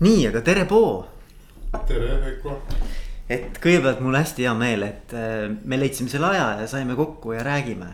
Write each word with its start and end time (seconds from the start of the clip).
nii, 0.00 0.26
aga 0.28 0.40
tere, 0.44 0.64
Poo. 0.64 1.04
tere, 1.88 2.16
Veiko. 2.24 2.56
et 3.28 3.60
kõigepealt 3.62 4.00
mul 4.04 4.16
hästi 4.18 4.44
hea 4.46 4.54
meel, 4.54 4.84
et 4.86 5.14
äh, 5.16 5.46
me 5.64 5.78
leidsime 5.80 6.12
selle 6.12 6.32
aja 6.34 6.48
ja 6.60 6.66
saime 6.70 6.96
kokku 6.98 7.32
ja 7.32 7.44
räägime. 7.46 7.88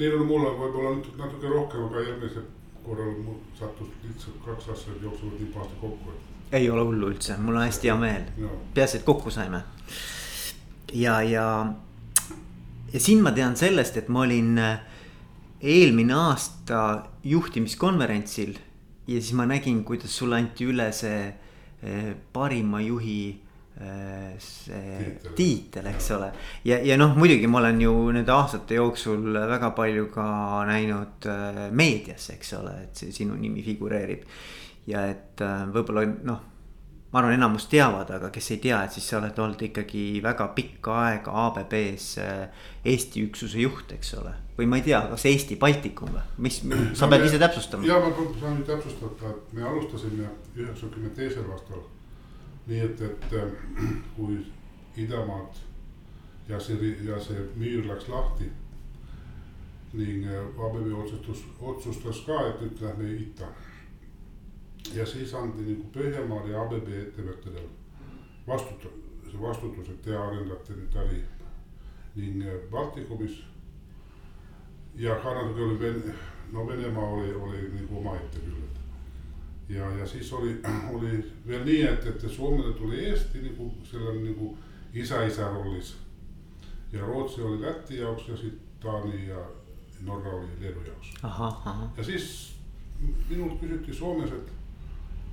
Neil 0.00 0.16
on 0.16 0.26
mul 0.26 0.46
on 0.48 0.56
võib-olla 0.58 0.96
natuke 0.96 1.52
rohkem, 1.52 1.84
aga 1.86 2.02
eelmisel 2.06 2.48
korral 2.84 3.12
mul 3.20 3.38
sattus 3.58 3.92
lihtsalt 4.02 4.40
kaks 4.44 4.70
asja 4.74 4.96
jooksevad 5.02 5.38
nii 5.38 5.52
pahasti 5.54 5.80
kokku, 5.80 6.16
ei 6.52 6.70
ole 6.70 6.82
hullu 6.82 7.12
üldse, 7.12 7.36
mul 7.38 7.60
on 7.60 7.66
hästi 7.68 7.90
hea 7.90 7.96
meel. 8.00 8.24
peaasi, 8.74 8.98
et 8.98 9.04
kokku 9.06 9.30
saime. 9.30 9.62
ja, 10.92 11.20
ja, 11.22 11.66
ja 12.92 13.00
siin 13.00 13.22
ma 13.22 13.32
tean 13.32 13.56
sellest, 13.56 13.96
et 13.96 14.08
ma 14.08 14.24
olin 14.26 14.58
äh, 14.58 14.80
eelmine 15.62 16.14
aasta 16.14 17.04
juhtimiskonverentsil 17.24 18.56
ja 19.10 19.20
siis 19.20 19.34
ma 19.34 19.46
nägin, 19.46 19.84
kuidas 19.84 20.16
sulle 20.16 20.38
anti 20.38 20.66
üle 20.70 20.90
see 20.94 21.22
eh, 21.82 22.10
parima 22.32 22.80
juhi 22.82 23.22
eh, 23.80 24.34
see 24.38 25.14
tiitel, 25.36 25.88
eks 25.90 26.10
ole. 26.16 26.30
ja, 26.64 26.78
ja 26.84 26.98
noh, 27.00 27.16
muidugi 27.18 27.50
ma 27.50 27.62
olen 27.62 27.80
ju 27.82 27.94
nende 28.14 28.34
aastate 28.34 28.78
jooksul 28.78 29.32
väga 29.54 29.72
palju 29.76 30.10
ka 30.14 30.28
näinud 30.70 31.30
eh, 31.30 31.64
meedias, 31.70 32.30
eks 32.36 32.54
ole, 32.60 32.76
et 32.86 33.02
see 33.02 33.14
sinu 33.14 33.38
nimi 33.40 33.64
figureerib. 33.66 34.24
ja 34.86 35.04
et 35.10 35.42
võib-olla 35.74 36.06
noh 36.06 36.46
ma 37.10 37.18
arvan, 37.18 37.34
enamus 37.34 37.66
teavad, 37.66 38.10
aga 38.14 38.28
kes 38.30 38.52
ei 38.54 38.60
tea, 38.62 38.84
et 38.86 38.94
siis 38.94 39.08
sa 39.10 39.18
oled 39.18 39.38
olnud 39.42 39.62
ikkagi 39.66 40.04
väga 40.22 40.46
pikka 40.54 40.94
aega 41.08 41.34
ABB-s 41.48 42.20
Eesti 42.86 43.24
üksuse 43.26 43.58
juht, 43.58 43.90
eks 43.96 44.14
ole. 44.20 44.36
Või 44.60 44.68
ma 44.68 44.80
ei 44.80 44.84
tea, 44.84 45.00
kas 45.12 45.24
Eesti 45.30 45.56
Baltikum 45.60 46.12
või, 46.12 46.22
mis, 46.46 46.60
sa 46.98 47.08
pead 47.08 47.24
ise 47.24 47.40
täpsustama. 47.40 47.86
ja 47.88 47.96
ma 48.02 48.12
saan 48.40 48.62
täpsustada, 48.68 49.32
et 49.32 49.52
me 49.56 49.64
alustasime 49.64 50.28
üheksakümne 50.56 51.10
teisel 51.16 51.48
aastal. 51.50 51.82
nii 52.66 52.80
et, 52.86 53.00
et 53.00 53.32
äh, 53.40 53.52
kui 54.16 54.36
idamaad 55.00 55.62
ja 56.48 56.60
see, 56.60 56.92
ja 57.06 57.18
see 57.20 57.40
müür 57.56 57.88
läks 57.88 58.08
lahti. 58.08 58.50
ning 59.92 60.26
äh, 60.26 60.64
ABB 60.66 60.92
otsustus, 60.94 61.44
otsustas 61.60 62.20
ka, 62.26 62.46
et 62.48 62.60
nüüd 62.60 62.82
lähme 62.84 63.12
itta 63.16 63.48
ja 64.94 65.06
siis 65.06 65.34
andi 65.34 65.64
nagu 65.66 65.88
Põhjamaade 65.94 66.52
ja 66.52 66.62
ABB 66.62 66.92
ettevõttedel 67.00 67.66
vastuta-, 68.46 68.92
see 69.30 69.40
vastutus, 69.40 69.88
et 69.88 70.02
te 70.02 70.16
arendate 70.16 70.76
nüüd 70.76 70.96
äri 71.04 71.24
ning 72.16 72.44
äh, 72.46 72.60
Baltikumis. 72.70 73.40
Ja 74.94 75.14
ka 75.14 75.34
natuke 75.34 75.62
oli 75.62 75.80
Vene, 75.80 76.14
no 76.52 76.66
Venemaa 76.66 77.04
oli, 77.04 77.34
oli 77.34 77.70
nagu 77.80 77.98
omaette 77.98 78.38
küll, 78.38 78.62
et. 78.64 78.80
ja, 79.76 79.90
ja 79.98 80.06
siis 80.06 80.32
oli, 80.32 80.56
oli 80.94 81.24
veel 81.46 81.64
nii, 81.64 81.82
et, 81.82 82.06
et 82.06 82.30
Soomele 82.30 82.74
tuli 82.74 83.04
Eesti 83.04 83.42
nagu 83.42 83.70
selle 83.84 84.14
nagu 84.20 84.56
isa-isa 84.94 85.48
rollis. 85.48 85.96
ja 86.92 87.06
Rootsi 87.06 87.42
oli 87.42 87.62
Läti 87.62 87.96
jaoks 87.96 88.28
ja 88.28 88.36
siis 88.36 88.54
Taani 88.80 89.28
ja 89.28 89.44
Norra 90.04 90.30
oli 90.30 90.60
Leedu 90.60 90.80
jaoks. 90.86 91.14
ja 91.96 92.04
siis 92.04 92.56
minult 93.28 93.60
küsiti 93.60 93.94
Soomes, 93.94 94.32
et 94.32 94.60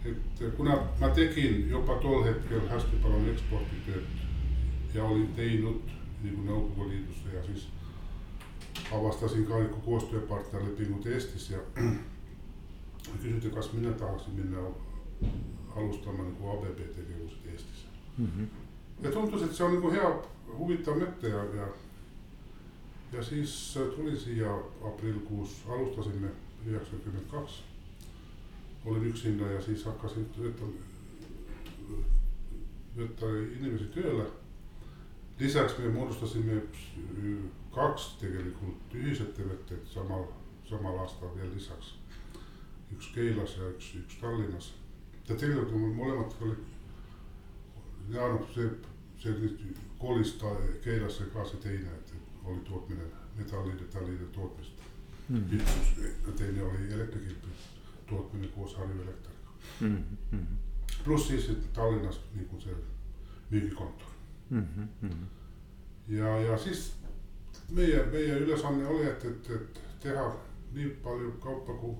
et 0.06 0.56
kuna 0.58 0.78
ma 1.00 1.10
tegin 1.10 1.70
juba 1.70 1.98
tol 2.02 2.24
hetkel 2.24 2.62
hästi 2.70 3.00
palju 3.04 3.32
eksporditööd 3.34 4.94
ja 4.94 5.04
olin 5.04 5.28
teinud 5.36 5.90
nagu 6.24 6.46
Nõukogude 6.46 6.94
Liidus 6.94 7.26
ja 7.34 7.44
siis 7.44 7.68
avastasin 8.94 9.46
ka 9.46 9.60
nagu 9.60 9.82
koostööpartnerlepingud 9.86 11.06
Eestis 11.12 11.50
ja 11.50 11.60
küsiti, 13.22 13.50
kas 13.50 13.74
mina 13.74 13.92
tahaksin 14.00 14.34
minna 14.34 14.68
alustama 15.76 16.24
nagu 16.24 16.50
ABB 16.54 16.80
tegevust 16.96 17.46
Eestis 17.46 17.86
mm. 18.18 18.28
-hmm. 18.28 18.48
ja 19.04 19.12
tundus, 19.12 19.42
et 19.42 19.56
see 19.56 19.66
on 19.66 19.76
nagu 19.76 19.92
hea, 19.92 20.12
huvitav 20.58 21.00
mõte 21.00 21.30
ja, 21.30 21.44
ja, 21.62 21.68
ja 23.14 23.24
siis 23.24 23.78
tuli 23.96 24.18
siia 24.20 24.60
aprillikuus, 24.92 25.62
alustasime 25.70 26.32
üheksakümmend 26.68 27.32
kaks 27.32 27.62
olin 28.88 29.04
üksinda 29.04 29.52
ja 29.52 29.62
siis 29.62 29.86
hakkasin 29.86 30.28
võtta, 30.38 30.68
võtta 32.98 33.32
inimesi 33.60 33.90
tööle. 33.96 34.28
Lisaks 35.40 35.78
me 35.78 35.90
moodustasime 35.94 36.62
kaks 37.76 38.08
tegelikult 38.22 38.96
ühisettevõtteid 38.98 39.86
samal, 39.92 40.26
samal 40.70 40.98
aastal 41.04 41.34
veel 41.36 41.52
lisaks. 41.54 41.94
üks 42.96 43.12
Keilas 43.14 43.58
ja 43.58 43.70
üks, 43.70 43.92
üks 44.00 44.18
Tallinnas. 44.22 44.74
ja 45.30 45.36
tegelikult 45.36 45.76
mul 45.76 45.94
mõlemad 46.00 46.34
olid, 46.42 46.64
ja 48.10 48.28
noh, 48.34 48.48
see, 48.56 48.70
see 49.22 49.36
nüüd 49.42 49.82
kolis 50.00 50.38
ta 50.42 50.56
Keilasse 50.84 51.30
ka 51.34 51.46
see 51.46 51.62
teine, 51.62 51.94
et 52.00 52.14
oli 52.48 52.60
tootmine 52.70 53.10
metallide, 53.38 53.86
tallide 53.94 54.30
tootmist 54.34 54.86
mm.. 55.30 55.50
üksus, 55.60 55.94
teine 56.40 56.64
oli 56.64 56.94
elektrikilp 56.94 57.50
tootmine 58.10 58.48
koos 58.56 58.76
Harju 58.76 59.02
Elektriga 59.02 59.38
mm. 59.82 60.04
-hmm. 60.32 60.46
pluss 61.04 61.28
siis 61.28 61.52
Tallinnas 61.74 62.20
nagu 62.36 62.62
see 62.62 62.76
müügikontor 63.52 64.07
mm. 64.50 64.66
-hmm. 65.04 65.26
ja, 66.08 66.40
ja 66.42 66.58
siis 66.58 66.94
meie, 67.72 68.06
meie 68.12 68.40
ülesanne 68.40 68.88
oli, 68.88 69.06
et, 69.10 69.26
et, 69.26 69.50
et 69.50 69.82
teha 70.00 70.36
nii 70.74 70.90
palju 71.04 71.32
kaupa 71.32 71.74
kui 71.74 71.96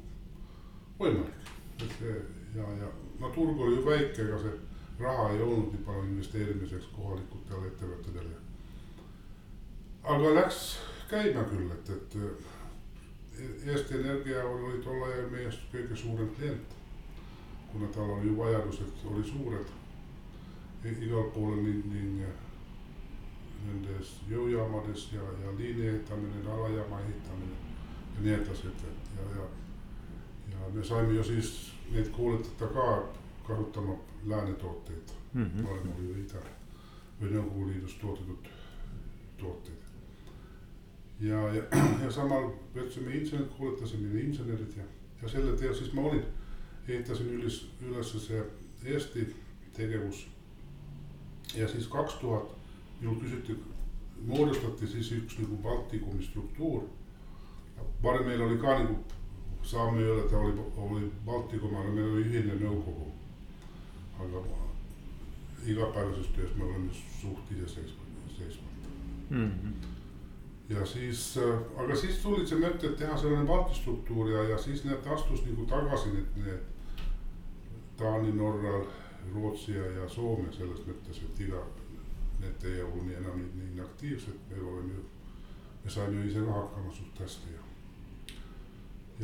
võimalik. 1.00 1.54
et 1.82 1.92
see 2.00 2.16
ja, 2.56 2.64
ja 2.82 2.90
no 3.20 3.30
turg 3.30 3.60
oli 3.62 3.76
ju 3.76 3.86
väike, 3.86 4.22
ega 4.22 4.40
see 4.42 4.54
raha 5.00 5.30
ei 5.30 5.42
olnud 5.42 5.74
nii 5.74 5.86
palju 5.86 6.04
investeerimiseks 6.04 6.92
kohalikutele 6.96 7.68
ettevõtetele. 7.72 8.38
aga 10.04 10.34
läks 10.40 10.62
käima 11.10 11.44
küll, 11.52 11.72
et, 11.72 11.90
et 11.90 12.18
Eesti 13.66 14.00
Energia 14.00 14.46
oli 14.46 14.80
tol 14.84 15.04
ajal 15.06 15.28
meie 15.30 15.52
kõige 15.72 15.96
suurem 15.96 16.30
klient. 16.38 16.74
kuna 17.72 17.88
tal 17.94 18.10
oli 18.10 18.38
vajadused 18.38 19.06
oli 19.12 19.24
suured 19.24 19.76
igal 20.86 21.32
pool 21.34 21.56
ning, 21.64 21.86
ning 21.92 22.20
nendes 23.68 24.18
jõujaamades 24.30 25.08
ja, 25.14 25.24
ja 25.44 25.54
liini 25.58 25.88
ehitamine, 25.88 26.44
alajaama 26.46 27.00
ehitamine 27.06 27.56
ja 28.16 28.26
nii 28.26 28.36
edasi, 28.42 28.68
et, 28.68 28.86
et 28.92 29.10
ja, 29.18 29.30
ja. 29.40 29.48
ja 30.54 30.70
me 30.74 30.84
saime 30.84 31.14
ju 31.14 31.24
siis 31.24 31.74
neid 31.92 32.12
koolitada 32.16 32.70
ka 32.74 32.86
kasutama 33.48 33.98
lääne 34.26 34.54
tooteid 34.54 35.12
mm, 35.34 35.44
-hmm. 35.44 35.68
varem 35.68 35.92
oli 35.98 36.08
ju 36.08 36.22
ida 36.24 36.46
või 37.22 37.34
Nõukogude 37.34 37.74
Liidus 37.74 37.98
toodetud 38.02 38.50
tooteid 39.38 39.78
ja, 41.20 41.54
ja, 41.54 41.64
ja 42.04 42.12
samal 42.12 42.52
võtsime 42.76 43.16
insenerid, 43.18 43.50
koolitasime 43.58 44.22
insenerid 44.22 44.78
ja, 44.78 44.86
ja 45.22 45.30
selle 45.30 45.58
teel 45.58 45.76
siis 45.76 45.94
ma 45.94 46.02
olin, 46.12 46.24
ehitasin 46.88 47.30
üles, 47.40 47.64
üles 47.82 48.14
see 48.28 48.44
Eesti 48.86 49.26
tegevus. 49.74 50.28
Ja 51.56 51.68
siis 51.68 51.88
kaks 51.88 52.14
tuhat 52.22 52.56
minul 53.00 53.20
küsiti, 53.22 53.58
moodustati 54.26 54.88
siis 54.88 55.12
üks 55.12 55.38
nagu 55.40 55.58
Baltikumi 55.64 56.24
struktuur. 56.24 56.84
varem 58.04 58.26
meil 58.26 58.42
oli 58.42 58.58
ka 58.58 58.80
nagu, 58.80 58.96
saame 59.64 60.02
öelda, 60.02 60.38
oli, 60.38 60.54
oli 60.78 61.12
Baltikum, 61.26 61.76
aga 61.76 61.90
meil 61.90 62.12
oli 62.12 62.24
ühine 62.24 62.56
nõukogu. 62.62 63.12
aga 64.20 64.42
igapäevases 65.66 66.28
töös 66.36 66.56
me 66.56 66.64
oleme 66.64 66.94
suht 66.94 67.52
iseseisvad, 67.52 68.34
seisvad 68.38 68.90
mm. 69.30 69.52
-hmm 69.52 69.98
ja 70.70 70.86
siis, 70.86 71.38
äh, 71.38 71.60
aga 71.78 71.96
siis 71.96 72.18
tuli 72.20 72.48
see 72.48 72.60
mõte, 72.60 72.90
et 72.90 72.98
teha 73.00 73.18
selline 73.18 73.48
valtusstruktuur 73.48 74.32
ja, 74.32 74.44
ja 74.52 74.58
siis 74.58 74.84
need 74.84 75.06
astus 75.16 75.46
nagu 75.46 75.66
tagasi 75.70 76.12
need, 76.12 76.42
need 76.44 76.66
Taani, 77.98 78.34
Norra, 78.36 78.82
Rootsi 79.34 79.76
ja, 79.76 79.86
ja 80.00 80.10
Soome 80.10 80.52
selles 80.56 80.84
mõttes, 80.88 81.22
et 81.26 81.40
iga, 81.46 81.62
need 82.42 82.68
ei 82.70 82.82
olnud 82.84 83.08
nii 83.08 83.20
enam 83.22 83.40
nii, 83.42 83.70
nii 83.74 83.86
aktiivsed, 83.86 84.40
me 84.52 84.62
oleme 84.72 84.94
ju, 84.98 85.06
me 85.84 85.96
saime 85.96 86.22
ju 86.22 86.30
ise 86.30 86.46
ka 86.46 86.60
hakkama 86.60 86.94
suht 86.94 87.24
hästi 87.24 87.56
ja. 87.56 87.66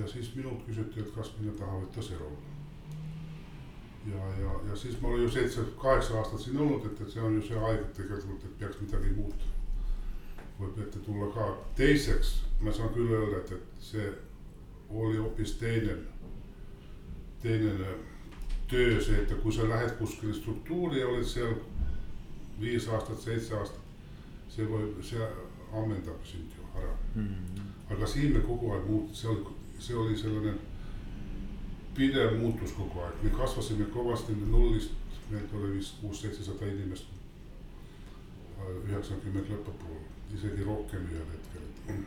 ja 0.01 0.07
siis 0.07 0.33
minult 0.35 0.65
küsiti, 0.67 1.01
et 1.03 1.15
kas 1.15 1.33
mina 1.39 1.55
tahan 1.59 1.85
võtta 1.85 2.05
see 2.05 2.19
roll. 2.21 2.37
ja, 4.11 4.29
ja, 4.43 4.59
ja 4.69 4.77
siis 4.85 5.01
ma 5.01 5.11
olen 5.13 5.27
ju 5.27 5.33
seitse, 5.37 5.65
kaheksa 5.81 6.19
aastat 6.19 6.45
siin 6.45 6.57
olnud, 6.57 6.85
et, 6.91 7.01
et 7.01 7.11
see 7.15 7.23
on 7.23 7.39
ju 7.39 7.49
see 7.49 7.59
aeg, 7.59 7.81
et 7.81 7.99
tegelikult, 8.01 8.47
et 8.49 8.57
peaks 8.59 8.81
midagi 8.85 9.17
muutma 9.17 9.53
võib 10.59 10.79
ette 10.83 10.99
tulla 11.05 11.29
ka. 11.33 11.47
teiseks, 11.77 12.33
ma 12.61 12.73
saan 12.73 12.93
küll 12.93 13.11
öelda, 13.11 13.41
et, 13.41 13.51
et 13.57 13.85
see 13.91 14.09
oli 14.89 15.17
hoopis 15.17 15.55
teine, 15.57 15.97
teine 17.41 17.73
töö, 18.73 18.99
see, 19.01 19.21
et 19.21 19.33
kui 19.41 19.53
sa 19.53 19.69
lähed 19.69 19.95
kuskile 19.99 20.33
struktuuri 20.33 20.99
ja 20.99 21.07
oled 21.07 21.27
seal 21.29 21.53
viis 22.61 22.87
aastat, 22.89 23.21
seitse 23.21 23.53
aastat, 23.57 23.81
see 24.49 24.65
võib, 24.69 24.97
see 25.05 25.27
ammendab 25.73 26.25
sind 26.25 26.53
ju 26.57 26.65
ära 26.77 26.93
mm. 27.15 27.27
-hmm. 27.27 27.93
aga 27.93 28.07
siin 28.07 28.33
me 28.33 28.39
kogu 28.39 28.71
aeg 28.73 28.85
muutus, 28.89 29.21
see 29.21 29.29
oli, 29.29 29.45
see 29.79 29.95
oli 29.95 30.17
selline 30.17 30.53
pidev 31.95 32.37
muutus 32.39 32.71
kogu 32.71 32.99
aeg, 32.99 33.23
me 33.23 33.29
kasvasime 33.37 33.85
kõvasti 33.93 34.37
nullist, 34.41 34.91
meil 35.29 35.45
oli 35.59 35.77
vist 35.77 35.99
kuus-seitsesada 36.01 36.65
inimest. 36.65 37.05
üheksakümmend 38.87 39.49
lõpupoole, 39.51 40.05
isegi 40.35 40.63
rohkem 40.63 41.07
ühel 41.11 41.25
hetkel. 41.31 41.97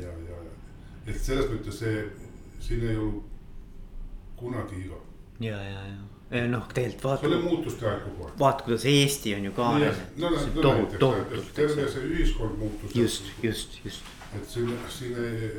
ja, 0.00 0.12
ja, 0.28 0.36
et 1.06 1.20
selles 1.20 1.50
mõttes 1.50 1.80
see, 1.82 2.04
siin 2.60 2.84
ei 2.88 2.96
olnud 2.96 3.24
kunagi 4.36 4.84
igav. 4.84 5.07
Ja, 5.40 5.56
ja, 5.62 5.82
ja 5.86 6.46
noh, 6.48 6.68
tegelikult 6.72 7.04
vaata. 7.04 7.20
see 7.20 7.30
oli 7.30 7.42
muutuste 7.42 7.88
aeg 7.88 8.02
kogu 8.04 8.26
aeg. 8.26 8.38
vaata, 8.38 8.64
kuidas 8.64 8.84
Eesti 8.84 9.34
on 9.34 9.44
ju 9.48 9.52
ka 9.56 9.68
arenenud. 9.74 10.16
no, 10.16 10.30
no, 10.30 10.36
näiteks, 10.36 10.98
tohutult, 11.00 11.52
terve 11.54 11.90
see 11.92 12.08
ühiskond 12.12 12.58
muutus. 12.58 12.96
just, 12.96 13.30
just, 13.42 13.78
just. 13.84 14.10
et 14.36 14.48
siin, 14.48 14.72
siin 14.92 15.20
ei, 15.24 15.52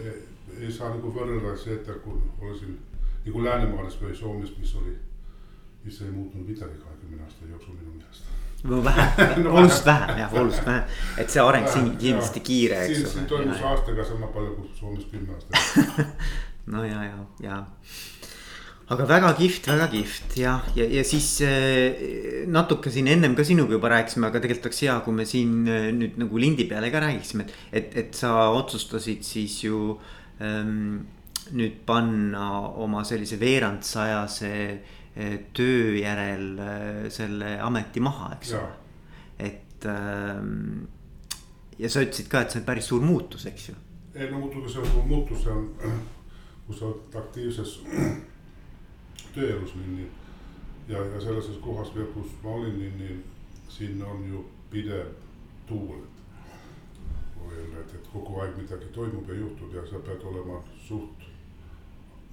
ei 0.59 0.71
saa 0.71 0.91
nagu 0.93 1.13
võrrelda 1.15 1.55
seda, 1.57 1.95
kui 2.03 2.19
olesin 2.41 2.77
nagu 3.25 3.45
Läänemaales 3.45 3.97
või 4.01 4.15
Soomes, 4.15 4.51
mis 4.57 4.75
oli, 4.81 4.97
mis 5.85 6.01
ei 6.01 6.11
muutnud 6.11 6.45
midagi 6.47 6.77
kahekümne 6.83 7.23
aasta 7.23 7.49
jooksul 7.49 7.79
minu 7.79 7.95
meelest 7.95 8.29
no 8.63 8.83
vähe 8.83 9.25
no, 9.43 9.55
oluliselt 9.55 9.85
vähem 9.85 10.17
jah, 10.19 10.33
oluliselt 10.33 10.65
vähem, 10.67 10.93
et 11.17 11.33
see 11.33 11.41
areng 11.41 11.67
siin 11.71 11.89
kindlasti 11.97 12.45
kiire, 12.45 12.83
eks 12.85 13.03
ole. 13.03 13.11
siin 13.15 13.27
toimus 13.31 13.65
aastaga 13.71 14.05
sama 14.05 14.27
palju 14.35 14.55
kui 14.59 14.71
Soomes 14.75 15.09
kümme 15.11 15.33
aastat 15.33 16.15
no 16.73 16.85
ja, 16.85 17.03
ja, 17.09 17.25
ja 17.41 17.59
aga 18.89 19.05
väga 19.05 19.29
kihvt, 19.37 19.67
väga 19.69 19.85
kihvt 19.91 20.35
ja, 20.41 20.55
ja, 20.77 20.85
ja 20.89 21.03
siis 21.05 21.27
äh, 21.45 22.45
natuke 22.49 22.89
siin 22.93 23.09
ennem 23.11 23.35
ka 23.37 23.45
sinuga 23.45 23.75
juba 23.75 23.91
rääkisime, 23.93 24.29
aga 24.31 24.41
tegelikult 24.41 24.69
oleks 24.69 24.81
hea, 24.85 24.95
kui 25.05 25.17
me 25.19 25.25
siin 25.29 25.59
äh, 25.69 25.89
nüüd 25.93 26.17
nagu 26.21 26.41
lindi 26.41 26.65
peale 26.69 26.89
ka 26.93 27.03
räägiksime, 27.03 27.45
et, 27.45 27.53
et, 27.71 27.97
et 28.01 28.17
sa 28.17 28.49
otsustasid 28.57 29.21
siis 29.25 29.59
ju 29.67 29.93
ähm, 30.41 31.03
nüüd 31.53 31.83
panna 31.85 32.47
oma 32.81 33.03
sellise 33.05 33.37
veerandsajase 33.41 34.53
äh, 34.57 35.35
töö 35.53 35.93
järel 35.99 36.49
selle 37.13 37.57
ameti 37.61 38.01
maha, 38.01 38.31
eks 38.39 38.55
ole. 38.57 38.71
et 39.51 39.85
ähm, 39.85 40.87
ja 41.77 41.93
sa 41.93 42.01
ütlesid 42.07 42.31
ka, 42.31 42.41
et 42.41 42.55
see 42.57 42.63
on 42.63 42.67
päris 42.71 42.89
suur 42.89 43.05
muutus, 43.05 43.45
eks 43.53 43.69
ju. 43.69 43.77
ei 44.17 44.31
no 44.33 44.41
muidugi 44.47 44.73
see 44.73 44.81
on 44.81 45.07
muutus, 45.13 45.45
see 45.45 45.53
on, 45.53 45.69
kui 46.65 46.81
sa 46.81 46.89
oled 46.89 47.21
aktiivses 47.21 47.77
tööelus 49.39 49.75
nii, 49.79 49.95
nii. 49.95 50.09
ja, 50.93 51.03
ja 51.13 51.21
selles 51.23 51.49
kohas 51.63 51.91
veel, 51.95 52.07
kus 52.13 52.31
ma 52.43 52.55
olin, 52.59 52.79
nii, 52.79 52.93
nii 52.99 53.19
siin 53.69 54.03
on 54.03 54.23
ju 54.29 54.45
pidev 54.71 55.11
tuul, 55.67 55.97
et. 56.03 56.15
kui 57.39 57.55
öelda, 57.55 57.79
et, 57.79 57.93
et 57.95 58.07
kogu 58.13 58.39
aeg 58.43 58.57
midagi 58.57 58.89
toimub 58.93 59.29
ja 59.29 59.37
juhtub 59.39 59.73
ja 59.73 59.85
sa 59.87 60.01
pead 60.05 60.25
olema 60.31 60.59
suht 60.87 61.27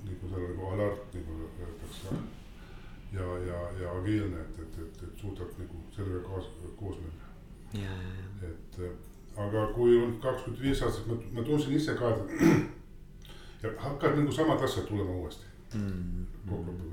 nagu 0.07 0.31
selle 0.31 0.49
nagu 0.49 0.71
alert, 0.73 1.15
nagu 1.15 1.37
öeldakse. 1.61 2.17
ja, 3.13 3.27
ja, 3.49 3.61
ja 3.81 3.93
agiilne, 4.01 4.41
et, 4.41 4.59
et, 4.65 4.79
et, 4.85 5.03
et 5.03 5.21
suudad 5.21 5.53
nagu 5.59 5.83
sellega 5.97 6.23
kaas, 6.29 6.49
koos 6.79 6.99
minna. 7.03 7.93
et 8.43 8.81
aga 9.37 9.67
kui 9.75 9.99
on 10.01 10.17
kakskümmend 10.23 10.63
viis 10.63 10.83
aastat, 10.83 11.07
ma, 11.07 11.19
ma 11.33 11.45
tundsin 11.45 11.77
ise 11.77 11.95
ka, 11.99 12.11
et 12.17 12.33
ja 13.63 13.73
hakkad 13.83 14.19
nagu 14.19 14.33
samad 14.33 14.63
asjad 14.65 14.89
tulema 14.89 15.13
uuesti 15.13 15.45
mm. 15.75 15.89
-hmm. 15.89 16.36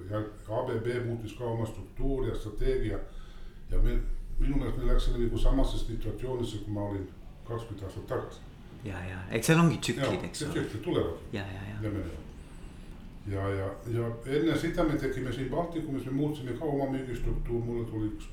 Ja 0.09 0.17
ABB 0.59 0.87
muutis 1.05 1.33
ka 1.37 1.45
oma 1.45 1.65
struktuuri 1.65 2.29
ja 2.29 2.35
strateegia 2.35 2.99
ja 3.71 3.77
me, 3.81 3.99
minu 4.39 4.57
meelest 4.57 4.77
me 4.77 4.93
läksime 4.93 5.17
nagu 5.17 5.37
samasse 5.37 5.77
situatsioonisse, 5.77 6.57
kui 6.65 6.73
ma 6.73 6.81
olin 6.89 7.07
kakskümmend 7.47 7.85
aastat 7.85 8.07
tagasi. 8.07 8.39
ja, 8.83 9.05
ja 9.05 9.21
eks 9.31 9.47
seal 9.47 9.59
ongi 9.59 9.77
tsüklid, 9.77 10.27
eks 10.29 10.43
ole. 10.43 10.51
tsüklid 10.51 10.83
tulevad. 10.83 11.17
ja, 11.33 11.45
ja, 11.55 11.61
ja. 11.69 11.93
ja, 13.35 13.47
ja, 13.59 13.69
ja 13.97 14.11
enne 14.25 14.57
seda 14.57 14.83
me 14.83 14.97
tegime 14.97 15.33
siin 15.33 15.49
Baltikumis, 15.49 16.05
me 16.05 16.11
muutsime 16.11 16.57
ka 16.59 16.65
oma 16.65 16.89
müügistruktuur, 16.91 17.65
mulle 17.65 17.85
tuli 17.91 18.11
üks 18.11 18.29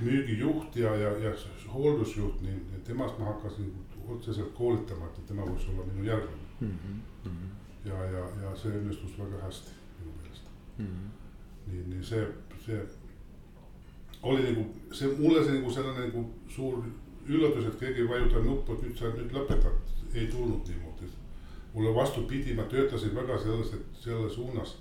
müügijuht 0.00 0.76
ja, 0.76 0.96
ja, 0.96 1.10
ja 1.18 1.32
hooldusjuht, 1.72 2.42
nii 2.42 2.82
temast 2.84 3.18
ma 3.18 3.32
hakkasin 3.32 3.72
otseselt 4.08 4.54
koolitama, 4.56 5.06
et 5.06 5.26
tema 5.26 5.44
võiks 5.46 5.68
olla 5.70 5.84
minu 5.92 6.04
järglane 6.04 6.46
mm. 6.60 6.76
-hmm. 7.24 7.59
Ja, 7.84 8.04
ja, 8.14 8.24
ja 8.42 8.56
see 8.56 8.72
õnnestus 8.80 9.18
väga 9.18 9.44
hästi 9.44 9.76
minu 9.98 10.16
meelest 10.16 10.50
mm. 10.78 10.86
-hmm. 10.86 11.10
nii, 11.66 11.84
nii 11.94 12.04
see, 12.04 12.26
see 12.66 12.80
oli 14.22 14.42
nagu 14.50 14.66
see 14.92 15.12
mulle 15.18 15.44
see 15.44 15.58
nagu 15.58 15.72
selline 15.72 16.06
nagu 16.06 16.24
suur 16.48 16.82
üllatus, 17.30 17.66
et 17.66 17.78
keegi 17.80 18.08
vajutab 18.08 18.44
nuppu, 18.44 18.74
et 18.74 18.86
nüüd 18.86 18.98
sa 18.98 19.10
nüüd 19.14 19.34
lõpetad, 19.34 19.90
ei 20.14 20.26
tulnud 20.26 20.68
niimoodi. 20.68 21.08
mulle 21.74 21.94
vastupidi, 21.94 22.54
ma 22.54 22.62
töötasin 22.62 23.14
väga 23.14 23.38
selles, 23.38 23.74
et 23.74 24.00
selle 24.04 24.30
suunas, 24.30 24.72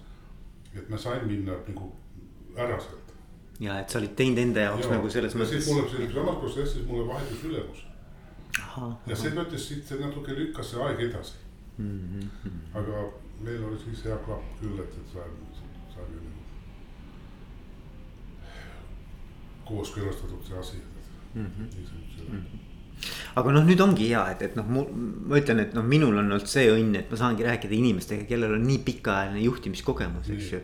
et 0.74 0.90
ma 0.90 0.98
sain 0.98 1.28
minna 1.28 1.54
nagu 1.68 1.92
ära 2.56 2.80
sealt. 2.80 3.13
ja 3.60 3.80
et 3.80 3.90
sa 3.90 4.00
olid 4.00 4.16
teinud 4.16 4.38
enda 4.38 4.66
jaoks 4.66 4.86
ja, 4.86 4.95
nagu 4.95 5.10
selles 5.10 5.36
mõttes. 5.36 5.50
siis 5.50 5.69
mulle 5.69 5.90
selles 5.90 6.13
samas 6.13 6.42
protsessis 6.42 6.88
mulle 6.88 7.07
vahetus 7.07 7.44
ülemus. 7.44 7.86
ja 9.07 9.16
see 9.16 9.36
mõttes 9.36 9.68
siit 9.68 9.94
natuke 10.00 10.36
lükkas 10.36 10.72
see 10.72 10.84
aeg 10.84 11.06
edasi 11.10 11.49
mm. 11.80 12.30
-hmm. 12.44 12.78
aga 12.81 13.04
meil 13.42 13.64
oli 13.64 13.80
siis 13.84 14.06
hea 14.06 14.18
klapp 14.26 14.46
küll, 14.62 14.80
et, 14.84 14.98
et 15.02 15.14
saime, 15.14 15.68
saime 15.96 16.16
nagu 16.16 16.40
kooskõlastatud 19.70 20.48
see 20.48 20.58
asi 20.64 20.81
mm. 21.36 21.46
-hmm. 21.46 21.68
Mm 22.31 22.42
-hmm 22.42 22.68
aga 23.40 23.52
noh, 23.56 23.64
nüüd 23.64 23.81
ongi 23.84 24.10
hea, 24.10 24.24
et, 24.34 24.42
et 24.50 24.56
noh, 24.58 24.66
ma 24.68 25.38
ütlen, 25.40 25.62
et 25.64 25.76
noh, 25.78 25.86
minul 25.86 26.18
on 26.18 26.26
olnud 26.26 26.48
see 26.50 26.66
õnn, 26.72 26.98
et 27.00 27.12
ma 27.12 27.20
saangi 27.22 27.46
rääkida 27.48 27.76
inimestega, 27.78 28.26
kellel 28.30 28.58
on 28.58 28.66
nii 28.68 28.81
pikaajaline 28.88 29.46
juhtimiskogemus, 29.46 30.31
eks 30.36 30.52
ju 30.52 30.60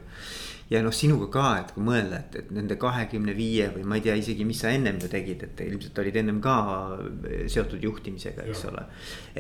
ja 0.70 0.82
noh, 0.82 0.94
sinuga 0.96 1.28
ka, 1.30 1.44
et 1.62 1.72
kui 1.76 1.84
mõelda, 1.86 2.20
et, 2.24 2.36
et 2.40 2.48
nende 2.56 2.78
kahekümne 2.82 3.36
viie 3.38 3.68
või 3.74 3.84
ma 3.86 4.00
ei 4.00 4.04
tea 4.08 4.16
isegi, 4.18 4.48
mis 4.48 4.64
sa 4.64 4.72
ennem 4.74 4.98
ju 5.02 5.10
tegid, 5.12 5.44
et 5.46 5.62
ilmselt 5.68 6.02
olid 6.02 6.18
ennem 6.22 6.40
ka 6.42 6.56
seotud 7.52 7.86
juhtimisega, 7.86 8.48
eks 8.50 8.64
ja. 8.66 8.72
ole. 8.72 8.86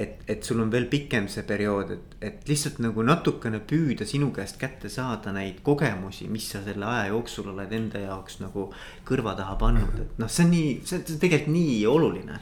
et, 0.03 0.21
et 0.29 0.45
sul 0.45 0.61
on 0.61 0.69
veel 0.73 0.85
pikem 0.91 1.29
see 1.31 1.45
periood, 1.47 1.95
et, 1.97 2.15
et 2.29 2.45
lihtsalt 2.49 2.77
nagu 2.85 3.05
natukene 3.05 3.63
püüda 3.65 4.05
sinu 4.05 4.29
käest 4.35 4.61
kätte 4.61 4.91
saada 4.93 5.33
neid 5.33 5.63
kogemusi, 5.65 6.29
mis 6.29 6.51
sa 6.53 6.61
selle 6.65 6.85
aja 6.91 7.09
jooksul 7.09 7.49
oled 7.55 7.73
enda 7.73 8.05
jaoks 8.05 8.39
nagu 8.43 8.69
kõrva 9.07 9.33
taha 9.39 9.57
pannud, 9.61 9.99
et 10.05 10.21
noh, 10.21 10.29
see 10.29 10.45
on 10.45 10.53
nii, 10.53 10.71
see 10.85 11.01
on 11.01 11.21
tegelikult 11.25 11.53
nii 11.57 11.83
oluline. 11.89 12.39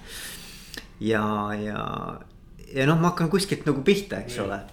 ja, 1.07 1.23
ja, 1.55 1.81
ja 2.67 2.91
noh, 2.91 2.99
ma 2.99 3.13
hakkan 3.13 3.31
kuskilt 3.31 3.63
nagu 3.69 3.79
pihta, 3.87 4.25
eks 4.25 4.41
ja. 4.41 4.47
ole 4.49 4.63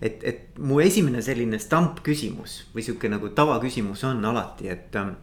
et, 0.00 0.24
et 0.24 0.58
mu 0.58 0.80
esimene 0.82 1.22
selline 1.22 1.58
stampküsimus 1.58 2.64
või 2.74 2.86
sihuke 2.86 3.10
nagu 3.12 3.30
tavaküsimus 3.34 4.04
on 4.10 4.24
alati, 4.24 4.68
et. 4.68 4.96
Ähm, 4.96 5.14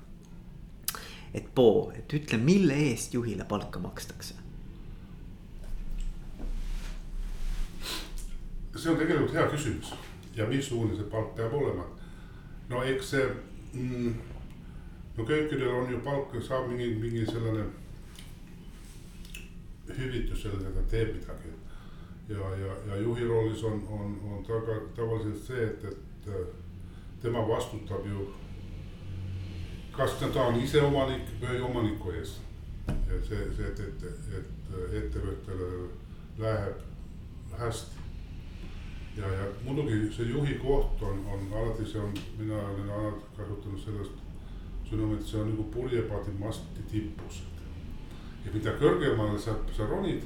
et 1.34 1.46
Bo, 1.56 1.92
et 1.96 2.12
ütle, 2.12 2.36
mille 2.38 2.76
eest 2.90 3.14
juhile 3.16 3.46
palka 3.48 3.80
makstakse? 3.80 4.36
see 8.82 8.90
on 8.90 8.98
tegelikult 8.98 9.34
hea 9.36 9.44
küsimus 9.52 9.92
ja 10.36 10.48
missugune 10.50 10.96
see 10.98 11.08
palk 11.12 11.36
peab 11.38 11.54
olema. 11.54 11.84
no 12.70 12.84
eks 12.84 13.12
see 13.14 13.26
mm,, 13.74 14.14
no 15.18 15.26
köökidel 15.26 15.76
on 15.76 15.92
ju 15.92 16.00
palk, 16.04 16.34
saab 16.48 16.70
mingi, 16.72 16.88
mingi 17.00 17.26
sellene 17.28 17.68
hüvitus 19.98 20.42
selle, 20.42 20.64
et 20.68 20.76
ta 20.80 20.86
teeb 20.96 21.14
midagi 21.18 21.52
ja, 22.32 22.56
ja, 22.66 22.74
ja 22.88 23.02
juhi 23.02 23.28
roolis 23.28 23.64
on, 23.64 23.88
on, 23.90 24.20
on 24.32 24.44
taga, 24.44 24.80
tavaliselt 24.96 25.44
see, 25.44 25.64
et, 25.66 25.84
et 25.84 26.28
äh, 26.28 26.48
tema 27.22 27.48
vastutab 27.48 28.06
ju. 28.06 28.30
kas 29.92 30.14
ta 30.14 30.44
on 30.44 30.56
ise 30.56 30.82
omanik 30.82 31.28
või 31.42 31.60
omaniku 31.62 32.12
ees. 32.12 32.40
ja 32.88 33.20
see, 33.28 33.48
see, 33.56 33.68
et, 33.68 33.80
et, 33.80 34.04
et 34.40 34.96
ettevõttele 35.04 35.68
läheb 36.40 36.80
hästi. 37.60 38.00
ja, 39.18 39.28
ja 39.28 39.46
muidugi 39.66 40.14
see 40.16 40.30
juhi 40.32 40.56
koht 40.64 41.02
on, 41.02 41.26
on 41.28 41.48
alati 41.54 41.86
see 41.86 42.02
on, 42.02 42.14
mina 42.40 42.56
olen 42.56 42.90
alati 42.90 43.38
kasutanud 43.38 43.84
sellest 43.84 44.18
sõnumit, 44.90 45.28
see 45.28 45.42
on 45.42 45.54
nagu 45.54 45.68
purjepaadi 45.74 46.32
masti 46.40 46.88
tipus. 46.92 47.44
ja 48.46 48.52
mida 48.54 48.80
kõrgemale 48.80 49.40
sa, 49.40 49.60
sa 49.76 49.86
ronid, 49.86 50.24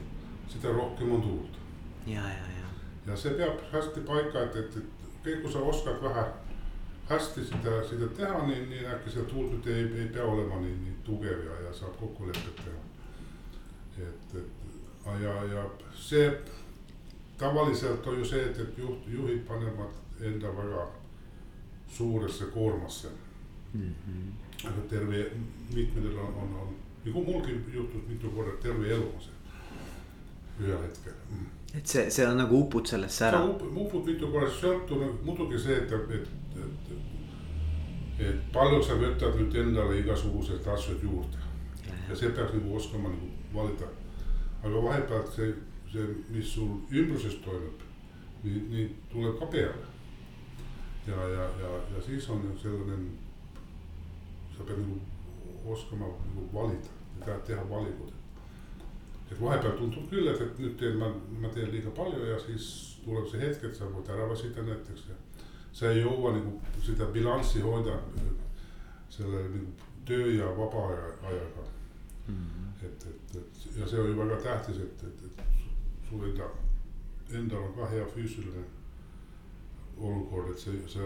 seda 0.53 0.71
rohkem 0.77 1.12
on 1.12 1.21
tuult 1.21 1.64
ja, 2.05 2.21
ja, 2.21 2.47
ja. 2.59 2.67
ja 3.07 3.17
see 3.17 3.33
peab 3.33 3.62
hästi 3.71 4.01
paika, 4.07 4.43
et, 4.43 4.55
et, 4.55 4.75
et 4.77 5.05
kõik, 5.25 5.41
kui 5.41 5.51
sa 5.51 5.59
oskad 5.59 6.01
vähe 6.03 6.25
hästi 7.09 7.45
seda, 7.45 7.77
seda 7.89 8.07
teha, 8.17 8.41
nii, 8.47 8.65
nii 8.69 8.85
äkki 8.95 9.13
see 9.13 9.25
tuul 9.29 9.50
nüüd 9.53 9.69
ei, 9.69 9.85
ei 10.01 10.07
pea 10.13 10.25
olema 10.25 10.59
nii, 10.62 10.75
nii 10.83 10.93
tugev 11.05 11.43
ja, 11.45 11.57
ja 11.67 11.74
saab 11.74 11.97
kokkulepet 12.00 12.62
teha. 12.62 12.83
et, 14.07 14.38
et 14.41 15.09
ja, 15.21 15.35
ja 15.53 15.65
see 15.93 16.29
tavaliselt 17.38 18.07
on 18.07 18.19
ju 18.19 18.25
see, 18.25 18.41
et, 18.50 18.59
et 18.59 18.77
juht, 18.77 19.05
juhid 19.07 19.43
panevad 19.47 20.21
enda 20.21 20.53
väga 20.57 20.88
suuresse 21.97 22.45
koormasse 22.53 23.07
mm. 23.74 23.93
-hmm. 24.07 24.67
aga 24.67 24.88
terve, 24.89 25.31
mitmedel 25.74 26.17
on, 26.17 26.33
on, 26.43 26.55
on 26.62 26.75
nagu 27.05 27.24
mulgi 27.24 27.59
juhtus 27.74 28.07
mitu 28.07 28.29
korda, 28.29 28.57
terve 28.62 28.89
elu 28.93 29.12
on 29.15 29.21
see 29.21 29.35
ühel 30.59 30.81
hetkel 30.81 31.13
mm 31.29 31.54
et 31.77 31.88
see, 31.88 32.10
see 32.12 32.27
on 32.27 32.38
nagu 32.38 32.60
upud 32.63 32.88
sellesse 32.88 33.25
ära. 33.27 33.41
upud 33.51 34.08
mitu 34.08 34.29
korda, 34.32 34.51
sõltub 34.60 35.01
nagu 35.01 35.17
muidugi 35.27 35.60
see, 35.60 35.79
et, 35.82 35.91
et, 35.91 36.29
et, 36.63 36.94
et 38.29 38.46
palju 38.55 38.82
sa 38.84 38.98
võtad 39.01 39.36
nüüd 39.39 39.58
endale 39.63 40.00
igasuguseid 40.00 40.67
asju 40.75 40.98
juurde. 41.03 41.41
ja 42.10 42.15
see 42.15 42.32
peaks 42.38 42.55
nagu 42.55 42.75
oskama 42.79 43.12
nagu 43.12 43.32
valida. 43.55 43.89
aga 44.63 44.86
vahepeal 44.88 45.27
see, 45.36 45.51
see, 45.91 46.08
mis 46.29 46.55
sul 46.55 46.77
ümbruses 46.91 47.41
toimub, 47.44 47.84
nii, 48.44 48.63
nii 48.72 48.88
tuleb 49.12 49.39
ka 49.39 49.51
peale. 49.58 49.91
ja, 51.08 51.29
ja, 51.36 51.50
ja, 51.62 51.77
ja 51.96 52.08
siis 52.08 52.29
on 52.29 52.48
selline, 52.62 53.01
sa 54.58 54.63
pead 54.63 54.79
nagu 54.79 55.74
oskama 55.75 56.13
nagu 56.29 56.50
valida, 56.53 57.41
teha 57.48 57.70
valikuid 57.70 58.14
et 59.35 59.41
vahepeal 59.41 59.77
tundub 59.77 60.09
küll, 60.09 60.27
et, 60.31 60.41
et 60.41 60.59
nüüd 60.63 60.75
teen 60.79 60.99
ma, 60.99 61.09
ma 61.41 61.49
teen 61.51 61.71
liiga 61.73 61.91
palju 61.95 62.23
ja 62.29 62.37
siis 62.39 62.67
tuleb 63.03 63.27
see 63.29 63.41
hetk, 63.41 63.65
et 63.67 63.75
sa 63.75 63.89
võid 63.91 64.11
ära 64.13 64.27
väsida 64.31 64.63
näiteks 64.63 65.09
ja. 65.09 65.17
sa 65.75 65.91
ei 65.91 66.03
jõua 66.03 66.31
nagu 66.37 66.55
seda 66.85 67.09
bilanssi 67.11 67.63
hoida 67.65 67.97
selle 69.11 69.43
nagu 69.51 69.91
töö 70.07 70.31
ja 70.37 70.47
vaba 70.57 70.87
aja, 70.93 71.11
ajaga 71.31 71.67
mm. 72.27 72.35
-hmm. 72.35 72.85
et, 72.87 73.07
et, 73.11 73.35
et 73.41 73.77
ja 73.79 73.87
see 73.87 73.99
oli 73.99 74.17
väga 74.17 74.39
tähtis, 74.47 74.79
et, 74.87 75.03
et, 75.03 75.23
et 75.25 75.43
sul 76.09 76.23
enda, 76.29 76.49
endal 77.33 77.67
on 77.67 77.73
ka 77.75 77.91
hea 77.91 78.05
füüsiline 78.15 78.65
olukord, 79.97 80.51
et 80.51 80.59
sa, 80.59 80.71
sa 80.87 80.99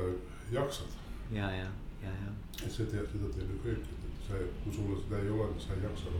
jaksad. 0.52 0.98
ja, 1.32 1.52
ja, 1.52 1.70
ja, 2.04 2.10
ja. 2.10 2.34
et 2.66 2.72
see 2.72 2.86
teeb, 2.86 3.08
seda 3.12 3.34
teeb 3.34 3.56
ju 3.56 3.62
kõik, 3.66 3.94
et, 3.94 4.10
et 4.10 4.28
sa, 4.28 4.44
kui 4.64 4.74
sul 4.74 4.98
seda 5.04 5.24
ei 5.24 5.30
ole, 5.30 5.54
siis 5.54 5.72
sa 5.72 5.80
ei 5.80 5.88
jaksa 5.88 6.20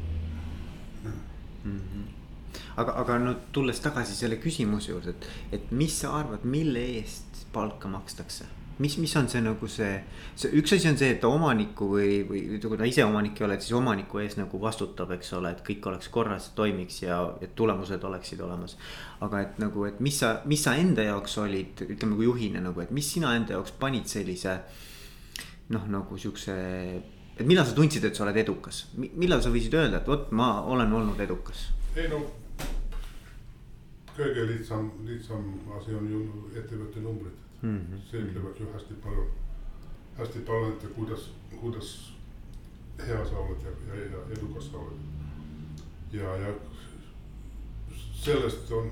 mm. 1.64 1.80
-hmm. 1.80 2.62
aga, 2.78 2.96
aga 3.04 3.18
no 3.20 3.36
tulles 3.52 3.80
tagasi 3.80 4.16
selle 4.16 4.38
küsimuse 4.38 4.92
juurde, 4.92 5.10
et, 5.10 5.28
et 5.52 5.72
mis 5.72 6.00
sa 6.02 6.16
arvad, 6.20 6.46
mille 6.46 6.86
eest 7.00 7.46
palka 7.54 7.88
makstakse? 7.88 8.46
mis, 8.80 8.98
mis 8.98 9.16
on 9.16 9.28
see 9.28 9.42
nagu 9.44 9.68
see, 9.68 9.92
see 10.40 10.52
üks 10.60 10.74
asi 10.78 10.88
on 10.90 10.98
see, 11.00 11.12
et 11.18 11.26
omaniku 11.28 11.90
või, 11.94 12.22
või 12.28 12.60
kui 12.64 12.80
ta 12.80 12.88
ise 12.88 13.04
omanik 13.04 13.40
ei 13.40 13.46
ole, 13.48 13.58
et 13.60 13.66
siis 13.66 13.76
omaniku 13.76 14.22
ees 14.24 14.38
nagu 14.40 14.62
vastutab, 14.62 15.12
eks 15.18 15.34
ole, 15.36 15.52
et 15.52 15.64
kõik 15.68 15.90
oleks 15.92 16.08
korras, 16.14 16.50
toimiks 16.56 17.02
ja 17.04 17.20
et 17.44 17.56
tulemused 17.60 18.04
oleksid 18.10 18.40
olemas. 18.46 18.78
aga 19.20 19.42
et 19.44 19.60
nagu, 19.60 19.84
et 19.86 20.00
mis 20.00 20.16
sa, 20.16 20.38
mis 20.48 20.64
sa 20.64 20.78
enda 20.80 21.04
jaoks 21.04 21.38
olid, 21.44 21.84
ütleme 21.90 22.16
kui 22.16 22.30
juhina 22.30 22.64
nagu, 22.64 22.80
et 22.82 22.92
mis 22.96 23.14
sina 23.14 23.36
enda 23.36 23.58
jaoks 23.58 23.76
panid 23.80 24.08
sellise 24.08 24.56
noh, 25.76 25.88
nagu 25.92 26.18
siukse 26.18 26.56
et 27.40 27.48
millal 27.48 27.66
sa 27.66 27.76
tundsid, 27.76 28.04
et 28.06 28.16
sa 28.16 28.26
oled 28.26 28.38
edukas, 28.42 28.84
millal 28.98 29.42
sa 29.44 29.52
võisid 29.54 29.76
öelda, 29.80 30.02
et 30.02 30.08
vot 30.12 30.32
ma 30.36 30.52
olen 30.68 30.94
olnud 30.94 31.20
edukas? 31.24 31.70
ei 31.96 32.08
no 32.12 32.20
kõige 34.20 34.46
lihtsam, 34.50 34.90
lihtsam 35.08 35.46
asi 35.78 35.96
on 35.96 36.10
ju 36.12 36.22
ettevõtte 36.60 37.04
numbrid 37.04 37.36
mm. 37.62 37.78
-hmm. 37.78 38.02
see 38.12 38.24
ütlevad 38.28 38.60
ju 38.60 38.68
hästi 38.74 38.98
palju, 39.04 39.28
hästi 40.18 40.40
palju, 40.50 40.74
et 40.74 40.88
kuidas, 40.96 41.30
kuidas 41.62 41.94
hea 43.08 43.26
sa 43.26 43.40
oled 43.40 43.64
ja, 43.64 43.76
ja, 43.88 44.02
ja 44.12 44.24
edukas 44.38 44.72
sa 44.72 44.78
oled. 44.78 45.00
ja, 46.12 46.36
ja 46.44 46.54
sellest 48.24 48.72
on 48.72 48.92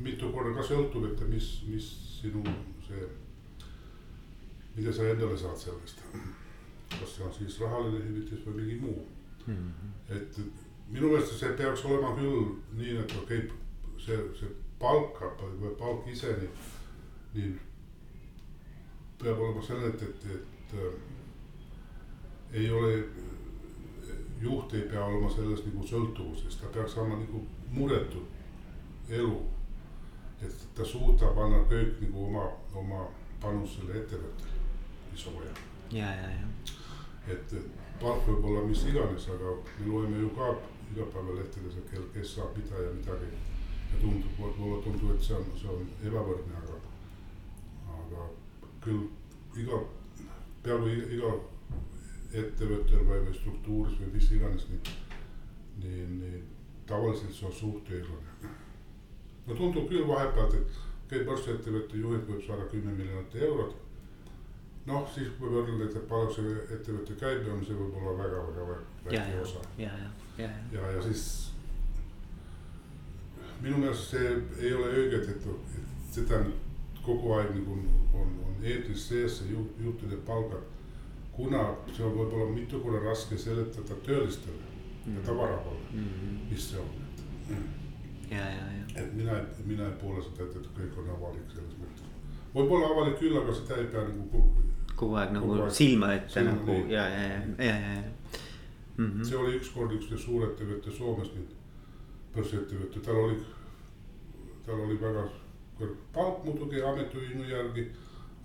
mitu 0.00 0.30
korda 0.32 0.54
ka 0.54 0.68
sõltub, 0.68 1.10
et 1.10 1.28
mis, 1.28 1.48
mis 1.68 1.88
sinu 2.20 2.44
see, 2.86 3.08
mida 4.76 4.92
sa 4.92 5.08
endale 5.10 5.38
saad 5.38 5.58
sellest 5.58 6.06
kas 6.98 7.16
see 7.16 7.24
on 7.26 7.32
siis 7.34 7.60
rahaline 7.60 8.02
hüvitis 8.04 8.44
või 8.46 8.60
mingi 8.62 8.80
muu 8.82 9.06
mm. 9.46 9.54
-hmm. 9.54 10.16
et 10.16 10.40
minu 10.90 11.08
meelest 11.08 11.38
see 11.38 11.52
peaks 11.56 11.84
olema 11.84 12.14
küll 12.18 12.54
nii, 12.78 12.96
et 13.02 13.16
okei 13.22 13.38
okay,, 13.38 13.58
see, 13.98 14.18
see 14.38 14.50
palk, 14.80 15.20
palk 15.78 16.08
ise 16.10 16.32
nii, 16.40 16.50
nii 17.34 17.52
peab 19.20 19.38
olema 19.38 19.62
selline, 19.62 19.92
et, 19.94 20.02
et, 20.02 20.26
et 20.34 20.74
äh, 20.80 20.94
ei 22.52 22.70
ole, 22.72 23.04
juht 24.40 24.74
ei 24.74 24.88
pea 24.90 25.04
olema 25.04 25.30
selles 25.30 25.62
nagu 25.66 25.86
sõltuvuses, 25.86 26.58
ta 26.58 26.72
peaks 26.74 26.96
saama 26.96 27.20
nagu 27.20 27.44
muretu 27.70 28.24
elu. 29.08 29.40
et 30.40 30.62
ta 30.74 30.84
suudab 30.88 31.36
anda 31.38 31.58
kõik 31.68 31.98
nagu 32.00 32.22
oma, 32.24 32.46
oma 32.74 33.02
panus 33.42 33.74
selle 33.76 33.98
ettevõttele, 34.00 34.62
mis 35.12 35.26
on 35.28 35.36
vaja. 35.36 35.52
ja, 35.92 36.14
ja, 36.22 36.30
ja 36.38 36.79
et 37.34 37.54
palk 38.00 38.26
võib 38.28 38.44
olla 38.50 38.66
mis 38.66 38.82
iganes, 38.88 39.28
aga 39.34 39.54
me 39.78 39.86
loeme 39.86 40.20
ju 40.22 40.30
ka 40.36 40.50
igapäevalehtedes, 40.90 41.78
et 41.80 41.90
kel, 41.92 42.04
kes 42.14 42.34
saab 42.36 42.56
mida 42.58 42.84
ja 42.84 42.92
midagi. 42.96 43.30
ja 43.90 44.00
tundub, 44.00 44.38
mulle 44.38 44.82
tundub, 44.82 45.10
et 45.14 45.22
see 45.26 45.34
on, 45.34 45.46
see 45.58 45.70
on 45.70 45.86
ebavõrdne, 46.06 46.60
aga, 46.60 46.76
aga 47.96 48.26
küll 48.84 49.08
iga, 49.58 49.80
peaaegu 50.62 50.92
iga 51.16 51.32
ettevõttel 52.30 53.02
või, 53.08 53.24
või 53.26 53.34
struktuuris 53.34 53.98
või 53.98 54.12
mis 54.14 54.30
iganes, 54.36 54.68
nii, 54.70 54.94
nii, 55.82 56.06
nii 56.20 56.42
tavaliselt 56.86 57.34
see 57.34 57.48
on 57.50 57.56
suht 57.58 57.90
õiglane. 57.90 58.54
no 59.46 59.58
tundub 59.58 59.90
küll 59.90 60.06
vahepeal, 60.06 60.54
et 60.60 60.80
käib 61.10 61.26
börsiettevõtte 61.26 61.98
juhid 61.98 62.26
võib 62.30 62.46
saada 62.46 62.70
kümme 62.70 62.94
miljonit 62.94 63.34
eurot 63.34 63.74
noh, 64.86 65.04
siis 65.14 65.28
kui 65.38 65.50
võrrelda, 65.52 65.90
et 65.90 66.08
palju 66.08 66.32
see 66.36 66.56
ettevõtte 66.76 67.16
käibe 67.20 67.52
on, 67.52 67.62
see 67.64 67.76
võib 67.76 67.96
olla 68.00 68.16
väga-väga 68.22 68.80
väike 69.04 69.40
osa. 69.42 69.62
ja, 69.78 69.92
ja, 70.02 70.10
ja, 70.38 70.48
ja, 70.48 70.50
ja, 70.72 70.92
ja 70.96 71.02
siis 71.02 71.24
minu 73.60 73.78
meelest 73.82 74.14
see 74.14 74.32
ei 74.60 74.72
ole 74.74 74.88
õige, 74.96 75.20
et, 75.20 75.46
et 75.46 76.14
seda 76.14 76.40
kogu 77.04 77.32
aeg 77.36 77.52
nagu 77.56 77.76
on, 77.76 77.82
on, 78.22 78.32
on 78.48 78.64
eetris 78.64 79.08
sees 79.10 79.40
see 79.40 79.52
juht, 79.52 79.76
juhtide 79.84 80.20
palgad. 80.26 80.64
kuna 81.36 81.60
see 81.92 82.04
on 82.04 82.16
võib-olla 82.16 82.50
mitu 82.52 82.80
korda 82.82 83.00
raske 83.04 83.38
seletada 83.38 83.96
töölistele 84.06 84.56
mm 84.56 85.04
-hmm. 85.04 85.16
ja 85.16 85.26
tavarahvale 85.26 85.78
mm, 85.92 86.08
-hmm. 86.08 86.50
mis 86.50 86.70
see 86.70 86.80
on, 86.80 86.88
et 87.04 87.22
mm.. 87.50 87.68
ja, 88.30 88.44
ja, 88.44 88.66
ja. 88.78 89.02
et 89.02 89.14
mina, 89.14 89.32
mina 89.64 89.86
ei 89.86 89.96
poole 90.00 90.22
seda, 90.22 90.44
et, 90.44 90.56
et 90.56 90.66
kõik 90.78 90.98
on 90.98 91.10
avalik 91.16 91.54
selles 91.54 91.76
mõttes. 91.82 92.04
võib-olla 92.54 92.90
avalik 92.94 93.18
küll, 93.18 93.38
aga 93.42 93.54
seda 93.54 93.76
ei 93.76 93.86
pea 93.86 94.04
nagu 94.08 94.44
kogu 95.00 95.18
aeg 95.20 95.34
nagu 95.36 95.48
kogu 95.48 95.66
aeg. 95.66 95.76
silma 95.80 96.12
ette 96.16 96.34
silma 96.36 96.56
nagu 96.56 96.72
nii. 96.72 96.92
ja, 96.94 97.06
ja, 97.14 97.22
ja, 97.28 97.38
ja, 97.58 97.76
ja, 97.84 97.94
ja. 97.96 98.38
Mm 98.96 99.06
-hmm. 99.06 99.24
see 99.24 99.38
oli 99.42 99.56
ükskord 99.56 99.96
üks 99.96 100.10
suurettevõte 100.24 100.92
Soomes 100.96 101.30
nüüd, 101.36 101.54
börsiettevõte, 102.34 103.00
tal 103.06 103.22
oli, 103.24 103.38
tal 104.66 104.80
oli 104.86 105.00
väga 105.00 105.24
kõrge 105.78 105.96
palk 106.14 106.44
muidugi 106.44 106.82
ametiühingu 106.92 107.48
järgi. 107.48 107.86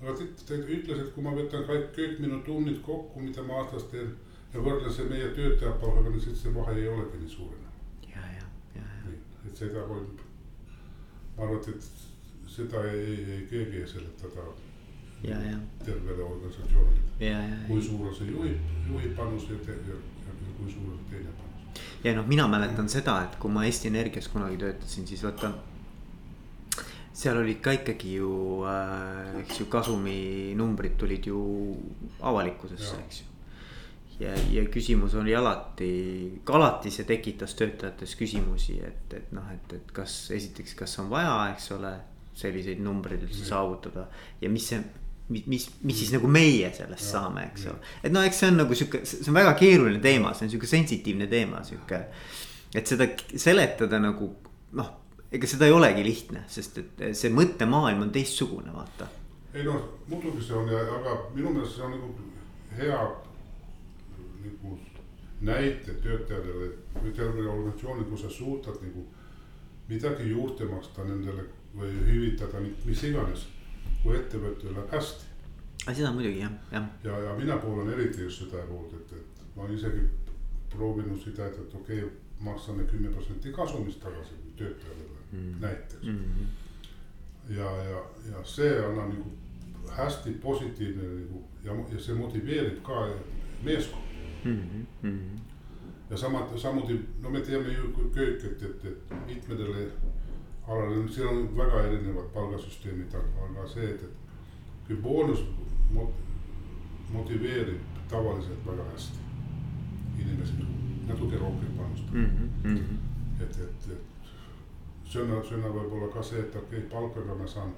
aga 0.02 0.14
ta, 0.18 0.26
ta 0.48 0.56
ütles, 0.78 1.00
et 1.02 1.14
kui 1.14 1.24
ma 1.24 1.32
võtan 1.36 1.66
kõik, 1.68 1.90
kõik 1.98 2.20
minu 2.20 2.40
tunnid 2.48 2.82
kokku, 2.86 3.20
mida 3.20 3.44
ma 3.44 3.62
aastas 3.62 3.88
teen 3.92 4.12
ja 4.54 4.64
võrdlen 4.64 4.94
see 4.94 5.08
meie 5.10 5.30
töötaja 5.38 5.72
palgaga, 5.82 6.20
siis 6.20 6.42
see 6.44 6.54
vahe 6.56 6.76
ei 6.80 6.88
olegi 6.88 7.22
nii 7.22 7.32
suur 7.36 7.54
enam. 7.60 7.74
ja, 8.12 8.26
ja, 8.38 8.46
ja, 8.76 8.84
ja. 9.06 9.16
et 9.48 9.64
seda 9.64 9.84
võib, 9.90 10.22
ma 11.38 11.48
arvan, 11.48 11.62
et 11.74 11.90
seda 12.58 12.84
ei, 12.92 13.04
ei, 13.04 13.26
ei 13.38 13.48
keegi 13.52 13.82
ei 13.82 13.88
seletada 13.96 14.48
tervele 15.86 16.24
organisatsioonile. 16.24 17.67
kui 17.67 17.82
suur 17.82 18.08
on 18.08 18.15
see 18.15 18.32
juhi, 18.32 18.55
juhi 18.89 19.13
panus 19.17 19.50
ja, 19.50 19.60
ja, 19.67 19.75
ja 20.25 20.55
kui 20.58 20.72
suur 20.72 20.98
teine 21.10 21.32
panus. 21.38 21.86
ja 22.03 22.15
noh, 22.15 22.27
mina 22.27 22.48
mäletan 22.48 22.89
seda, 22.89 23.22
et 23.27 23.39
kui 23.39 23.51
ma 23.51 23.65
Eesti 23.65 23.88
Energias 23.94 24.27
kunagi 24.34 24.58
töötasin, 24.62 25.08
siis 25.08 25.24
vaata 25.24 25.53
seal 27.15 27.39
olid 27.39 27.62
ka 27.63 27.72
ikkagi 27.77 28.17
ju 28.17 28.32
äh,, 28.67 29.39
eks 29.44 29.62
ju, 29.62 29.70
kasuminumbrid 29.72 30.98
tulid 31.00 31.29
ju 31.32 31.39
avalikkusesse, 32.20 32.98
eks 33.05 33.22
ju. 33.22 33.29
ja, 34.25 34.34
ja 34.51 34.65
küsimus 34.72 35.15
oli 35.20 35.36
alati, 35.36 36.41
alati 36.51 36.91
see 36.91 37.08
tekitas 37.08 37.55
töötajates 37.55 38.17
küsimusi, 38.20 38.82
et, 38.84 39.08
et 39.15 39.32
noh, 39.36 39.48
et, 39.53 39.79
et 39.79 39.96
kas 39.96 40.25
esiteks, 40.36 40.75
kas 40.75 41.00
on 41.03 41.10
vaja, 41.13 41.38
eks 41.53 41.72
ole, 41.77 41.96
selliseid 42.36 42.82
numbreid 42.84 43.24
üldse 43.24 43.46
saavutada 43.48 44.10
ja 44.41 44.50
mis 44.51 44.65
see 44.67 44.82
mis, 45.29 45.46
mis, 45.48 45.70
mis 45.82 46.00
siis 46.00 46.12
nagu 46.13 46.29
meie 46.29 46.70
sellest 46.74 47.08
ja, 47.08 47.12
saame, 47.15 47.48
eks 47.50 47.65
ole. 47.72 47.79
et 48.03 48.13
no 48.13 48.22
eks 48.25 48.41
see 48.41 48.51
on 48.51 48.60
nagu 48.62 48.77
sihuke, 48.77 49.01
see 49.10 49.25
on 49.32 49.39
väga 49.39 49.55
keeruline 49.60 50.01
teema, 50.03 50.34
see 50.38 50.48
on 50.48 50.53
sihuke 50.53 50.70
sensitiivne 50.70 51.27
teema, 51.32 51.63
sihuke. 51.65 52.01
et 52.75 52.88
seda 52.88 53.08
seletada 53.32 54.00
nagu 54.03 54.29
noh, 54.77 54.91
ega 55.34 55.50
seda 55.50 55.70
ei 55.70 55.74
olegi 55.75 56.05
lihtne, 56.05 56.46
sest 56.51 56.77
et 56.82 57.05
see 57.17 57.34
mõttemaailm 57.34 58.05
on 58.05 58.13
teistsugune, 58.13 58.74
vaata. 58.75 59.10
ei 59.53 59.65
noh, 59.65 59.82
muidugi 60.12 60.46
see 60.46 60.58
on, 60.60 60.70
aga 61.00 61.17
minu 61.34 61.55
meelest 61.55 61.79
see 61.79 61.88
on 61.88 61.98
nagu 61.98 62.13
hea 62.77 63.01
nagu 64.46 64.77
näite 65.46 65.94
töötajatele 66.03 66.70
või 67.01 67.12
tervele 67.12 67.50
organisatsioonile, 67.50 68.08
kus 68.12 68.24
sa 68.24 68.29
suudad 68.32 68.77
nagu 68.84 69.03
midagi 69.89 70.29
juurde 70.29 70.70
maksta 70.70 71.03
nendele 71.05 71.50
või 71.75 71.91
hüvitada 72.08 72.62
mis 72.62 73.03
iganes 73.03 73.50
kui 74.06 74.18
ettevõttel 74.20 74.76
läheb 74.76 74.92
hästi. 74.94 75.32
seda 75.88 76.12
muidugi 76.14 76.44
jah, 76.44 76.54
jah. 76.72 76.86
ja, 77.04 77.18
ja, 77.28 77.34
mina 77.40 77.58
poolan 77.58 77.90
eriti 77.94 78.22
just 78.22 78.44
seda 78.44 78.62
poolt, 78.70 78.94
et, 78.94 79.18
et 79.18 79.58
ma 79.58 79.68
isegi 79.74 80.06
proovinud 80.74 81.20
seda, 81.24 81.50
et, 81.50 81.58
et 81.64 81.76
okei 81.82 82.04
okay,, 82.04 82.22
maksame 82.46 82.84
kümme 82.92 83.10
protsenti 83.14 83.54
kasumist 83.56 84.02
tagasi 84.04 84.38
töötajale 84.60 85.06
mm. 85.32 85.56
näiteks 85.62 86.04
mm. 86.04 86.20
-hmm. 86.20 87.56
ja, 87.58 87.72
ja, 87.90 88.02
ja 88.32 88.44
see 88.44 88.72
annab 88.86 89.10
nagu 89.14 89.32
hästi 89.98 90.32
positiivne 90.44 91.04
nagu 91.04 91.44
ja, 91.64 91.74
ja 91.94 92.02
see 92.02 92.16
motiveerib 92.16 92.84
ka 92.84 93.08
meeskonda 93.64 94.06
mm. 94.44 94.86
-hmm. 95.04 95.40
ja 96.10 96.18
sama, 96.18 96.48
samuti, 96.58 97.00
no 97.22 97.30
me 97.30 97.42
teame 97.42 97.74
ju 97.74 97.94
kõik, 98.16 98.46
et, 98.52 98.62
et, 98.62 98.86
et 98.86 99.14
mitmedele 99.28 99.92
aladele, 100.68 101.10
seal 101.14 101.28
on 101.28 101.58
väga 101.58 101.84
erinevad 101.88 102.30
palgasüsteemid, 102.34 103.14
aga 103.16 103.68
see, 103.68 103.90
et, 103.94 104.04
et 104.04 104.88
kui 104.88 104.98
boonus 105.02 105.44
motiveerib 107.10 107.82
tavaliselt 108.10 108.66
väga 108.66 108.84
hästi 108.92 109.18
inimesi 110.20 110.54
natuke 111.08 111.38
rohkem 111.38 111.78
panustada 111.78 112.18
mm. 112.18 112.50
-hmm. 112.64 113.44
et, 113.44 113.58
et, 113.58 113.92
et 113.92 114.32
sõna, 115.10 115.42
sõna 115.50 115.72
võib 115.74 115.94
olla 115.98 116.14
ka 116.14 116.24
see, 116.24 116.40
et 116.40 116.56
okei 116.56 116.80
okay,, 116.80 116.90
palkaga 116.92 117.36
ma 117.36 117.48
saan 117.48 117.74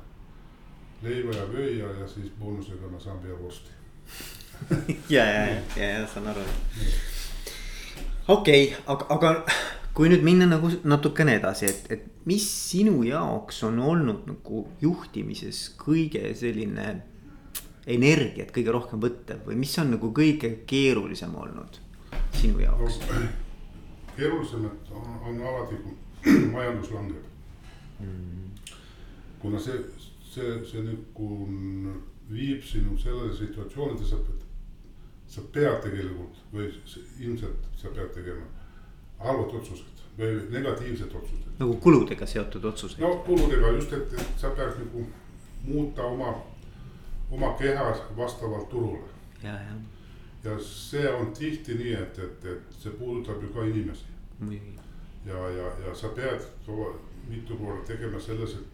leiva 1.02 1.36
ja 1.36 1.48
köia 1.52 1.92
ja 2.00 2.08
siis 2.08 2.32
boonusega 2.40 2.88
ma 2.92 3.00
saan 3.00 3.20
peavorsti 3.20 3.70
ja, 5.16 5.26
ja, 5.26 5.46
ja, 5.46 5.62
ja, 5.76 5.90
ja 5.90 6.08
saan 6.08 6.28
aru. 6.28 6.42
okei 8.28 8.64
okay,, 8.74 8.82
aga, 8.86 9.06
aga 9.10 9.34
kui 9.98 10.12
nüüd 10.12 10.22
minna 10.22 10.46
nagu 10.46 10.70
natukene 10.86 11.40
edasi, 11.40 11.66
et, 11.66 11.88
et 11.90 12.26
mis 12.30 12.44
sinu 12.46 13.00
jaoks 13.08 13.64
on 13.66 13.80
olnud 13.82 14.28
nagu 14.30 14.60
juhtimises 14.84 15.64
kõige 15.82 16.22
selline 16.38 16.92
energiat 17.90 18.52
kõige 18.54 18.74
rohkem 18.76 19.02
võttev 19.02 19.48
või 19.48 19.58
mis 19.64 19.74
on 19.82 19.96
nagu 19.96 20.12
kõige 20.14 20.52
keerulisem 20.70 21.34
olnud 21.40 21.80
sinu 22.38 22.60
jaoks 22.62 23.00
no,? 23.08 23.22
keerulisemad 24.18 24.92
on, 24.92 25.16
on 25.32 25.42
alati, 25.50 25.80
kui 25.82 26.44
majandus 26.56 26.92
langeb 26.94 28.04
mm. 28.04 28.70
kuna 29.42 29.62
see, 29.64 29.80
see, 30.28 30.60
see 30.68 30.84
nagu 30.84 31.32
viib 32.30 32.62
sinu 32.70 32.94
sellele 33.00 33.34
situatsiooni, 33.34 34.06
sa 34.06 34.22
pead, 34.28 34.46
sa 35.32 35.48
pead 35.56 35.82
tegelikult 35.88 36.44
või 36.54 36.70
ilmselt 37.24 37.66
sa 37.80 37.90
pead 37.96 38.14
tegema 38.14 38.46
halvad 39.20 39.56
otsused 39.60 39.98
või 40.18 40.38
negatiivsed 40.50 41.14
otsused. 41.14 41.50
nagu 41.60 41.76
kuludega 41.82 42.26
seotud 42.26 42.66
otsuseid? 42.66 43.02
no 43.02 43.16
kuludega 43.26 43.74
just, 43.78 43.94
et, 43.94 44.14
et 44.14 44.42
sa 44.42 44.50
pead 44.58 44.80
nagu 44.82 45.06
muuta 45.68 46.06
oma, 46.06 46.34
oma 47.32 47.54
keha 47.60 47.92
vastavalt 48.18 48.70
turule. 48.70 49.10
ja, 49.44 49.54
ja. 49.54 49.76
ja 50.44 50.60
see 50.64 51.10
on 51.10 51.34
tihti 51.34 51.78
nii, 51.78 51.94
et, 51.94 52.20
et, 52.20 52.46
et 52.46 52.80
see 52.80 52.92
puudutab 52.92 53.44
ju 53.44 53.54
ka 53.54 53.66
inimesi. 53.66 54.06
ja, 55.26 55.50
ja, 55.50 55.72
ja 55.88 55.96
sa 55.96 56.10
pead 56.10 56.42
mitu 57.28 57.58
korda 57.58 57.86
tegema 57.86 58.20
selles, 58.20 58.54
et 58.54 58.68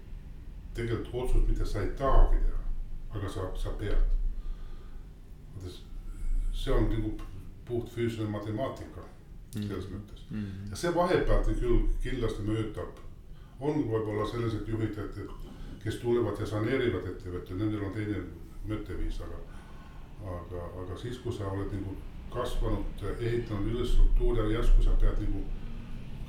tegelikult 0.73 1.23
otsus, 1.23 1.47
mida 1.47 1.65
sa 1.65 1.81
ei 1.81 1.89
tahagi 1.97 2.39
teha, 2.45 2.63
aga 3.15 3.29
sa, 3.29 3.49
sa 3.55 3.69
pead. 3.79 4.11
see 6.53 6.71
on 6.71 6.85
nagu 6.89 7.17
puht 7.65 7.89
füüsiline 7.89 8.29
matemaatika 8.29 9.01
selles 9.53 9.89
mm. 9.89 9.95
mõttes 9.95 10.27
mm. 10.29 10.69
ja 10.71 10.79
see 10.81 10.93
vahepealt 10.95 11.49
küll 11.61 11.81
kindlasti 12.03 12.45
mõjutab, 12.47 13.01
on 13.63 13.83
võib-olla 13.89 14.27
sellised 14.29 14.69
juhid, 14.69 14.97
et, 14.99 15.19
et 15.23 15.83
kes 15.83 15.99
tulevad 16.01 16.39
ja 16.39 16.47
saneerivad 16.47 17.09
ettevõtte, 17.11 17.57
nendel 17.59 17.83
on 17.87 17.93
teine 17.95 18.23
mõtteviis, 18.69 19.19
aga. 19.25 19.41
aga, 20.23 20.67
aga 20.83 20.97
siis, 21.01 21.19
kui 21.23 21.33
sa 21.35 21.49
oled 21.51 21.73
nagu 21.75 21.97
kasvanud, 22.33 23.03
ehitanud 23.19 23.73
üles 23.73 23.91
struktuuri 23.93 24.39
ja 24.41 24.59
järsku 24.59 24.85
sa 24.85 24.95
pead 25.01 25.19
nagu 25.25 25.43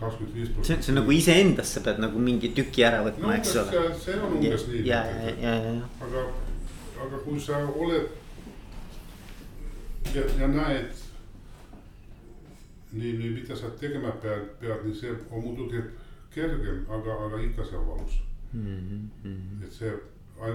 kakskümmend 0.01 0.35
viis 0.35 0.51
protsenti. 0.51 0.87
see 0.87 0.93
on 0.93 0.99
nagu 1.01 1.15
iseendast, 1.15 1.79
sa 1.79 1.85
pead 1.87 2.03
nagu 2.03 2.19
mingi 2.19 2.51
tüki 2.57 2.85
ära 2.85 3.05
võtma 3.07 3.31
no,, 3.31 3.37
eks 3.39 3.55
ole. 3.63 3.87
see 4.03 4.19
on 4.19 4.37
umbes 4.41 4.67
nii. 4.73 4.83
aga, 6.09 6.27
aga 7.07 7.23
kui 7.25 7.41
sa 7.41 7.63
oled 7.71 8.11
ja, 10.15 10.27
ja 10.41 10.51
näed 10.51 11.04
nii, 12.95 13.13
nii 13.19 13.31
mida 13.35 13.57
sa 13.57 13.71
tegema 13.81 14.15
pead, 14.23 14.49
pead, 14.61 14.85
nii 14.87 14.95
see 14.95 15.13
on 15.31 15.43
muidugi 15.43 15.83
kergem, 16.35 16.85
aga, 16.91 17.19
aga 17.27 17.41
ikka 17.49 17.67
see 17.67 17.79
on 17.79 17.87
valus 17.89 18.21
mm. 18.53 19.11
-hmm. 19.25 19.65
et 19.65 19.73
see, 19.73 19.93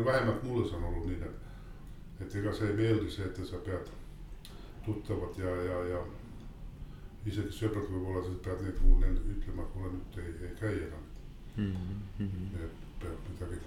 vähemalt 0.06 0.44
mulle 0.44 0.70
see 0.70 0.78
on 0.78 0.84
olnud 0.84 1.08
nii, 1.08 1.22
et, 1.30 2.24
et 2.26 2.36
ega 2.36 2.54
see 2.54 2.70
ei 2.70 2.80
meeldi 2.82 3.12
see, 3.12 3.26
et 3.26 3.46
sa 3.52 3.58
pead 3.68 3.92
tuttavad 4.86 5.38
ja, 5.38 5.56
ja, 5.70 5.84
ja 5.94 6.02
isegi 7.26 7.52
sõbrad 7.52 7.92
võib-olla 7.92 8.24
sa 8.24 8.36
pead 8.44 8.64
neid 8.64 8.82
nende 9.04 9.22
ütlema, 9.36 9.64
et 9.64 9.74
kuule 9.74 9.92
nüüd 9.96 10.20
ei, 10.24 10.34
ei 10.48 10.56
käi 10.60 10.76
enam 10.88 11.06
mm. 11.58 11.76
-hmm. 12.20 12.64
et 12.66 12.90
peab 13.00 13.30
midagi 13.30 13.62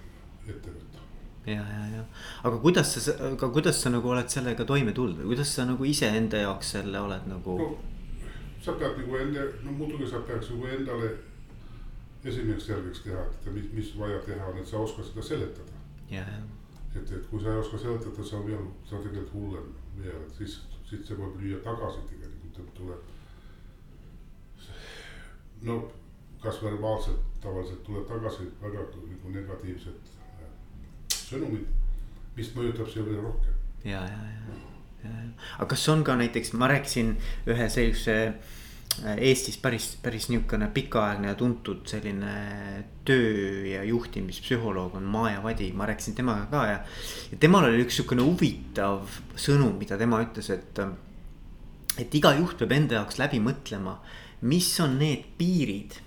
ette 0.47 0.69
võtta 0.69 0.99
ja, 1.45 1.63
ja, 1.75 1.87
ja, 1.95 2.03
aga 2.43 2.57
kuidas 2.57 2.93
sa, 2.95 3.15
aga 3.31 3.49
kuidas 3.49 3.81
sa 3.81 3.89
nagu 3.89 4.09
oled 4.09 4.29
sellega 4.29 4.65
toime 4.65 4.91
tulnud 4.91 5.21
või 5.21 5.33
kuidas 5.33 5.55
sa 5.55 5.65
nagu 5.65 5.85
iseenda 5.85 6.37
jaoks 6.37 6.71
selle 6.77 6.99
oled 6.99 7.27
nagu 7.27 7.57
no,? 7.59 7.92
Sa 8.63 8.73
pead 8.79 8.97
nagu 8.97 9.19
enda, 9.19 9.45
no 9.63 9.75
muidugi 9.75 10.07
sa 10.09 10.23
peaks 10.27 10.49
nagu 10.53 10.67
endale 10.71 11.11
esimeseks 12.23 12.65
selgeks 12.71 13.03
teha, 13.03 13.23
et 13.29 13.53
mis, 13.53 13.71
mis 13.75 13.95
vaja 13.99 14.19
teha 14.25 14.45
on, 14.47 14.57
et 14.57 14.67
sa 14.67 14.79
oskad 14.79 15.05
seda 15.09 15.25
seletada 15.29 15.81
et, 16.95 17.11
et 17.11 17.27
kui 17.29 17.41
sa 17.41 17.51
ei 17.51 17.59
oska 17.59 17.77
seletada, 17.77 18.23
sa 18.25 18.39
veel, 18.45 18.65
sa 18.85 19.01
tegelikult 19.01 19.33
hullem 19.33 19.69
veel, 19.97 20.21
et 20.27 20.37
siis, 20.37 20.59
siis 20.89 21.05
see 21.07 21.17
võib 21.19 21.39
lüüa 21.41 21.59
tagasi 21.65 22.05
tegelikult, 22.11 22.73
tuleb. 22.77 23.11
no 25.67 25.77
kas 26.43 26.59
verbaalselt 26.63 27.39
tavaliselt 27.41 27.83
tuleb 27.87 28.05
tagasi 28.07 28.49
väga 28.61 28.83
nagu 28.93 29.31
negatiivsed 29.37 30.11
äh, 30.43 30.51
sõnumid, 31.15 31.65
mis 32.37 32.53
mõjutab 32.55 32.93
veel 32.95 33.23
rohkem. 33.23 33.57
ja, 33.83 34.05
ja, 34.05 34.21
ja 34.35 34.72
aga 35.03 35.69
kas 35.69 35.87
on 35.91 36.03
ka 36.03 36.15
näiteks, 36.19 36.53
ma 36.59 36.67
rääkisin 36.71 37.15
ühe 37.49 37.69
sellise 37.69 38.17
äh, 38.27 39.17
Eestis 39.17 39.57
päris, 39.57 39.87
päris 40.01 40.27
niisugune 40.29 40.67
pikaaegne 40.73 41.31
ja 41.31 41.35
tuntud 41.35 41.81
selline 41.89 42.33
töö 43.05 43.65
ja 43.65 43.83
juhtimispsühholoog 43.87 44.95
on 44.99 45.07
Maja 45.09 45.41
Vadi, 45.43 45.71
ma 45.73 45.87
rääkisin 45.89 46.15
temaga 46.15 46.45
ka 46.51 46.65
ja. 46.69 46.79
ja 47.31 47.39
temal 47.41 47.65
oli 47.69 47.81
üks 47.83 47.97
sihukene 47.97 48.25
huvitav 48.25 49.07
sõnum, 49.35 49.75
mida 49.81 49.97
tema 49.97 50.21
ütles, 50.23 50.51
et. 50.53 50.83
et 51.97 52.15
iga 52.21 52.35
juht 52.37 52.61
peab 52.61 52.77
enda 52.77 53.01
jaoks 53.01 53.17
läbi 53.21 53.41
mõtlema, 53.43 53.97
mis 54.45 54.69
on 54.83 54.99
need 55.01 55.25
piirid 55.39 55.97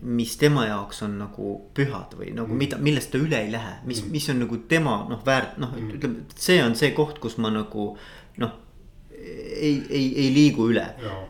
mis 0.00 0.36
tema 0.36 0.66
jaoks 0.66 1.00
on 1.06 1.16
nagu 1.18 1.54
pühad 1.74 2.12
või 2.18 2.32
nagu 2.36 2.52
mm. 2.52 2.60
mida, 2.60 2.78
millest 2.82 3.10
ta 3.14 3.20
üle 3.20 3.38
ei 3.46 3.50
lähe, 3.52 3.78
mis 3.88 4.02
mm., 4.02 4.12
mis 4.12 4.28
on 4.32 4.42
nagu 4.44 4.58
tema 4.68 4.98
noh, 5.08 5.22
väärt 5.24 5.56
noh 5.62 5.72
mm., 5.72 5.94
ütleme, 5.96 6.24
see 6.36 6.58
on 6.64 6.76
see 6.76 6.92
koht, 6.96 7.20
kus 7.22 7.38
ma 7.40 7.50
nagu 7.54 7.88
noh. 8.42 8.52
ei, 9.16 9.80
ei, 9.88 10.10
ei 10.20 10.28
liigu 10.34 10.68
üle, 10.70 10.84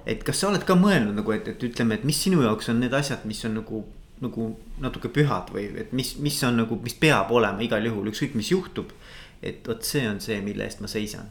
et 0.07 0.25
kas 0.27 0.43
sa 0.43 0.51
oled 0.51 0.67
ka 0.67 0.75
mõelnud 0.79 1.15
nagu, 1.21 1.33
et, 1.37 1.47
et 1.55 1.63
ütleme, 1.69 2.01
et 2.01 2.05
mis 2.09 2.19
sinu 2.27 2.43
jaoks 2.43 2.73
on 2.73 2.83
need 2.83 2.97
asjad, 2.97 3.25
mis 3.29 3.45
on 3.49 3.61
nagu. 3.63 3.85
nagu 4.17 4.47
natuke 4.81 5.11
pühad 5.13 5.51
või 5.53 5.67
et 5.77 5.91
mis, 5.93 6.15
mis 6.25 6.37
on 6.49 6.55
nagu, 6.57 6.79
mis 6.81 6.95
peab 6.97 7.29
olema 7.37 7.61
igal 7.61 7.85
juhul, 7.85 8.09
ükskõik 8.09 8.33
mis 8.35 8.49
juhtub. 8.51 8.95
et 9.43 9.69
vot 9.69 9.83
see 9.85 10.09
on 10.09 10.21
see, 10.25 10.41
mille 10.41 10.65
eest 10.65 10.81
ma 10.81 10.89
seisan 10.89 11.29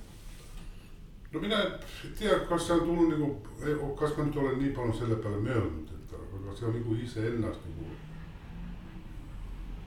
no 1.33 1.41
mina 1.41 1.57
ei 1.63 2.11
tea, 2.19 2.39
kas 2.49 2.67
see 2.67 2.77
on 2.77 2.85
tulnud 2.85 3.15
nagu, 3.17 3.89
kas 3.99 4.13
ma 4.17 4.27
nüüd 4.27 4.37
olen 4.39 4.59
nii 4.61 4.71
palju 4.77 4.93
selle 4.99 5.17
peale 5.23 5.41
mõelnud, 5.41 5.94
aga 6.35 6.55
see 6.55 6.67
on 6.67 6.73
nagu 6.79 6.95
iseennast 6.95 7.65
nagu 7.65 7.85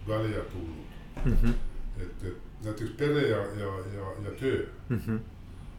välja 0.08 0.44
tulnud 0.52 0.86
mm. 1.24 1.32
-hmm. 1.32 1.54
et, 2.02 2.24
et 2.28 2.64
näiteks 2.64 2.90
pere 2.90 3.28
ja, 3.28 3.38
ja, 3.38 3.70
ja, 3.96 4.06
ja 4.24 4.30
töö 4.40 4.66
mm 4.88 5.00
-hmm. 5.06 5.18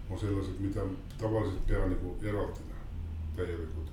on 0.10 0.20
sellised, 0.20 0.60
mida 0.60 0.82
tavaliselt 1.18 1.68
pea 1.68 1.88
nagu 1.88 2.18
eraldada 2.22 2.80
täielikult. 3.36 3.92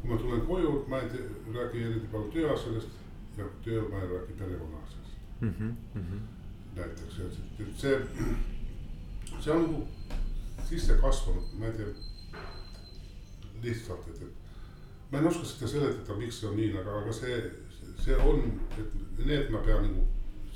kui 0.00 0.10
ma 0.10 0.16
tulen 0.16 0.40
koju, 0.40 0.84
ma 0.88 1.00
ei 1.00 1.08
tee, 1.08 1.20
räägi 1.54 1.82
eriti 1.82 2.06
palju 2.12 2.30
tööasjadest 2.32 2.88
ja 3.36 3.44
tööl 3.64 3.88
ma 3.88 4.00
ei 4.02 4.08
räägi 4.08 4.32
perekonna 4.38 4.78
asjast 4.78 5.12
mm. 5.40 5.74
-hmm. 5.94 6.20
näiteks, 6.76 7.18
et, 7.18 7.60
et 7.60 7.78
see, 7.78 8.06
see 9.40 9.52
on 9.52 9.62
nagu 9.62 9.88
sisse 10.64 10.94
kasvanud, 11.00 11.44
ma 11.58 11.66
ei 11.66 11.72
tea, 11.72 11.86
lihtsalt, 13.62 14.08
et, 14.08 14.22
et 14.22 14.41
ma 15.12 15.18
ei 15.18 15.26
oska 15.26 15.44
seda 15.44 15.68
seletada, 15.68 16.18
miks 16.18 16.40
see 16.40 16.48
on 16.48 16.56
nii, 16.56 16.70
aga, 16.80 16.98
aga 17.02 17.12
see, 17.12 17.38
see 18.00 18.16
on, 18.16 18.46
et 18.80 19.24
need 19.26 19.50
ma 19.52 19.60
pean 19.66 19.84
nagu, 19.84 20.06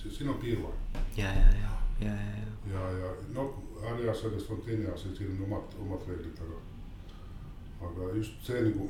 siin 0.00 0.30
on 0.32 0.38
piir 0.40 0.62
vaja. 0.62 1.02
ja, 1.16 1.32
ja, 1.40 1.48
ja, 1.60 1.72
ja, 2.00 2.14
ja, 2.14 2.36
ja. 2.72 2.72
ja, 2.72 2.90
ja 2.98 3.10
no 3.34 3.48
äriasjadest 3.92 4.50
on 4.50 4.62
teine 4.64 4.88
asi, 4.92 5.12
siin 5.16 5.34
on 5.36 5.44
omad, 5.44 5.76
omad 5.80 6.08
reeglid, 6.08 6.40
aga, 6.46 6.62
aga 7.88 8.08
just 8.16 8.40
see 8.46 8.62
nagu 8.70 8.88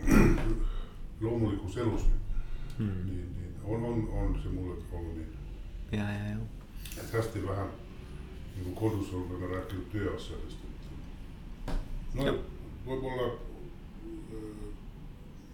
loomulikus 1.21 1.77
elus 1.77 2.07
mm. 2.79 3.03
nii, 3.09 3.25
nii 3.39 3.51
on, 3.65 3.85
on, 3.85 4.09
on 4.21 4.39
see 4.43 4.53
mulle 4.53 4.77
olnud 4.93 5.17
nii. 5.17 5.27
ja, 5.93 6.11
ja, 6.13 6.29
ja. 6.29 6.37
et 7.03 7.13
hästi 7.13 7.43
vähe 7.47 7.67
nagu 8.57 8.71
kodus 8.75 9.13
oleme 9.13 9.51
rääkinud 9.55 9.91
tööasjadest, 9.93 10.63
et 11.67 12.15
no 12.15 12.39
võib-olla 12.87 13.27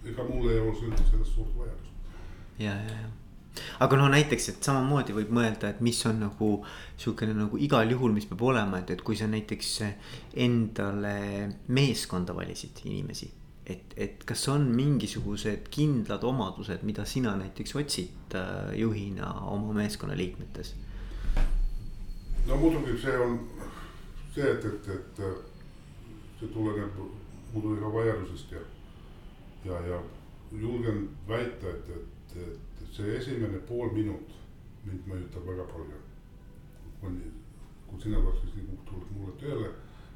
ega 0.04 0.28
mul 0.28 0.50
ei 0.50 0.60
olnud 0.60 0.86
üldse 0.88 1.10
sellest 1.10 1.34
suurt 1.34 1.58
vajadust. 1.58 1.92
ja, 2.58 2.76
ja, 2.76 3.02
ja 3.02 3.10
aga 3.84 3.98
no 4.00 4.08
näiteks, 4.12 4.48
et 4.52 4.64
samamoodi 4.64 5.14
võib 5.16 5.32
mõelda, 5.36 5.72
et 5.72 5.80
mis 5.84 5.98
on 6.08 6.22
nagu 6.24 6.50
sihukene 7.00 7.34
nagu 7.36 7.58
igal 7.60 7.90
juhul, 7.90 8.14
mis 8.16 8.26
peab 8.30 8.44
olema, 8.48 8.80
et, 8.80 8.94
et 8.94 9.04
kui 9.04 9.18
sa 9.18 9.28
näiteks 9.30 9.72
endale 10.44 11.16
meeskonda 11.68 12.36
valisid 12.36 12.84
inimesi. 12.84 13.30
et, 13.66 13.94
et 13.96 14.24
kas 14.26 14.48
on 14.50 14.64
mingisugused 14.74 15.68
kindlad 15.70 16.24
omadused, 16.26 16.82
mida 16.82 17.04
sina 17.06 17.36
näiteks 17.38 17.76
otsid 17.78 18.34
äh, 18.34 18.72
juhina 18.74 19.28
oma 19.52 19.72
meeskonna 19.76 20.16
liikmetes? 20.18 20.74
no 22.46 22.56
muidugi 22.56 22.98
see 22.98 23.18
on 23.18 23.38
see, 24.34 24.50
et, 24.50 24.64
et, 24.64 24.88
et 24.88 25.22
see 26.40 26.48
tuleneb 26.48 26.98
muidugi 27.52 27.80
ka 27.84 27.92
vajadusest 27.94 28.56
ja, 28.56 28.64
ja, 29.64 29.80
ja 29.86 30.02
julgen 30.52 31.08
väita, 31.28 31.70
et, 31.70 31.88
et, 31.88 32.36
et 32.36 32.92
see 32.92 33.16
esimene 33.16 33.58
pool 33.68 33.92
minut 33.92 34.34
mind 34.84 35.06
mõjutab 35.08 35.46
väga 35.46 35.66
palju. 35.70 36.00
kui, 37.00 37.16
kui 37.88 38.00
sina 38.02 38.20
peaksid 38.22 38.54
nagu 38.58 38.76
tuled 38.86 39.10
mulle 39.16 39.32
tööle, 39.40 39.72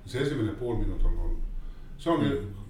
see 0.07 0.23
esimene 0.23 0.55
pool 0.61 0.79
minut 0.79 1.03
on, 1.05 1.19
on, 1.19 1.37
see 1.99 2.13
on 2.13 2.23
mm. 2.23 2.63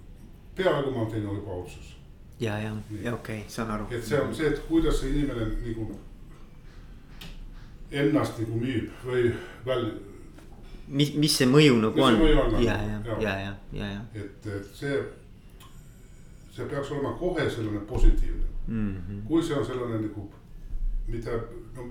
peaaegu 0.57 0.93
ma 0.95 1.05
teen 1.11 1.23
juba 1.23 1.61
otsus. 1.61 1.95
ja, 2.39 2.57
ja, 2.59 2.73
ja 3.01 3.13
okei 3.13 3.39
okay,, 3.41 3.49
saan 3.49 3.71
aru. 3.71 3.87
et 3.91 4.03
see 4.03 4.21
on 4.21 4.35
see, 4.35 4.47
et 4.47 4.63
kuidas 4.67 4.99
see 5.01 5.13
inimene 5.13 5.49
nagu 5.65 5.87
ennast 7.91 8.39
nagu 8.41 8.59
müüb 8.61 9.05
või 9.05 9.29
väl-. 9.65 9.91
mis, 10.87 11.13
mis 11.15 11.37
see 11.37 11.49
mõju 11.49 11.79
nagu 11.81 12.03
on? 12.03 12.19
Ja, 12.61 12.77
ja, 12.81 12.99
ja, 13.21 13.37
ja, 13.39 13.55
ja, 13.73 13.93
ja. 13.93 14.01
et, 14.13 14.49
et 14.57 14.75
see, 14.75 14.99
see 16.57 16.65
peaks 16.65 16.91
olema 16.91 17.13
kohe 17.19 17.49
selline 17.49 17.79
positiivne 17.79 18.45
mm. 18.67 18.95
-hmm. 18.95 19.21
kui 19.27 19.43
see 19.43 19.57
on 19.57 19.65
selline 19.65 20.01
nagu, 20.01 20.31
mida, 21.07 21.31
no 21.75 21.87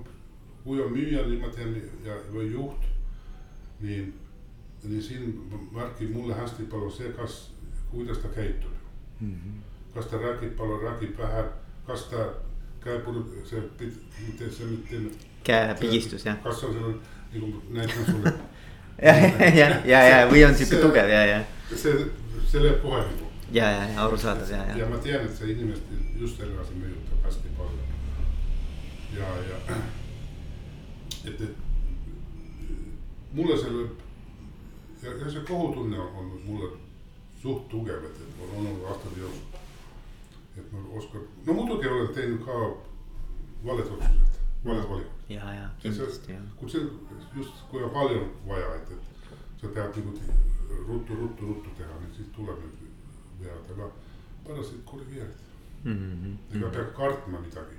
kui 0.63 0.81
on 0.81 0.91
müüja 0.91 1.23
niimoodi 1.27 1.83
ja, 2.05 2.15
või 2.33 2.51
juht, 2.51 2.87
nii, 3.79 4.01
nii 4.83 5.01
siin 5.01 5.29
märgib 5.71 6.11
mulle 6.15 6.35
hästi 6.35 6.67
palju 6.71 6.91
see, 6.91 7.13
kas, 7.19 7.37
kuidas 7.91 8.17
ta 8.17 8.27
käitub 8.27 8.73
mm. 9.19 9.31
-hmm. 9.31 9.61
kas 9.93 10.11
ta 10.11 10.17
räägib 10.17 10.57
palju, 10.57 10.81
räägib 10.83 11.17
vähe, 11.17 11.45
kas 11.87 12.03
ta 12.11 12.27
käib, 12.83 13.07
see, 13.45 13.63
mitte 14.27 14.51
see 14.51 14.65
mitte 14.65 15.01
käepigistus 15.43 16.25
jah. 16.25 16.43
kas 16.43 16.63
on 16.63 16.73
seal 16.73 16.93
nagu 17.33 17.61
näitan 17.69 18.05
sulle 18.05 18.33
ja, 19.07 19.13
ja, 19.55 19.69
ja, 19.85 20.03
ja 20.03 20.19
või 20.31 20.43
on 20.47 20.55
sihuke 20.55 20.81
tugev 20.81 21.09
ja, 21.09 21.25
ja. 21.25 21.39
see, 21.75 21.95
läheb 22.59 22.81
kohe 22.81 22.99
nagu. 22.99 23.26
Ja, 23.51 23.71
ja, 23.71 23.83
ja 23.89 24.05
arusaadav 24.05 24.49
ja, 24.51 24.63
ja. 24.69 24.77
ja 24.77 24.89
ma 24.89 24.97
tean, 24.97 25.25
et 25.25 25.37
see 25.37 25.51
inimest 25.53 25.93
just 26.19 26.41
edasi 26.41 26.79
mõjutab 26.81 27.27
hästi 27.27 27.53
palju. 27.57 27.85
ja, 29.17 29.29
ja 29.49 29.61
et, 31.29 31.41
et 31.41 31.55
mulle 33.31 33.57
selle 33.61 33.87
ja, 35.03 35.13
ja 35.13 35.31
see 35.31 35.45
kohutunne 35.47 35.99
on 35.99 36.19
olnud 36.23 36.45
mulle 36.45 36.71
suht 37.41 37.67
tugev, 37.69 38.05
et, 38.09 38.21
et 38.25 38.43
on 38.43 38.57
olnud 38.59 38.87
aastate 38.91 39.19
jooksul. 39.19 39.65
et 40.57 40.71
ma 40.73 40.87
oskan, 41.01 41.27
no 41.45 41.53
muidugi 41.53 41.87
olen 41.87 42.13
teinud 42.13 42.45
ka 42.45 42.61
valed 43.65 43.93
otsused 43.93 44.27
valed 44.65 44.89
valikud. 44.89 45.29
ja, 45.29 45.53
ja 45.53 45.69
kindlasti 45.81 46.31
jah. 46.31 46.43
kui 46.59 46.69
see 46.69 46.81
just, 47.35 47.63
kui 47.71 47.83
on 47.83 47.93
palju 47.93 48.25
vaja, 48.47 48.75
et, 48.75 48.91
et 48.91 49.61
sa 49.61 49.67
pead 49.67 49.99
nagu 50.01 50.13
ruttu, 50.87 51.15
ruttu, 51.21 51.45
ruttu 51.51 51.75
teha, 51.77 51.99
siis 52.15 52.27
tuleb 52.35 52.59
need 52.63 52.86
vead, 53.41 53.71
aga 53.73 53.91
neid 54.47 54.83
korrigeerid 54.85 55.43
mm. 55.83 55.93
-hmm. 55.93 56.57
ega 56.57 56.69
pea 56.69 56.83
kartma 56.83 57.39
midagi. 57.39 57.77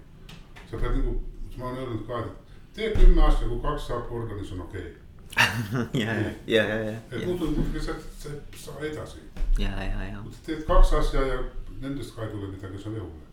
sa 0.71 0.77
pead 0.77 0.97
nagu, 0.97 1.21
ma 1.57 1.69
olen 1.69 1.79
öelnud 1.79 2.07
ka, 2.07 2.19
et 2.19 2.33
tee 2.75 2.91
kümme 2.95 3.23
aastat, 3.23 3.49
kui 3.49 3.61
kaks 3.61 3.87
saab 3.87 4.09
korda, 4.09 4.39
siis 4.39 4.53
on 4.53 4.61
okei 4.61 4.81
okay. 4.81 4.93
ja, 6.03 6.13
ja, 6.47 6.65
ja, 6.65 6.77
ja, 6.91 6.99
et 7.11 7.27
muidu 7.27 7.51
muidugi 7.51 7.81
sa, 7.81 7.93
sa 8.19 8.29
ei 8.29 8.59
saa 8.65 8.81
edasi. 8.81 9.19
ja, 9.59 9.73
ja, 9.85 10.05
ja. 10.05 10.25
teed 10.47 10.63
kaks 10.67 10.93
asja 10.93 11.27
ja 11.27 11.39
nendest 11.81 12.15
ka 12.15 12.25
ei 12.25 12.31
tule 12.31 12.53
midagi, 12.53 12.83
see 12.83 12.93
on 12.93 13.01
õudne 13.01 13.29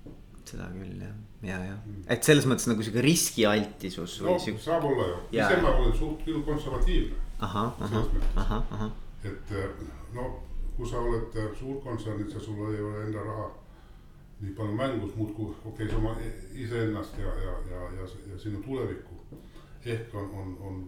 seda 0.45 0.67
küll 0.73 1.01
jah, 1.01 1.13
ja, 1.41 1.59
ja 1.71 1.75
mm. 1.75 2.01
et 2.15 2.27
selles 2.27 2.47
mõttes 2.49 2.67
nagu 2.69 2.85
sihuke 2.85 3.03
riskialtisus. 3.05 4.19
no 4.25 4.38
siuke... 4.41 4.61
saab 4.61 4.85
olla 4.89 5.07
ju, 5.11 5.21
ise 5.38 5.61
ma 5.63 5.73
olen 5.75 5.95
suht 5.97 6.25
küll 6.27 6.43
konservatiivne. 6.45 7.17
ahah, 7.47 7.71
ahah, 7.88 8.11
ahah, 8.43 8.75
ahah. 8.77 8.91
et 9.23 9.55
eh, 9.57 9.88
no 10.13 10.29
kui 10.77 10.89
sa 10.89 10.99
oled 10.99 11.38
eh, 11.39 11.51
suurkontsernid 11.59 12.33
ja 12.33 12.39
sul 12.39 12.73
ei 12.73 12.81
ole 12.81 13.03
enda 13.05 13.23
raha 13.23 13.49
nii 14.41 14.53
palju 14.57 14.75
mängus 14.75 15.15
muud 15.15 15.33
kui 15.35 15.45
okei 15.51 15.71
okay,, 15.71 15.89
sa 15.89 15.97
oma 15.97 16.15
iseennast 16.53 17.17
ja, 17.17 17.35
ja, 17.45 17.53
ja, 17.71 17.81
ja, 17.99 18.07
ja 18.31 18.39
sinu 18.39 18.61
tulevikku. 18.63 19.15
ehk 19.85 20.15
on, 20.15 20.31
on, 20.41 20.57
on 20.61 20.83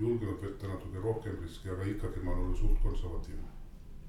julgenud 0.00 0.40
võtta 0.42 0.68
natuke 0.68 1.00
rohkem 1.04 1.36
riski, 1.42 1.68
aga 1.70 1.84
ikkagi 1.84 2.22
ma 2.24 2.32
olen 2.32 2.56
suht 2.56 2.82
konservatiivne 2.82 3.48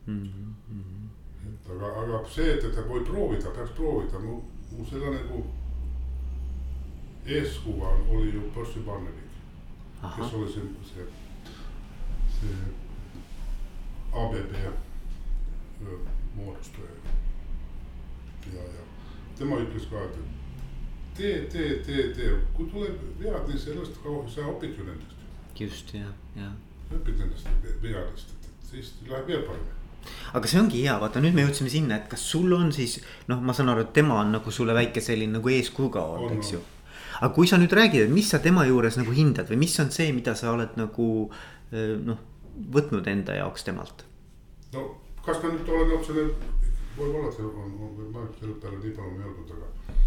mm. 0.05 0.23
-hmm. 0.23 1.09
et 1.53 1.69
aga, 1.75 1.93
aga 2.01 2.23
see, 2.29 2.53
et, 2.53 2.63
et 2.63 2.87
võib 2.89 3.05
proovida, 3.05 3.51
peaks 3.55 3.71
proovida, 3.77 4.19
mu 4.19 4.41
mu 4.77 4.85
selle 4.85 5.09
nagu 5.11 5.43
eeskuva 7.25 7.89
oli 8.11 8.33
ju 8.33 8.41
Percy 8.55 8.79
Barnevik, 8.85 9.33
kes 10.15 10.33
oli 10.33 10.53
see, 10.53 10.63
see, 10.93 11.05
see 12.39 12.55
ABB 14.13 14.55
moodustaja. 16.35 16.95
ja, 18.53 18.61
ja 18.61 18.85
tema 19.41 19.59
ütles 19.63 19.89
ka, 19.89 20.05
et 20.05 20.17
tee, 21.17 21.35
tee, 21.51 21.75
tee, 21.85 22.07
tee, 22.15 22.31
kui 22.55 22.69
tuleb 22.71 23.01
vead, 23.19 23.45
siis 23.51 23.67
sellest 23.69 24.01
sa 24.35 24.47
õpid 24.53 24.77
ju 24.77 24.87
nendest. 24.87 25.27
just 25.59 25.93
ja, 25.97 26.09
ja. 26.37 26.49
õpid 26.91 27.19
nendest 27.19 27.47
veadest, 27.83 28.35
et 28.37 28.71
siis 28.71 28.93
läheb 29.09 29.29
veel 29.29 29.45
paremini 29.47 29.79
aga 30.33 30.49
see 30.49 30.61
ongi 30.61 30.83
hea, 30.83 30.93
vaata 31.01 31.21
nüüd 31.21 31.35
me 31.37 31.45
jõudsime 31.45 31.69
sinna, 31.69 31.99
et 31.99 32.07
kas 32.09 32.23
sul 32.33 32.53
on 32.57 32.71
siis 32.73 32.99
noh, 33.29 33.41
ma 33.41 33.53
saan 33.53 33.69
aru, 33.73 33.85
et 33.85 33.93
tema 33.93 34.17
on 34.21 34.31
nagu 34.37 34.53
sulle 34.53 34.73
väike 34.77 35.03
selline 35.03 35.37
nagu 35.37 35.51
eeskuju 35.53 35.91
ka 35.93 36.05
olnud, 36.15 36.37
eks 36.39 36.55
ju. 36.55 36.61
aga 37.19 37.29
kui 37.35 37.49
sa 37.49 37.59
nüüd 37.61 37.73
räägid, 37.77 38.07
et 38.07 38.13
mis 38.13 38.31
sa 38.33 38.41
tema 38.41 38.65
juures 38.69 38.97
nagu 38.97 39.13
hindad 39.13 39.49
või 39.51 39.61
mis 39.65 39.77
on 39.83 39.93
see, 39.93 40.09
mida 40.15 40.33
sa 40.37 40.53
oled 40.55 40.73
nagu 40.79 41.07
noh, 41.71 42.25
võtnud 42.77 43.07
enda 43.13 43.37
jaoks 43.37 43.67
temalt? 43.67 44.05
no 44.73 44.87
kas 45.25 45.43
ma 45.43 45.51
nüüd 45.53 45.69
olen 45.69 45.97
otsene, 45.97 46.27
võib-olla 46.97 47.31
see 47.35 47.45
on, 47.45 47.75
on, 47.87 47.99
ma 48.13 48.25
selle 48.39 48.55
peale 48.61 48.79
nii 48.79 48.95
palju 48.97 49.17
mõelnud, 49.17 49.51
aga. 49.57 49.97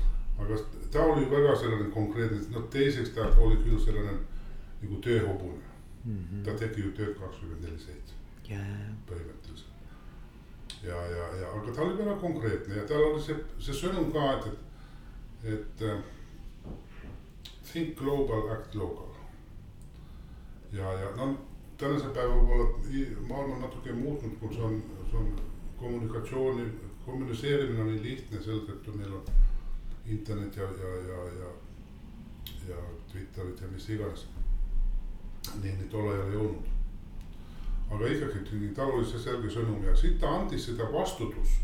aga 0.44 0.58
ta 0.94 1.04
oli 1.12 1.28
väga 1.30 1.54
selline 1.60 1.90
konkreetne, 1.94 2.40
no 2.54 2.64
teiseks 2.74 3.14
ta 3.14 3.28
oli 3.38 3.60
küll 3.62 3.78
selline 3.80 4.16
nagu 4.82 4.98
tööhobune 5.06 5.62
mm. 6.04 6.18
-hmm. 6.18 6.42
ta 6.44 6.58
tegi 6.58 6.82
ju 6.82 6.90
tööd 6.98 7.14
kakskümmend 7.20 7.62
neli 7.62 7.78
seitse. 7.78 8.14
põhimõtteliselt 9.08 9.74
ja, 10.82 10.96
ja, 11.16 11.28
ja 11.40 11.52
aga 11.54 11.72
ta 11.72 11.82
oli 11.82 11.98
väga 11.98 12.16
konkreetne 12.20 12.76
ja 12.76 12.86
tal 12.88 13.06
oli 13.08 13.22
see, 13.22 13.36
see 13.58 13.76
sõnum 13.78 14.10
ka, 14.12 14.26
et, 14.34 14.46
et, 15.44 15.56
et 15.56 15.82
uh, 15.88 16.02
think 17.70 17.96
global, 17.98 18.50
act 18.52 18.74
local. 18.74 19.10
ja, 20.72 20.92
ja 21.00 21.10
no 21.16 21.34
tänasel 21.78 22.12
päeval 22.16 22.44
võib-olla 22.48 23.28
maailm 23.28 23.56
on 23.56 23.64
natuke 23.66 23.92
muutnud, 23.92 24.36
kui 24.40 24.54
see 24.54 24.66
on, 24.68 24.82
see 25.10 25.18
on 25.20 25.32
kommunikatsiooni, 25.80 26.68
kommuniseerimine 27.06 27.80
on 27.82 27.90
nii 27.92 28.02
lihtne 28.02 28.42
selle 28.42 28.62
tõttu 28.68 28.94
meil 28.98 29.16
on 29.18 29.24
internet 30.06 30.56
ja, 30.56 30.68
ja, 30.82 30.94
ja, 31.08 31.24
ja, 31.40 31.50
ja 32.68 32.84
Twitterid 33.12 33.60
ja 33.60 33.72
mis 33.72 33.88
iganes. 33.88 34.28
nii, 35.62 35.74
nii 35.80 35.90
tol 35.92 36.08
ajal 36.12 36.30
ei 36.30 36.40
olnud 36.46 36.74
aga 37.90 38.06
ikkagi 38.08 38.72
tal 38.74 38.94
oli 38.96 39.06
see 39.06 39.20
selge 39.20 39.50
sõnum 39.52 39.82
ja 39.84 39.94
siit 39.96 40.16
ta 40.20 40.30
andis 40.38 40.66
seda 40.68 40.86
vastutus. 40.92 41.60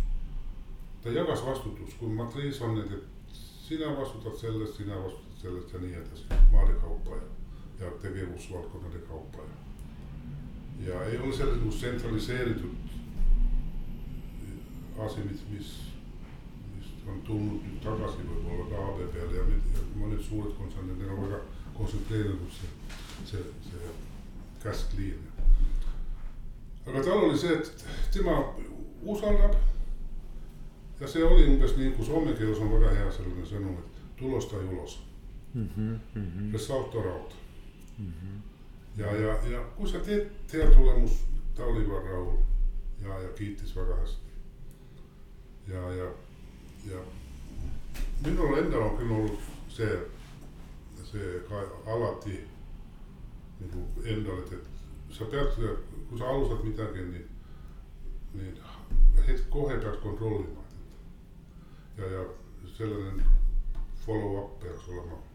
ta 1.03 1.09
jagas 1.09 1.41
vastutust, 1.45 1.97
kui 1.99 2.09
matriis 2.13 2.61
on 2.61 2.79
et 2.79 2.93
sina 3.33 3.89
vastutad 3.97 4.37
sellest, 4.37 4.77
sina 4.77 4.99
vastutad 5.01 5.39
sellest 5.43 5.73
ja 5.73 5.81
nii 5.81 5.95
edasi, 6.03 6.27
maade 6.53 6.75
kaupa 6.83 7.17
ja, 7.17 7.29
ja 7.81 7.91
tegevusvaldkondade 8.03 8.99
kaupa 9.09 9.47
ja. 9.49 9.70
Ja 10.87 11.05
ei 11.05 11.19
ole 11.19 11.33
selles 11.37 11.57
nagu 11.59 11.71
tsentraliseeritud 11.71 12.75
asi, 15.07 15.21
mis, 15.31 15.43
mis, 15.51 15.69
mis 16.77 16.93
on 17.09 17.23
tulnud 17.27 17.65
nüüd 17.65 17.81
tagasi 17.85 18.27
võib-olla 18.29 18.69
ka 18.71 18.85
ABB-le 18.91 19.39
ja, 19.39 19.47
ja 19.75 19.87
mõned 19.97 20.23
suured 20.25 20.57
kontsernid 20.59 21.05
on 21.09 21.25
väga 21.25 21.43
kontsentreeritud 21.77 22.57
see, 22.59 22.73
see, 23.33 23.45
see 23.69 23.95
käskliin 24.63 25.31
aga 26.87 27.03
tal 27.05 27.25
oli 27.25 27.39
see, 27.39 27.57
et 27.57 27.85
tema 28.13 28.37
usaldab. 29.03 29.55
ja 31.01 31.09
see 31.09 31.25
oli 31.25 31.47
umbes 31.49 31.77
nii, 31.77 31.93
kui 31.97 32.05
soome 32.05 32.35
keeles 32.37 32.61
on 32.61 32.73
väga 32.75 32.93
hea 32.97 33.13
selline 33.15 33.47
sõnum, 33.49 33.79
et 33.81 34.01
tulos 34.19 34.49
ta 34.51 34.61
julos 34.61 34.99
mm. 35.55 35.69
-hmm, 35.77 35.99
mm 36.15 36.27
-hmm. 36.27 36.53
Result 36.53 36.95
or 36.95 37.07
out 37.07 37.37
mm. 37.99 38.13
-hmm. 38.13 38.50
Ja, 39.01 39.15
ja, 39.17 39.35
ja 39.51 39.65
kui 39.77 39.89
sa 39.89 40.01
teed 40.05 40.53
hea 40.53 40.71
tulemus, 40.75 41.21
ta 41.57 41.65
oli 41.65 41.87
väga 41.89 42.13
rahul 42.13 42.39
ja, 43.03 43.21
ja 43.23 43.29
kiitis 43.39 43.77
väga 43.77 43.97
hästi. 43.97 44.33
ja, 45.69 45.93
ja, 45.93 46.09
ja, 46.91 47.01
minul 48.25 48.59
endal 48.59 48.83
on 48.83 48.97
küll 48.99 49.15
olnud 49.17 49.49
see, 49.69 50.01
see 51.11 51.41
ka 51.49 51.63
alati 51.87 52.41
nagu 53.61 53.87
endal, 54.05 54.45
et, 54.45 54.53
et 54.53 55.17
sa 55.17 55.25
pead, 55.33 55.57
kui 55.57 56.19
sa 56.19 56.29
alustad 56.35 56.65
midagi, 56.65 57.07
nii, 57.15 57.25
nii 58.35 58.53
hetk 59.27 59.49
kohe 59.51 59.79
peaks 59.79 60.03
kontrollima. 60.05 60.65
ja, 61.99 62.13
ja 62.17 62.25
selline 62.77 63.25
follow-up 64.05 64.61
peaks 64.61 64.89
olema. 64.89 65.30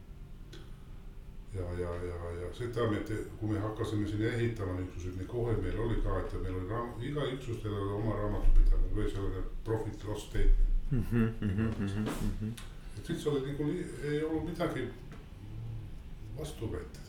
Ja, 1.56 1.66
ja, 1.80 1.92
ja, 2.10 2.32
ja 2.42 2.54
seda 2.54 2.88
me, 2.92 3.02
kui 3.40 3.50
me 3.50 3.60
hakkasime 3.60 4.08
siin 4.08 4.26
ehitama 4.28 4.74
niisuguseid, 4.80 5.18
nii 5.20 5.28
kohe 5.32 5.56
meil 5.62 5.80
oli 5.80 6.02
ka, 6.04 6.20
et 6.20 6.36
meil 6.42 6.60
oli 6.60 6.70
raam, 6.70 6.92
iga 7.02 7.28
üksustel 7.36 7.74
oli 7.74 7.96
oma 8.00 8.16
raamatupidamine 8.20 8.96
või 8.98 9.10
selline 9.12 9.44
profit 9.64 10.04
loss 10.10 10.28
statement 10.30 10.92
mm. 10.92 11.04
-hmm, 11.12 11.48
mm 11.48 11.88
-hmm. 11.88 12.52
et 12.98 13.06
siis 13.06 13.28
oli 13.28 13.52
nagu, 13.52 13.72
ei 14.04 14.24
olnud 14.24 14.50
midagi 14.50 14.88
vastu 16.38 16.68
võetud. 16.68 17.02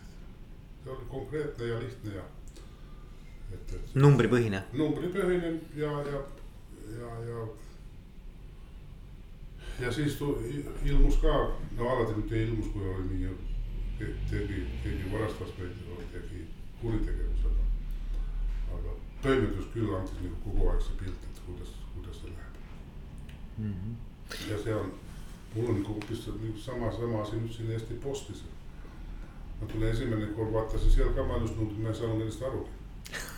see 0.84 0.92
oli 0.92 1.04
konkreetne 1.10 1.66
ja 1.66 1.78
lihtne 1.80 2.14
ja. 2.14 2.24
et, 3.52 3.72
et. 3.74 3.94
numbripõhine. 3.94 4.62
numbripõhine 4.72 5.54
ja, 5.74 5.92
ja, 6.12 6.22
ja, 7.00 7.14
ja 7.28 7.46
ja 9.80 9.92
siis 9.92 10.18
ilmus 10.84 11.16
ka, 11.16 11.32
no 11.78 11.88
alati 11.88 12.14
mitte 12.16 12.42
ilmus, 12.42 12.66
kui 12.72 12.88
oli 12.88 13.02
mingi, 13.08 13.28
tegi, 13.98 14.66
keegi 14.82 15.12
varastas 15.12 15.50
meid 15.58 15.74
või 15.88 16.06
tegi 16.12 16.40
kuritegevusega. 16.80 17.62
aga 18.76 18.90
toimetus 19.22 19.66
küll 19.74 19.94
andis 19.96 20.20
nagu 20.20 20.36
kogu 20.44 20.62
aeg 20.70 20.82
see 20.84 20.96
pilt, 21.00 21.20
et 21.30 21.38
kuidas, 21.46 21.70
kuidas 21.94 22.16
see 22.20 22.30
läheb 22.30 22.54
mm. 23.58 23.72
-hmm. 23.72 23.94
ja 24.50 24.56
see 24.62 24.74
on, 24.74 24.88
mul 25.54 25.66
on 25.70 25.76
nagu 25.80 25.90
hoopis 25.94 26.20
nagu 26.26 26.46
sama, 26.68 26.86
sama 26.92 27.16
asi 27.22 27.34
nüüd 27.36 27.52
siin 27.56 27.70
Eesti 27.70 27.94
Postis. 27.94 28.40
ma 29.60 29.66
tulin 29.66 29.88
esimene 29.88 30.26
kord, 30.26 30.52
vaatasin 30.52 30.90
seal 30.90 31.14
ka 31.14 31.24
mainusnumbrit, 31.24 31.82
ma 31.82 31.88
ei 31.88 31.94
saanud 31.94 32.18
nendest 32.18 32.42
arugi 32.42 32.70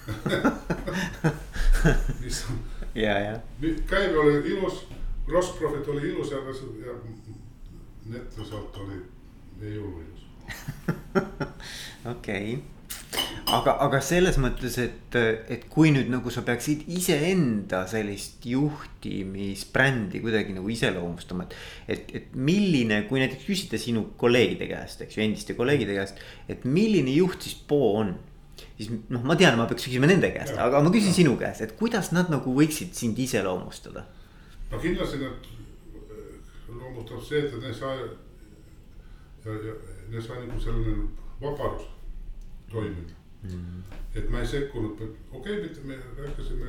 mis 2.22 2.46
on. 2.50 2.58
ja, 2.94 3.18
ja. 3.18 3.40
käive 3.86 4.18
oli 4.18 4.50
ilus 4.50 4.86
Gross 5.28 5.58
profit 5.58 5.88
oli 5.88 6.08
ilus 6.08 6.30
ja, 6.30 6.38
ja 6.86 6.92
netresalt 8.04 8.76
oli, 8.76 9.02
ei 9.62 9.78
olnud 9.78 10.06
ilus. 10.06 10.17
okei, 12.14 12.58
aga, 13.56 13.74
aga 13.86 14.00
selles 14.04 14.38
mõttes, 14.42 14.78
et, 14.82 15.18
et 15.48 15.66
kui 15.72 15.92
nüüd 15.94 16.10
nagu 16.12 16.32
sa 16.32 16.44
peaksid 16.46 16.86
iseenda 16.94 17.84
sellist 17.90 18.46
juhtimisbrändi 18.48 20.22
kuidagi 20.24 20.56
nagu 20.56 20.72
iseloomustama, 20.72 21.48
et. 21.48 21.58
et, 21.96 22.16
et 22.20 22.34
milline, 22.34 23.02
kui 23.10 23.22
näiteks 23.22 23.46
küsida 23.48 23.80
sinu 23.80 24.08
kolleegide 24.20 24.70
käest, 24.70 25.04
eks 25.04 25.18
ju, 25.18 25.24
endiste 25.26 25.56
kolleegide 25.58 25.96
käest, 25.98 26.20
et 26.48 26.66
milline 26.68 27.14
juht 27.18 27.46
siis 27.46 27.58
Bo 27.68 27.94
on 28.00 28.16
siis 28.78 28.90
noh, 29.10 29.22
ma 29.26 29.34
tean, 29.38 29.56
ma 29.58 29.66
peaks 29.70 29.86
küsima 29.86 30.08
nende 30.10 30.30
käest, 30.34 30.56
aga 30.58 30.80
ma 30.82 30.92
küsin 30.94 31.12
ja. 31.12 31.18
sinu 31.20 31.34
käest, 31.40 31.62
et 31.64 31.74
kuidas 31.78 32.12
nad 32.14 32.30
nagu 32.32 32.54
võiksid 32.54 32.94
sind 32.98 33.18
iseloomustada 33.22 34.04
no 34.70 34.80
kindlasti 34.82 35.20
nad 35.22 35.48
loomutab 36.68 37.22
see, 37.24 37.44
et 37.46 37.54
neil 37.62 37.74
sai 37.74 37.96
ja, 39.44 39.76
ja 40.08 40.12
neil 40.12 40.22
sai 40.22 40.46
nagu 40.46 40.60
selline 40.60 41.08
vabadus 41.40 41.86
toimida 42.70 43.14
mm. 43.42 43.48
-hmm. 43.50 43.96
et 44.14 44.30
ma 44.30 44.40
ei 44.40 44.46
sekkunud, 44.46 45.00
okei 45.32 45.60
okay,, 45.60 45.84
me 45.84 45.98
rääkisime 46.18 46.66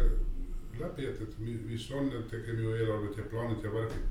läbi, 0.80 1.06
et, 1.06 1.22
et 1.22 1.40
mis 1.40 1.92
on, 1.92 2.12
et 2.14 2.28
tegime 2.28 2.62
ju 2.62 2.76
eelarved 2.76 3.18
ja 3.18 3.24
plaanid 3.24 3.64
ja 3.64 3.74
värgid. 3.74 4.04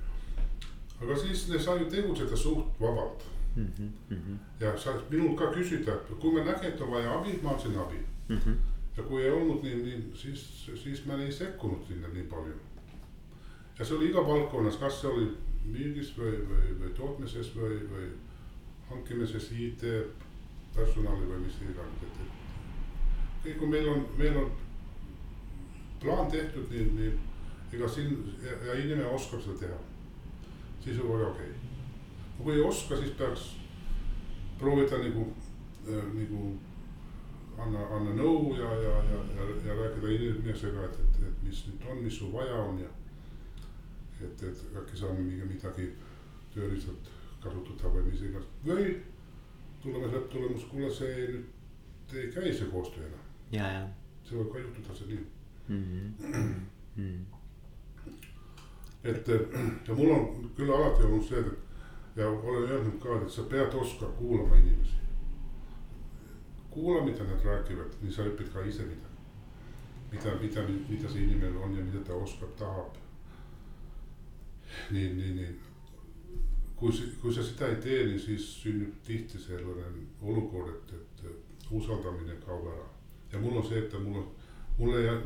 aga 1.03 1.17
siis 1.17 1.49
ne 1.49 1.59
sai 1.59 1.79
ju 1.81 1.91
tegutseda 1.91 2.37
suht 2.37 2.81
vabalt 2.81 3.25
mm. 3.57 3.73
-hmm. 4.11 4.37
ja 4.61 4.79
sa 4.79 4.95
minult 5.11 5.39
ka 5.39 5.53
küsida, 5.53 5.93
kui 6.21 6.33
ma 6.33 6.45
nägin, 6.45 6.73
et 6.73 6.81
on 6.81 6.91
vaja 6.91 7.21
abi, 7.21 7.39
ma 7.43 7.51
andsin 7.51 7.79
abi 7.79 7.99
mm. 8.29 8.37
-hmm. 8.37 8.57
ja 8.97 9.03
kui 9.03 9.23
ei 9.23 9.31
olnud 9.31 9.63
nii, 9.63 9.75
nii 9.75 10.13
siis, 10.15 10.71
siis 10.83 11.07
ma 11.07 11.15
ei 11.15 11.33
sekkunud 11.33 11.87
sinna 11.89 12.09
nii 12.09 12.23
palju 12.23 12.55
ja 13.79 13.85
see 13.85 13.97
oli 13.97 14.09
iga 14.11 14.27
valdkonnas, 14.27 14.77
kas 14.77 15.01
see 15.01 15.11
oli 15.11 15.29
müügis 15.65 16.15
või, 16.19 16.33
või, 16.49 16.73
või 16.81 16.91
tootmises 16.97 17.53
või, 17.57 17.77
või 17.91 18.09
hankimises, 18.91 19.51
IT, 19.53 19.85
personali 20.75 21.27
või 21.29 21.43
mis 21.45 21.59
iganes, 21.65 22.03
et, 22.07 22.21
et. 22.25 22.37
kõik, 23.45 23.59
kui 23.61 23.71
meil 23.73 23.89
on, 23.93 24.05
meil 24.19 24.37
on 24.43 24.53
plaan 26.03 26.31
tehtud, 26.31 26.71
nii, 26.71 26.91
nii 26.99 27.13
ega 27.73 27.89
siin 27.91 28.15
ja, 28.45 28.55
ja 28.69 28.79
inimene 28.81 29.09
oskab 29.13 29.43
seda 29.45 29.59
teha, 29.65 29.79
siis 30.85 31.01
on 31.03 31.11
väga 31.13 31.33
okei 31.33 31.51
okay.. 31.51 31.67
kui 32.39 32.55
ei 32.55 32.65
oska, 32.65 32.97
siis 32.97 33.17
peaks 33.19 33.51
proovida 34.59 35.01
nagu 35.03 35.27
äh,, 35.89 36.09
nagu 36.15 36.45
anna, 37.59 37.85
anna 37.97 38.15
nõu 38.15 38.55
ja, 38.59 38.71
ja, 38.85 38.95
ja, 39.11 39.21
ja, 39.67 39.77
rääkida 39.83 40.15
inimesega, 40.15 40.87
et, 40.87 41.03
et, 41.05 41.21
et 41.29 41.45
mis 41.45 41.65
nüüd 41.67 41.87
on, 41.91 42.03
mis 42.05 42.19
sul 42.21 42.33
vaja 42.33 42.63
on 42.63 42.81
ja 42.85 42.91
et, 44.23 44.43
et 44.43 44.65
äkki 44.79 44.99
saame 44.99 45.27
midagi 45.51 45.93
tööriistad 46.55 47.18
kasutada 47.43 47.95
või 47.95 48.11
mis 48.11 48.25
iganes 48.27 48.49
või 48.65 48.91
tuleme 49.83 50.11
lõpptulemus, 50.13 50.67
kuule, 50.71 50.91
see 50.91 51.27
nüüd 51.29 52.17
ei 52.19 52.31
käi 52.35 52.53
see 52.53 52.71
koostöö 52.73 53.07
enam. 53.07 53.25
ja, 53.53 53.73
ja. 53.77 53.89
see 54.25 54.39
võib 54.39 54.53
ka 54.53 54.63
juhtuda 54.65 54.99
see 54.99 55.09
nii 55.13 55.25
mm. 55.69 56.15
-hmm. 56.97 57.25
et 59.05 59.29
ja 59.89 59.95
mul 59.95 60.15
on 60.17 60.53
küll 60.57 60.75
alati 60.75 61.07
olnud 61.07 61.27
see, 61.29 61.41
et 61.41 61.69
ja 62.19 62.29
olen 62.29 62.71
öelnud 62.71 63.03
ka, 63.03 63.21
et 63.23 63.31
sa 63.31 63.43
pead 63.43 63.75
oskama 63.75 64.13
kuulama 64.13 64.57
inimesi. 64.57 64.97
kuula, 66.71 67.05
mida 67.05 67.25
nad 67.25 67.45
räägivad, 67.45 67.95
nii 68.03 68.13
sa 68.13 68.23
õpid 68.23 68.51
ka 68.53 68.65
ise 68.67 68.83
midagi. 68.83 69.15
mida, 70.13 70.35
mida, 70.43 70.63
mida 70.89 71.09
see 71.09 71.23
inimene 71.23 71.59
on 71.59 71.77
ja 71.77 71.85
mida 71.85 72.03
ta 72.05 72.15
oskab, 72.15 72.57
tahab 72.59 72.97
nii, 74.91 75.13
nii, 75.15 75.33
nii. 75.35 75.68
Kui, 76.79 76.93
kui 77.21 77.35
sa 77.35 77.43
seda 77.43 77.73
ei 77.73 77.81
tee, 77.83 78.05
niin 78.07 78.21
siis 78.23 78.47
sünnib 78.63 78.95
tihti 79.07 79.41
selline 79.43 79.89
olukord, 80.23 80.71
et, 80.95 81.25
et 81.27 81.71
usaldamine 81.75 82.39
kaob 82.45 82.69
ära. 82.73 82.87
ja 83.33 83.41
mul 83.43 83.59
on 83.61 83.67
see, 83.67 83.83
et 83.83 83.99
mul 84.05 84.21
on, 84.23 84.29
mulle 84.79 85.03
ei, 85.03 85.17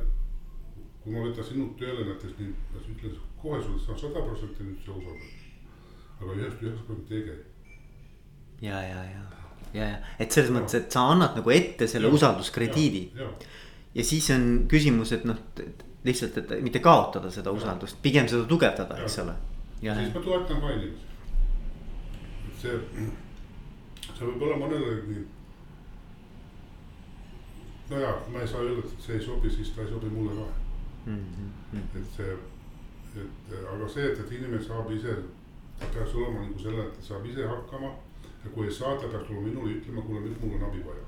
kui 1.02 1.14
ma 1.14 1.26
võtan 1.26 1.46
sinult 1.46 1.76
tööle 1.80 2.06
näiteks 2.08 2.38
nii, 2.38 2.54
ma 2.72 2.82
ütlen 2.94 3.20
kohe 3.42 3.60
sulle, 3.62 3.82
saan 3.82 4.00
sada 4.00 4.24
protsenti 4.24 4.66
nüüd 4.66 4.80
sa 4.86 4.96
usaldad. 4.96 5.38
aga 6.22 6.34
ühest 6.38 6.64
üheksakümmend 6.64 7.14
ei 7.18 7.22
käi. 7.28 7.38
ja, 8.68 8.82
ja, 8.88 9.04
ja, 9.10 9.22
ja, 9.74 9.86
ja, 9.86 10.02
et 10.18 10.34
selles 10.34 10.52
mõttes, 10.54 10.78
et 10.78 10.90
sa 10.94 11.06
annad 11.12 11.38
nagu 11.38 11.54
ette 11.54 11.88
selle 11.90 12.08
ja, 12.10 12.18
usalduskrediidi. 12.18 13.06
Ja, 13.16 13.28
ja. 13.28 13.54
ja 14.00 14.04
siis 14.06 14.30
on 14.34 14.66
küsimus, 14.70 15.12
et 15.12 15.28
noh 15.28 15.40
lihtsalt, 16.02 16.38
et 16.42 16.52
mitte 16.62 16.80
kaotada 16.82 17.30
seda 17.30 17.52
usaldust, 17.54 18.00
pigem 18.02 18.26
seda 18.30 18.46
tugevdada, 18.50 18.98
eks 19.04 19.18
ole. 19.22 19.34
siis 19.78 20.14
ma 20.14 20.22
toetan 20.22 20.62
ka 20.62 20.74
inimesi. 20.74 21.11
See, 22.62 23.06
see 24.12 24.26
võib 24.26 24.42
olla 24.46 24.58
mõnele 24.60 24.96
nii. 25.08 25.22
no 27.90 28.00
ja, 28.00 28.12
ma 28.32 28.42
ei 28.42 28.50
saa 28.50 28.64
öelda, 28.64 28.84
et 28.86 29.06
see 29.06 29.18
ei 29.18 29.24
sobi, 29.24 29.50
siis 29.50 29.72
ta 29.74 29.84
ei 29.84 29.90
sobi 29.90 30.10
mulle 30.12 30.36
ka 30.38 30.48
mm. 31.10 31.24
-hmm. 31.36 31.86
et 32.00 32.16
see, 32.16 32.36
et 33.22 33.56
aga 33.74 33.88
see, 33.88 34.06
et, 34.10 34.20
et 34.24 34.34
inimene 34.38 34.62
saab 34.62 34.90
ise, 34.90 35.16
ta 35.80 35.90
peaks 35.94 36.14
olema 36.14 36.44
nagu 36.44 36.58
selle, 36.58 36.86
et 36.86 36.94
ta 36.98 37.08
saab 37.08 37.26
ise 37.26 37.46
hakkama. 37.46 37.94
ja 38.44 38.50
kui 38.50 38.66
ei 38.66 38.74
saa, 38.74 38.96
ta 38.96 39.08
peaks 39.08 39.26
tulema 39.26 39.48
minule 39.48 39.74
ütlema, 39.78 40.02
kuule 40.02 40.20
nüüd 40.20 40.38
mul 40.44 40.54
on 40.60 40.68
abi 40.68 40.84
vaja. 40.86 41.06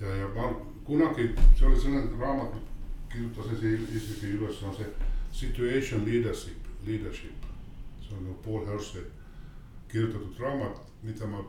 ja, 0.00 0.16
ja 0.16 0.28
ma 0.34 0.50
kunagi, 0.84 1.30
see 1.58 1.66
oli 1.68 1.80
selline 1.80 2.18
raamat 2.18 2.58
kirjutasin 3.12 3.56
siia 3.60 3.78
isegi 3.96 4.34
üles, 4.36 4.62
on 4.62 4.74
see 4.74 4.90
situation 5.32 6.04
leadership, 6.04 6.68
leadership. 6.86 7.48
see 8.02 8.16
on 8.16 8.24
nagu 8.24 8.38
Paul 8.44 8.66
Hersey 8.66 9.19
kirjutatud 9.92 10.38
raamat, 10.38 10.80
mida 11.02 11.26
ma 11.26 11.44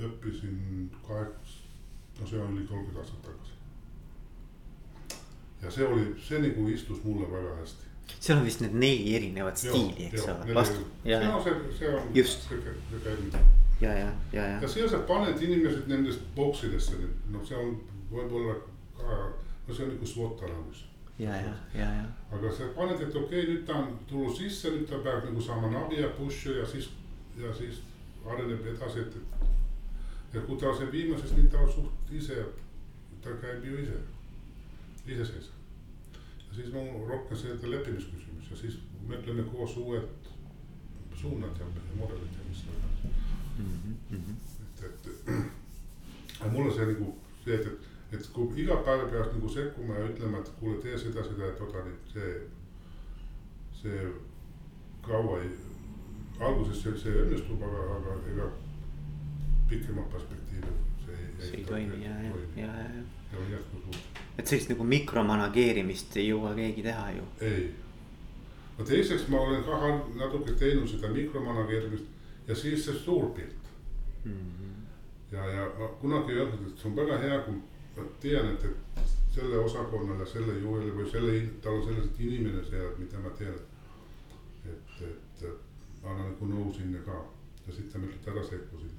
õppisin 0.00 0.88
kaheksa, 1.06 1.68
no 2.20 2.26
see 2.26 2.40
oli 2.40 2.66
kolmkümmend 2.68 2.98
aastat 3.02 3.22
tagasi. 3.28 3.52
ja 5.62 5.70
see 5.70 5.86
oli, 5.86 6.08
see 6.24 6.40
nagu 6.40 6.68
istus 6.68 7.04
mulle 7.04 7.28
väga 7.30 7.56
hästi. 7.60 7.88
seal 8.18 8.38
on 8.38 8.44
vist 8.44 8.60
need 8.64 8.76
neli 8.84 9.14
erinevat 9.16 9.60
stiili, 9.60 10.10
eks 10.10 10.28
ole, 10.28 10.54
vastu. 10.54 10.86
no 11.04 11.42
see, 11.44 11.56
see 11.78 11.94
on. 11.94 12.14
just. 12.14 12.48
see 12.48 12.58
ja, 13.80 13.94
ja, 13.94 14.12
ja, 14.32 14.44
ja. 14.44 14.60
ja 14.62 14.68
seal 14.68 14.88
sa 14.88 15.04
paned 15.08 15.42
inimesed 15.42 15.88
nendest 15.88 16.24
boksidesse, 16.36 16.98
noh, 17.32 17.44
see 17.48 17.56
on 17.56 17.76
võib-olla 18.12 18.58
ka 18.98 19.20
no 19.66 19.74
see 19.74 19.84
on 19.84 19.92
nagu 19.94 20.06
SWOT 20.06 20.42
analüüs. 20.42 20.84
ja, 21.18 21.36
ja, 21.36 21.54
ja, 21.74 21.88
ja. 22.00 22.04
aga 22.32 22.52
sa 22.52 22.70
paned, 22.76 23.00
et 23.00 23.16
okei 23.16 23.42
okay,, 23.42 23.52
nüüd 23.52 23.66
ta 23.68 23.76
on 23.80 23.92
tulnud 24.08 24.36
sisse, 24.36 24.72
nüüd 24.74 24.88
ta 24.88 25.00
peab 25.04 25.24
nagu 25.28 25.42
saama 25.44 25.70
navi 25.72 26.00
ja 26.00 26.08
push'i 26.16 26.56
ja 26.58 26.66
siis, 26.66 26.90
ja 27.38 27.54
siis 27.54 27.82
areneb 28.26 28.66
edasi, 28.66 29.00
et, 29.00 29.16
et. 29.16 29.46
ja 30.34 30.42
kui 30.46 30.58
ta 30.60 30.72
see 30.76 30.92
viimases, 30.92 31.32
nüüd 31.36 31.50
ta 31.52 31.62
on 31.64 31.72
suht 31.72 32.12
ise, 32.12 32.44
ta 33.24 33.36
käib 33.42 33.64
ju 33.64 33.78
ise, 33.82 34.00
iseseisev. 35.06 35.54
ja 36.48 36.54
siis 36.54 36.74
on 36.74 37.08
rohkem 37.08 37.36
see 37.36 37.72
leppimisküsimus 37.74 38.50
ja 38.50 38.56
siis 38.56 38.80
mõtleme 39.08 39.46
koos 39.52 39.76
uued 39.76 40.30
suunad 41.20 41.58
ja, 41.58 41.66
ja 41.76 41.96
mudelid 41.96 42.36
ja 42.38 42.48
mis 42.48 42.64
iganes 42.64 43.02
mm. 43.58 43.94
-hmm. 44.10 44.34
et, 44.84 45.06
et 45.06 45.50
aga 46.40 46.50
mulle 46.52 46.74
see 46.74 46.86
nagu 46.92 47.14
see, 47.44 47.54
et, 47.54 47.66
et, 47.66 47.88
et 48.18 48.28
kui 48.34 48.62
iga 48.62 48.76
päev 48.86 49.08
peaks 49.12 49.34
nagu 49.34 49.48
sekkuma 49.48 49.98
ja 49.98 50.08
ütlema, 50.08 50.38
et 50.40 50.52
kuule, 50.60 50.78
tee 50.82 50.98
seda, 50.98 51.24
seda, 51.24 51.48
et 51.48 51.60
oda 51.66 51.84
nüüd 51.86 52.14
see, 52.14 52.30
see 53.82 54.06
kaua 55.06 55.40
ei, 55.42 55.50
alguses 56.40 56.82
see, 56.82 56.96
see 56.98 57.22
õnnestub, 57.24 57.62
aga, 57.68 57.82
aga 57.98 58.16
ega 58.32 58.48
pikemat 59.70 60.08
perspektiivi 60.12 60.72
see 61.04 61.18
ei. 61.18 61.28
see 61.44 61.60
ei 61.60 61.66
toimi 61.68 62.00
ja, 62.04 62.16
ja, 62.24 62.32
ja, 62.56 62.72
ja. 62.78 63.04
ja 63.32 63.38
on 63.38 63.52
jätkusuutlik. 63.52 64.24
et 64.38 64.46
sellist 64.46 64.72
nagu 64.72 64.88
mikromanageerimist 64.96 66.16
ei 66.16 66.28
jõua 66.30 66.54
keegi 66.58 66.86
teha 66.88 67.06
ju. 67.18 67.28
ei 67.52 67.70
no 68.78 68.86
teiseks 68.86 69.28
ma 69.28 69.40
olen 69.40 69.64
ka 69.64 69.78
natuke 70.16 70.56
teinud 70.58 70.88
seda 70.88 71.12
mikromanageerimist 71.12 72.48
ja 72.48 72.56
siis 72.56 72.84
see 72.84 72.98
suur 72.98 73.30
pilt 73.36 73.72
mm. 74.24 74.32
-hmm. 74.32 75.32
ja, 75.32 75.46
ja 75.54 75.70
ma 75.78 75.88
kunagi 76.00 76.32
ei 76.32 76.38
öelnud, 76.38 76.68
et 76.68 76.78
see 76.78 76.90
on 76.90 76.96
väga 76.96 77.18
hea, 77.18 77.40
kui 77.46 77.54
ma 77.96 78.06
tean, 78.20 78.54
et, 78.54 78.64
et 78.64 79.34
selle 79.34 79.58
osakonnale, 79.58 80.26
selle 80.26 80.58
juhile 80.58 80.94
või 80.96 81.10
selle, 81.10 81.34
tal 81.62 81.78
on 81.78 81.84
selliselt 81.84 82.20
inimene 82.20 82.64
seal, 82.70 82.94
mida 82.98 83.18
ma 83.18 83.30
tean. 83.38 83.58
et, 84.64 85.02
et, 85.02 85.29
ma 86.02 86.10
annan 86.10 86.30
nagu 86.32 86.48
nõu 86.50 86.72
sinna 86.74 87.02
ka 87.06 87.16
ja 87.66 87.74
siit 87.76 87.92
ta 87.92 87.98
lihtsalt 87.98 88.30
ära 88.34 88.44
sekkusin. 88.48 88.96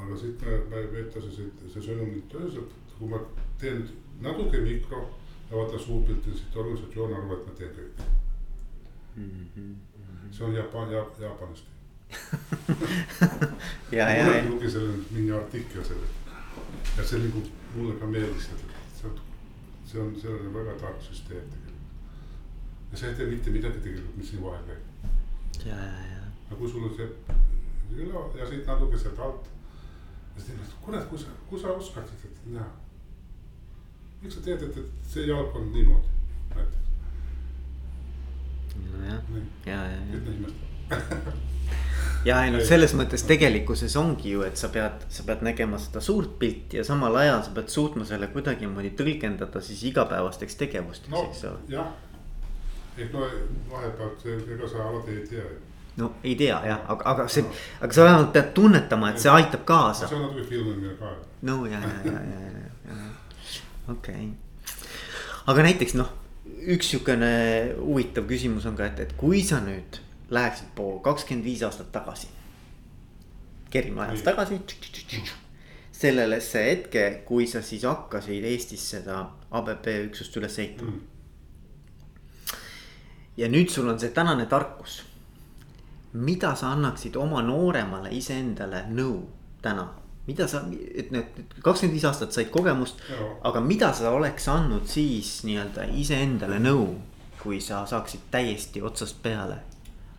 aga 0.00 0.16
siit 0.16 0.42
me, 0.42 0.58
me 0.72 0.84
veetas 0.92 1.26
see, 1.36 1.48
see 1.72 1.82
sõnum 1.88 2.12
nüüd 2.12 2.28
töös, 2.32 2.56
et 2.60 2.94
kui 2.98 3.08
ma 3.08 3.20
teen 3.60 3.82
natuke 4.20 4.60
mikro 4.64 5.02
ja 5.50 5.56
vaata 5.56 5.78
suurpilti, 5.78 6.32
siis 6.32 6.56
organisatsioon 6.56 7.14
arvab, 7.16 7.40
et 7.40 7.46
ma 7.46 7.58
teen 7.58 7.74
kõike 7.76 8.02
mm. 9.16 9.46
-hmm. 9.56 9.74
see 10.30 10.46
on 10.46 10.54
Jaapanist 10.54 11.66
ja, 13.92 14.08
ja, 14.10 14.36
ja. 14.36 14.48
lugesin 14.48 14.70
selle 14.70 14.94
mingi 15.10 15.32
artikkel 15.32 15.84
sellest 15.84 16.20
ja 16.96 17.06
see 17.06 17.18
nagu 17.24 17.42
mulle 17.74 17.96
ka 18.00 18.06
meeldis, 18.06 18.48
et 18.52 18.62
see 18.98 19.08
on, 19.08 19.18
see 19.86 20.00
on 20.02 20.14
selline 20.20 20.54
väga 20.54 20.76
tark 20.82 21.02
süsteem 21.02 21.46
tegelikult. 21.52 21.84
ja 22.92 22.98
sa 22.98 23.06
ei 23.06 23.14
tee 23.14 23.26
mitte 23.30 23.54
midagi 23.54 23.82
tegelikult, 23.84 24.16
mis 24.16 24.32
sinu 24.32 24.46
vahel 24.48 24.64
käib. 24.68 24.89
Ja, 25.66 25.76
ja, 25.76 26.04
ja. 26.14 26.20
aga 26.48 26.58
kui 26.58 26.70
sul 26.70 26.86
on 26.88 26.94
see 26.96 27.08
üle 28.00 28.26
ja 28.38 28.46
siit 28.46 28.66
natuke 28.66 28.98
sealt 28.98 29.18
alt. 29.18 29.50
siis 30.36 30.52
tead, 30.52 30.78
kurat, 30.84 31.08
kui 31.10 31.18
sa, 31.18 31.34
kui 31.48 31.60
sa 31.60 31.74
oskad, 31.74 32.14
et 32.24 32.46
näha 32.54 32.70
miks 34.20 34.36
sa 34.36 34.42
tead, 34.44 34.64
et, 34.66 34.80
et 34.80 35.12
see 35.12 35.28
jalg 35.28 35.54
on 35.56 35.70
niimoodi 35.72 36.08
näiteks? 36.56 36.88
nojah, 38.80 39.22
ja, 39.66 39.78
ja, 39.78 39.84
ja. 39.94 40.18
ütle 40.18 40.34
nimest 40.34 40.58
ja 42.28 42.42
ei 42.44 42.52
noh, 42.52 42.60
selles 42.66 42.92
mõttes 42.98 43.24
tegelikkuses 43.28 43.96
ongi 44.00 44.34
ju, 44.34 44.44
et 44.44 44.60
sa 44.60 44.68
pead, 44.72 45.06
sa 45.12 45.24
pead 45.28 45.44
nägema 45.46 45.80
seda 45.80 46.02
suurt 46.04 46.36
pilti 46.42 46.80
ja 46.80 46.84
samal 46.84 47.16
ajal 47.22 47.40
sa 47.46 47.54
pead 47.56 47.72
suutma 47.72 48.04
selle 48.08 48.28
kuidagimoodi 48.34 48.92
tõlgendada 48.98 49.62
siis 49.64 49.82
igapäevasteks 49.88 50.60
tegevusteks 50.66 51.14
no,, 51.14 51.24
eks 51.30 51.44
ole. 51.48 51.64
jah, 51.72 51.94
ehk 53.06 53.12
no 53.16 53.26
vahepeal, 53.72 54.38
ega 54.54 54.68
sa 54.68 54.86
alati 54.88 55.18
ei 55.18 55.26
tea 55.32 55.48
ju 55.48 55.58
no 55.96 56.12
ei 56.24 56.34
tea 56.36 56.60
jah, 56.66 56.84
aga, 56.88 57.06
aga 57.12 57.26
see, 57.28 57.44
aga 57.80 57.94
sa 57.94 58.06
vähemalt 58.06 58.32
pead 58.36 58.52
tunnetama, 58.56 59.10
et 59.10 59.22
see 59.22 59.32
aitab 59.32 59.64
kaasa. 59.68 60.08
see 60.08 60.16
on 60.18 60.28
natuke 60.28 60.46
filmimine 60.48 60.94
ka. 61.00 61.14
no 61.48 61.64
ja, 61.66 61.80
ja, 61.80 61.96
ja, 62.04 62.22
ja, 62.30 62.40
ja, 62.46 62.62
ja 62.88 63.92
okei 63.92 64.28
okay., 64.28 64.74
aga 65.50 65.66
näiteks 65.66 65.96
noh, 65.98 66.12
üks 66.76 66.92
sihukene 66.92 67.32
huvitav 67.80 68.28
küsimus 68.30 68.68
on 68.70 68.78
ka, 68.78 68.90
et, 68.92 69.04
et 69.06 69.16
kui 69.20 69.42
sa 69.46 69.60
nüüd 69.64 70.00
läheksid 70.30 70.72
pool 70.78 71.00
kakskümmend 71.04 71.46
viis 71.46 71.62
aastat 71.66 71.90
tagasi. 71.92 72.28
kerime 73.70 74.06
ajas 74.06 74.22
tagasi. 74.26 74.60
sellesse 76.00 76.62
hetke, 76.64 77.22
kui 77.26 77.46
sa 77.46 77.62
siis 77.62 77.82
hakkasid 77.84 78.44
Eestis 78.44 78.86
seda 78.94 79.24
ABP 79.50 79.86
üksust 80.06 80.36
üles 80.40 80.58
ehitama 80.58 80.94
mm.. 80.94 81.19
Ja 83.40 83.48
nüüd 83.48 83.72
sul 83.72 83.88
on 83.88 83.98
see 84.00 84.12
tänane 84.12 84.46
tarkus. 84.46 85.02
mida 86.12 86.54
sa 86.58 86.72
annaksid 86.74 87.16
oma 87.16 87.42
nooremale 87.42 88.10
iseendale 88.12 88.84
nõu 88.90 89.28
täna 89.62 89.88
mida 90.26 90.46
sa, 90.48 90.62
et 90.94 91.10
need 91.14 91.54
kakskümmend 91.64 91.96
viis 91.96 92.04
aastat 92.08 92.34
said 92.34 92.50
kogemust, 92.54 93.00
aga 93.46 93.62
mida 93.64 93.92
sa 93.96 94.12
oleks 94.14 94.48
andnud 94.52 94.86
siis 94.90 95.40
nii-öelda 95.48 95.86
iseendale 96.02 96.60
nõu, 96.62 96.84
kui 97.40 97.60
sa 97.64 97.82
saaksid 97.88 98.28
täiesti 98.30 98.82
otsast 98.82 99.22
peale 99.24 99.60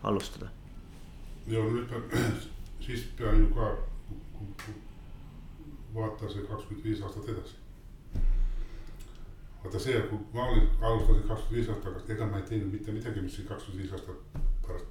alustada? 0.04 0.50
ja 1.52 1.64
nüüd 1.66 1.90
pean, 2.12 2.36
siis 2.84 3.06
pean 3.18 3.40
ju 3.42 3.48
ka 3.56 3.72
vaata 5.96 6.30
see 6.30 6.46
kakskümmend 6.48 6.86
viis 6.86 7.02
aastat 7.02 7.32
edasi. 7.34 7.61
Vaata 9.63 9.80
see, 9.80 10.02
kui 10.10 10.19
ma 10.34 10.45
olin, 10.50 10.67
alustasin 10.82 11.28
kakskümmend 11.28 11.58
viis 11.58 11.69
aastat 11.69 11.88
tagasi, 11.89 12.12
ega 12.15 12.28
ma 12.28 12.41
ei 12.41 12.47
teinud 12.50 12.71
mitte 12.74 12.91
midagi, 12.95 13.21
mis 13.21 13.36
siin 13.36 13.47
kakskümmend 13.47 13.84
viis 13.84 13.93
aastat 13.97 14.39
pärast 14.67 14.86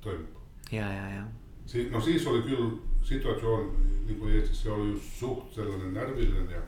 toimub. 0.00 0.38
ja, 0.72 0.92
ja, 0.92 1.08
ja. 1.14 1.24
siis, 1.66 1.90
no 1.90 2.00
siis 2.00 2.26
oli 2.26 2.42
küll 2.42 2.70
situatsioon 3.04 3.74
nagu 4.08 4.28
Eestis, 4.28 4.62
see 4.62 4.72
oli 4.72 4.90
ju 4.92 5.00
suht 5.18 5.54
selline 5.54 5.90
närviline 5.92 6.52
ja. 6.52 6.62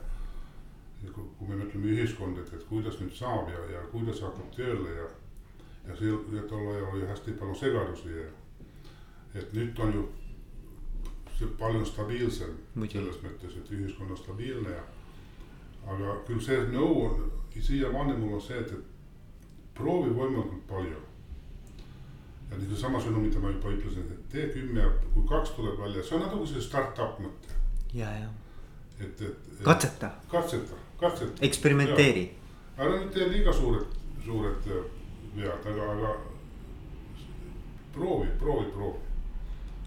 ja 1.03 1.11
kui, 1.13 1.23
kui 1.37 1.49
me 1.49 1.57
mõtleme 1.61 1.93
ühiskonda, 1.93 2.41
et, 2.41 2.53
et 2.53 2.67
kuidas 2.69 2.99
nüüd 3.01 3.13
saab 3.17 3.49
ja, 3.53 3.63
ja 3.73 3.81
kuidas 3.93 4.21
hakkab 4.25 4.53
tööle 4.55 4.93
ja. 4.99 5.09
ja 5.87 5.97
see, 5.97 6.13
tol 6.49 6.71
ajal 6.73 6.93
oli 6.93 7.09
hästi 7.09 7.37
palju 7.41 7.57
segadusi 7.61 8.13
ja. 8.13 8.29
et 9.33 9.53
nüüd 9.57 9.81
on 9.85 9.93
ju 9.97 10.05
see 11.37 11.49
palju 11.59 11.85
stabiilsem 11.85 12.53
Muidu. 12.75 12.97
selles 12.97 13.19
mõttes, 13.25 13.57
et 13.57 13.73
ühiskond 13.73 14.13
on 14.13 14.21
stabiilne 14.21 14.73
ja. 14.73 14.85
aga 15.93 16.17
küll 16.29 16.41
see 16.41 16.63
nõu 16.73 17.03
on, 17.05 17.27
siiamaani 17.55 18.17
mul 18.17 18.33
on 18.37 18.41
see, 18.41 18.59
et, 18.59 18.71
et 18.71 19.77
proovi 19.77 20.09
võimalikult 20.09 20.65
palju 20.69 21.01
ja 22.49 22.57
nüüd 22.57 22.71
seesama 22.71 22.99
sõnum, 23.03 23.25
mida 23.27 23.41
ma 23.43 23.51
juba 23.51 23.73
ütlesin, 23.75 24.07
et 24.13 24.27
tee 24.31 24.47
kümme, 24.53 24.85
kui 25.13 25.25
kaks 25.27 25.53
tuleb 25.57 25.79
välja, 25.81 26.03
see 26.03 26.15
on 26.17 26.23
natuke 26.25 26.47
see 26.51 26.63
startup 26.63 27.19
mõte. 27.23 27.57
ja, 27.93 28.11
ja. 28.21 28.29
et, 28.99 29.21
et. 29.21 29.51
katseta. 29.65 30.11
katseta, 30.31 30.79
katseta. 31.01 31.43
eksperimenteeri. 31.49 32.25
ära 32.77 32.95
nüüd 32.95 33.11
tee 33.15 33.27
liiga 33.33 33.53
suured, 33.53 33.99
suured 34.25 34.71
äh, 34.71 34.87
vead, 35.35 35.69
aga, 35.73 35.91
aga 35.97 36.15
proovi, 37.97 38.31
proovi, 38.39 38.71
proovi. 38.71 39.03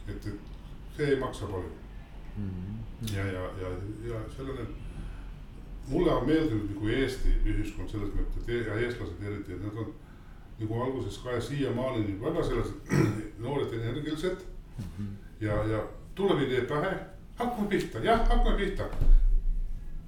et, 0.08 0.26
et 0.26 0.96
see 0.96 1.14
ei 1.14 1.20
maksa 1.20 1.46
palju 1.46 1.72
mm. 2.36 2.50
-hmm. 2.50 3.16
ja, 3.16 3.24
ja, 3.24 3.48
ja, 3.62 3.74
ja 4.12 4.22
selline 4.36 4.66
mulle 5.88 6.12
on 6.12 6.26
meeldinud 6.26 6.70
nagu 6.74 6.88
Eesti 6.88 7.32
ühiskond 7.44 7.90
selles 7.90 8.12
mõttes, 8.14 8.44
et 8.46 8.66
ja 8.66 8.78
eestlased 8.86 9.22
eriti, 9.26 9.52
et 9.52 9.62
nad 9.64 9.76
on 9.82 9.92
nagu 10.60 10.82
alguses 10.84 11.18
ka 11.24 11.32
ja 11.36 11.40
siiamaani 11.40 12.18
väga 12.20 12.44
sellised 12.44 12.92
noored 13.44 13.72
energilised 13.80 14.36
mm. 14.78 14.84
-hmm. 14.84 15.08
ja, 15.40 15.64
ja 15.72 15.84
tuleb 16.14 16.42
idee 16.46 16.60
pähe, 16.60 16.92
hakkame 17.36 17.68
pihta, 17.68 17.98
jah, 17.98 18.28
hakkame 18.28 18.56
pihta. 18.56 18.84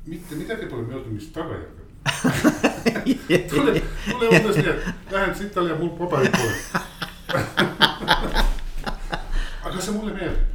mitte 0.07 0.35
midagi 0.35 0.67
pole 0.67 0.83
möödunud, 0.83 1.13
mis 1.15 1.29
tagajärg 1.29 1.79
on 3.35 3.49
tule, 3.51 3.83
tule 4.11 4.29
umbes 4.29 4.57
nii, 4.57 4.69
et 4.69 5.13
lähen 5.13 5.35
siit 5.35 5.55
tal 5.55 5.67
ja 5.67 5.77
mul 5.77 5.89
paberit 5.89 6.33
pole 6.33 6.53
aga 9.65 9.81
see 9.81 9.95
mulle 9.95 10.13
meeldib. 10.13 10.49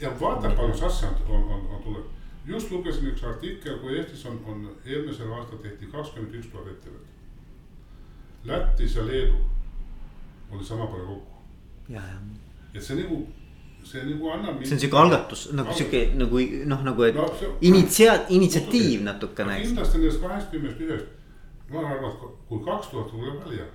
ja 0.00 0.10
vaata, 0.20 0.50
palju 0.50 0.76
sasse 0.76 1.06
on, 1.06 1.14
on, 1.28 1.44
on, 1.52 1.66
on 1.76 1.82
tuleb. 1.84 2.13
Just 2.46 2.70
lugesin 2.70 3.08
üks 3.12 3.24
artikkel, 3.24 3.78
kui 3.80 3.98
Eestis 3.98 4.24
on, 4.26 4.40
on 4.46 4.64
eelmisel 4.84 5.32
aastal 5.32 5.58
tehti 5.64 5.88
kakskümmend 5.92 6.34
üks 6.40 6.50
tuhat 6.52 6.70
ettevõtet 6.74 7.14
Lätis 8.44 8.96
ja 8.96 9.06
Leedu 9.06 9.34
oli 10.52 10.64
sama 10.64 10.86
palju 10.86 11.06
kokku. 11.06 11.38
et 12.74 12.82
see 12.82 12.96
nagu, 12.96 13.20
see 13.84 14.02
nagu 14.04 14.30
annab. 14.30 14.64
see 14.64 14.74
on 14.74 14.80
sihuke 14.80 14.98
algatus 15.00 15.46
nagu 15.52 15.72
sihuke 15.72 16.02
nagu 16.14 16.40
noh, 16.72 16.82
nagu 16.84 17.06
et 17.08 17.16
no, 17.16 17.28
see, 17.38 17.48
initsia-, 17.70 18.26
initsiatiiv 18.28 19.06
natukene. 19.06 19.60
kindlasti 19.62 19.98
nendest 19.98 20.20
kahekümnest 20.20 20.84
ühest, 20.86 21.08
ma 21.70 21.86
arvan, 21.88 22.12
et 22.12 22.44
kui 22.48 22.60
kaks 22.68 22.92
tuhat 22.92 23.10
tuleb 23.10 23.40
välja. 23.46 23.66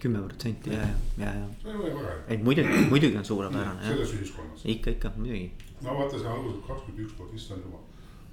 Kümme 0.00 0.22
protsenti 0.22 0.70
ja, 0.70 0.86
ja, 1.18 1.24
ja. 1.24 1.46
see 1.62 2.06
ei 2.28 2.38
muidugi, 2.38 2.68
muidugi 2.90 3.16
on 3.16 3.24
suurepärane. 3.24 3.86
selles 3.86 4.12
ühiskonnas. 4.14 4.64
ikka, 4.64 4.90
ikka 4.90 5.12
muidugi. 5.16 5.52
no 5.82 5.94
vaata, 5.98 6.18
see 6.18 6.28
alguses 6.28 6.60
kakskümmend 6.66 7.04
üks 7.04 7.14
tuhat, 7.16 7.32
issand 7.34 7.64
jumal, 7.64 7.84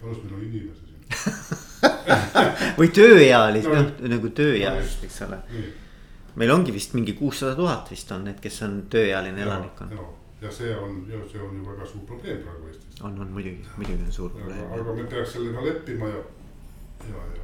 palus 0.01 0.19
meil 0.23 0.33
on 0.37 0.43
inimesi 0.47 0.89
siin 0.89 0.93
või 2.79 2.89
tööealist 2.95 3.69
no,, 3.69 3.79
noh 3.79 4.11
nagu 4.15 4.33
tööealist, 4.41 5.05
eks 5.07 5.21
ole. 5.27 5.39
meil 6.41 6.51
ongi 6.57 6.75
vist 6.75 6.97
mingi 6.97 7.15
kuussada 7.19 7.55
tuhat 7.59 7.91
vist 7.93 8.11
on 8.15 8.27
need, 8.29 8.41
kes 8.43 8.61
on 8.67 8.81
tööealine 8.93 9.45
elanikkond. 9.47 9.95
ja 10.43 10.51
see 10.51 10.75
on, 10.75 10.99
see 11.31 11.41
on 11.41 11.55
ju 11.59 11.69
väga 11.69 11.87
suur 11.87 12.03
probleem 12.09 12.43
praegu 12.43 12.73
Eestis. 12.73 13.01
on, 13.01 13.17
on 13.19 13.31
muidugi, 13.37 13.63
muidugi 13.77 14.09
on 14.09 14.11
suur 14.19 14.35
probleem. 14.35 14.67
aga 14.79 14.99
me 14.99 15.07
peaks 15.15 15.37
sellega 15.37 15.65
leppima 15.69 16.11
ja, 16.11 16.21
ja, 17.07 17.15
ja, 17.15 17.25
ja. 17.37 17.42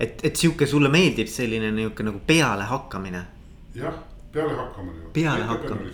Et, 0.00 0.24
et 0.24 0.36
sihuke 0.36 0.66
sulle 0.66 0.88
meeldib 0.92 1.28
selline 1.28 1.70
nihuke 1.76 2.06
nagu 2.06 2.20
pealehakkamine. 2.26 3.24
jah, 3.74 3.98
pealehakkamine. 4.32 5.10
pealehakkamine 5.12 5.90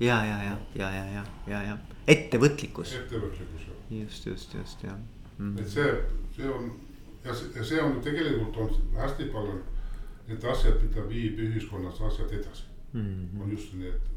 ja, 0.00 0.24
ja, 0.24 0.42
ja, 0.42 0.56
ja, 0.74 0.90
ja, 0.90 1.04
ja, 1.14 1.24
ja, 1.46 1.62
ja 1.62 1.78
ettevõtlikkus. 2.08 2.94
ettevõtlikkus 3.02 3.66
jah. 3.68 4.00
just, 4.00 4.26
just, 4.26 4.54
just 4.54 4.84
jah 4.84 4.96
mm. 5.38 5.58
et 5.58 5.68
see, 5.68 5.90
see 6.36 6.48
on 6.48 6.70
ja 7.24 7.34
see, 7.34 7.52
ja 7.56 7.66
see 7.72 7.82
on 7.84 8.00
tegelikult 8.04 8.56
on 8.64 8.72
hästi 8.96 9.28
palju 9.34 9.58
need 10.30 10.46
asjad, 10.52 10.78
mida 10.82 11.04
viib 11.10 11.40
ühiskonnas 11.44 12.00
asjad 12.08 12.32
edasi 12.32 12.64
mm. 12.92 13.02
-hmm. 13.02 13.42
on 13.42 13.52
just 13.52 13.74
need, 13.74 14.08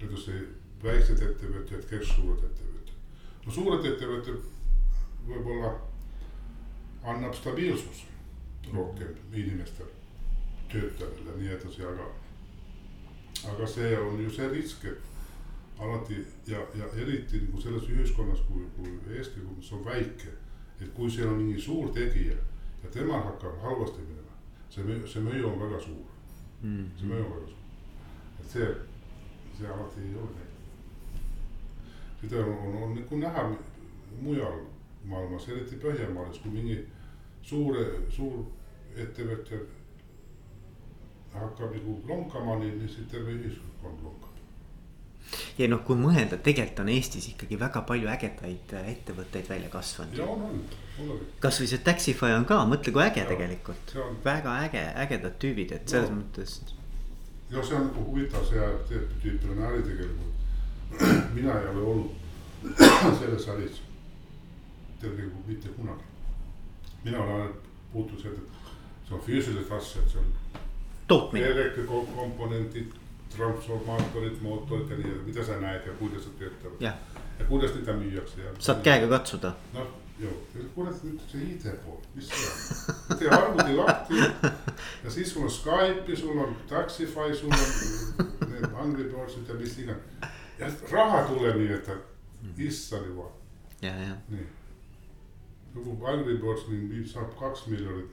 need 0.00 0.12
on 0.12 0.22
see 0.24 0.40
väiksed 0.82 1.22
ettevõtjad, 1.28 1.84
kes 1.90 2.14
suured 2.14 2.44
ettevõtjad. 2.48 2.96
no 3.46 3.52
suured 3.52 3.92
ettevõtted 3.92 4.40
võib-olla 5.28 5.74
annab 7.04 7.34
stabiilsus 7.34 8.07
rohkem 8.74 9.14
inimestele, 9.32 9.90
töötajatele 10.72 11.30
ja 11.30 11.36
nii 11.36 11.52
edasi, 11.56 11.84
aga. 11.84 12.08
aga 13.52 13.66
see 13.66 13.98
on 13.98 14.20
ju 14.22 14.30
see 14.30 14.48
risk, 14.48 14.84
et 14.84 15.08
alati 15.78 16.26
ja, 16.46 16.58
ja 16.74 16.88
eriti 16.96 17.40
nagu 17.46 17.60
selles 17.60 17.86
ühiskonnas 17.88 18.40
kui, 18.48 18.64
kui 18.76 19.16
Eesti, 19.16 19.40
mis 19.56 19.72
on 19.72 19.84
väike. 19.84 20.34
et 20.80 20.90
kui 20.94 21.10
seal 21.10 21.28
on 21.28 21.40
mingi 21.42 21.60
suur 21.60 21.88
tegija 21.94 22.36
ja 22.82 22.90
temal 22.94 23.22
hakkab 23.22 23.56
halvasti 23.62 24.02
minema, 24.06 24.36
see, 24.70 24.98
see 25.10 25.22
mõju 25.22 25.48
on 25.48 25.60
väga 25.60 25.80
suur 25.80 26.04
mm. 26.62 26.76
-hmm. 26.76 26.98
see 26.98 27.08
mõju 27.10 27.24
on 27.24 27.32
väga 27.32 27.46
suur, 27.46 27.64
et 28.40 28.50
see, 28.50 28.68
see 29.58 29.66
alati 29.66 30.00
ei 30.00 30.14
ole 30.14 30.30
nii. 30.36 30.48
seda 32.20 32.44
on, 32.44 32.52
on, 32.66 32.82
on 32.82 32.94
nagu 32.94 33.16
näha 33.16 33.48
mujal 34.20 34.60
maailmas, 35.04 35.48
eriti 35.48 35.76
Põhjamaades, 35.82 36.38
kui 36.42 36.50
mingi 36.50 36.78
suure, 37.42 37.84
suur 38.10 38.44
ettevõtja 39.04 39.60
hakkab 41.34 41.76
nagu 41.76 42.00
lonkama, 42.08 42.58
nii 42.62 42.88
siis 42.88 43.10
terve 43.12 43.36
ühiskond 43.36 44.02
lonkab 44.02 44.28
ja 45.58 45.68
noh, 45.70 45.82
kui 45.86 45.98
mõelda, 45.98 46.38
tegelikult 46.44 46.82
on 46.84 46.90
Eestis 46.92 47.28
ikkagi 47.32 47.58
väga 47.60 47.82
palju 47.88 48.08
ägedaid 48.10 48.74
äh, 48.78 48.90
ettevõtteid 48.94 49.48
välja 49.50 49.70
kasvanud. 49.72 50.18
ja 50.18 50.26
on, 50.30 50.44
on, 50.48 51.10
on. 51.10 51.20
kasvõi 51.42 51.68
see 51.70 51.82
Taxify 51.84 52.32
on 52.36 52.46
ka, 52.48 52.60
mõtle 52.70 52.94
kui 52.94 53.04
äge 53.04 53.24
ja, 53.24 53.28
tegelikult, 53.28 53.94
väga 54.24 54.56
äge, 54.66 54.84
ägedad 55.04 55.38
tüübid, 55.42 55.74
et 55.76 55.90
selles 55.90 56.12
no. 56.12 56.20
mõttes. 56.22 56.60
ja 57.50 57.64
see 57.64 57.76
on 57.80 57.90
nagu 57.90 58.06
huvitav, 58.10 58.46
see 58.48 59.02
tüüp 59.24 59.48
on 59.52 59.64
äri 59.70 59.84
tegelikult. 59.90 60.34
mina 61.36 61.58
ei 61.60 61.68
ole 61.74 61.84
olnud 61.92 62.78
selles 63.20 63.48
äris 63.54 63.82
tegelikult 65.02 65.46
mitte 65.46 65.74
kunagi. 65.76 66.06
mina 67.04 67.20
olen 67.22 67.42
ainult 67.42 67.66
puutunud 67.92 68.22
seda, 68.22 68.34
et 68.34 68.57
see 69.08 69.14
on 69.16 69.22
füüsilised 69.26 69.72
asjad, 69.72 70.08
see 70.12 70.20
on. 70.20 70.32
tootmine. 71.08 71.46
elektrikomponendid, 71.46 72.92
transformaatorid, 73.36 74.42
mootorid 74.42 74.90
ja 74.90 74.96
nii 74.96 75.12
edasi, 75.12 75.24
mida 75.26 75.44
sa 75.44 75.60
näed 75.60 75.86
ja 75.86 75.94
kuidas 76.00 76.26
nad 76.26 76.36
töötavad. 76.42 76.82
ja 77.38 77.46
kuidas 77.48 77.74
neid 77.74 77.88
müüakse 78.02 78.44
ja. 78.44 78.52
saad 78.58 78.82
käega 78.84 79.08
katsuda. 79.08 79.54
noh, 79.74 79.88
ju, 80.18 80.34
kurat 80.74 81.04
nüüd 81.04 81.22
see 81.30 81.46
ID 81.54 81.70
pool, 81.84 82.02
mis 82.14 82.28
see 82.28 82.50
on, 82.50 83.18
tee 83.18 83.30
arvuti 83.38 83.78
lahti 83.78 84.20
ja 85.04 85.10
siis 85.14 85.32
sul 85.32 85.46
on 85.46 85.50
Skype 85.50 86.04
ja 86.12 86.16
sul 86.16 86.44
on 86.44 86.56
Taxify, 86.68 87.32
sul 87.34 87.54
on 87.54 88.52
need 88.52 88.68
Angry 88.74 89.08
Birdsid 89.08 89.48
ja 89.48 89.54
mis 89.54 89.78
iganes. 89.78 90.30
ja 90.58 90.70
raha 90.92 91.24
tuleb 91.32 91.56
nii, 91.62 91.72
et 91.80 91.90
issand 92.68 93.06
jumal. 93.06 93.32
ja, 93.82 93.94
ja. 93.94 94.14
nii 94.28 94.46
nagu 95.74 96.06
Angry 96.06 96.38
Birds 96.38 96.66
mingi 96.68 97.04
saab 97.08 97.34
kaks 97.38 97.66
miljonit, 97.66 98.10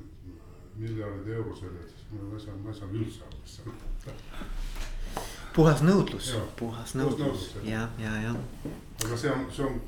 miljardit 0.77 1.33
euro 1.33 1.55
selle 1.55 1.79
eest, 1.83 1.99
siis 1.99 2.11
ma 2.11 2.35
ei 2.35 2.45
saa, 2.45 2.55
ma 2.63 2.69
ei 2.69 2.79
saa 2.79 2.89
üldse 2.91 3.23
aru, 3.27 3.41
mis 3.41 3.55
see 3.55 3.63
on. 4.11 4.15
puhas 5.55 5.83
nõudlus, 5.87 6.31
puhas 6.59 6.95
nõudlus 6.99 7.47
ja, 7.63 7.87
ja, 8.01 8.15
ja. 8.25 8.33
aga 9.05 9.17
see 9.17 9.31
on, 9.31 9.45
see 9.55 9.65
on, 9.65 9.79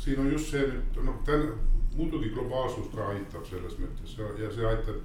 siin 0.00 0.22
on 0.22 0.30
just 0.32 0.52
see 0.54 0.64
nüüd 0.70 1.02
noh, 1.08 1.20
täna 1.28 1.52
muidugi 1.96 2.32
globaalsus 2.34 2.88
ka 2.94 3.10
aitab 3.12 3.44
selles 3.48 3.76
mõttes 3.78 4.16
ja, 4.18 4.30
ja 4.40 4.50
see 4.54 4.66
aitab 4.66 5.02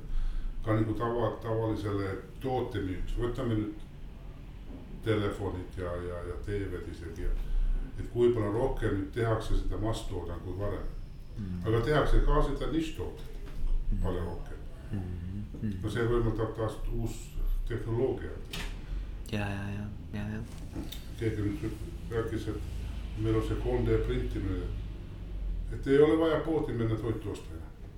ka 0.66 0.76
nagu 0.76 0.96
tava, 1.00 1.34
tavalisele 1.44 2.16
tootemüügiks, 2.44 3.18
võtame 3.20 3.60
nüüd 3.60 3.86
telefonid 5.04 5.78
ja, 5.80 5.92
ja, 6.08 6.24
ja 6.30 6.36
TV-d 6.46 6.92
isegi. 6.92 7.28
et 8.00 8.08
kui 8.14 8.32
palju 8.36 8.52
rohkem 8.56 8.96
nüüd 8.96 9.12
tehakse 9.16 9.58
seda 9.60 9.78
masstoodangut 9.84 10.60
varem 10.60 10.88
mm.. 11.38 11.66
aga 11.68 11.82
tehakse 11.84 12.22
ka 12.28 12.42
seda 12.48 12.72
nišitooteid 12.72 13.52
mm. 13.92 14.02
palju 14.04 14.24
rohkem 14.26 14.49
mm.. 14.92 15.76
no 15.84 15.92
see 15.94 16.06
võimaldab 16.10 16.56
taas 16.58 16.78
uus 16.96 17.18
tehnoloogia. 17.70 18.32
ja, 19.32 19.46
ja, 19.46 19.64
ja, 19.76 19.88
ja, 20.14 20.26
ja. 20.36 20.84
keegi 21.20 21.48
nüüd 21.48 21.66
rääkis, 22.12 22.48
et 22.54 23.20
meil 23.20 23.36
on 23.40 23.48
see 23.48 23.60
3D 23.64 24.00
printimine. 24.08 24.70
et 25.74 25.88
ei 25.88 26.00
ole 26.02 26.18
vaja 26.20 26.40
poodi 26.46 26.74
minna 26.74 26.96
toitu 26.96 27.32
osta 27.36 27.58
enam. 27.58 27.92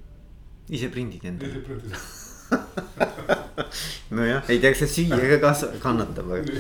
ise 0.69 0.89
prindid 0.89 1.25
endale? 1.25 1.51
ise 1.51 1.63
prindid 1.67 2.19
nojah, 4.17 4.49
ei 4.49 4.59
tea, 4.59 4.73
kas 4.73 4.83
see 4.83 4.95
süüa 4.97 5.21
ka 5.35 5.39
kas-, 5.47 5.69
kannatab, 5.83 6.33
aga 6.35 6.59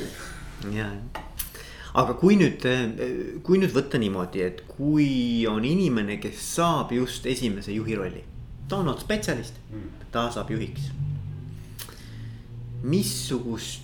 ja 0.71 0.87
aga 1.97 2.15
kui 2.19 2.37
nüüd, 2.39 2.63
kui 3.43 3.59
nüüd 3.59 3.73
võtta 3.75 3.99
niimoodi, 3.99 4.43
et 4.45 4.63
kui 4.69 5.43
on 5.49 5.65
inimene, 5.67 6.19
kes 6.23 6.43
saab 6.55 6.93
just 6.95 7.27
esimese 7.27 7.75
juhi 7.75 7.97
rolli, 7.99 8.23
olnud 8.73 8.99
spetsialist 8.99 9.57
mm., 9.69 9.87
ta 10.11 10.27
saab 10.31 10.51
juhiks. 10.51 10.91
missugust, 12.83 13.81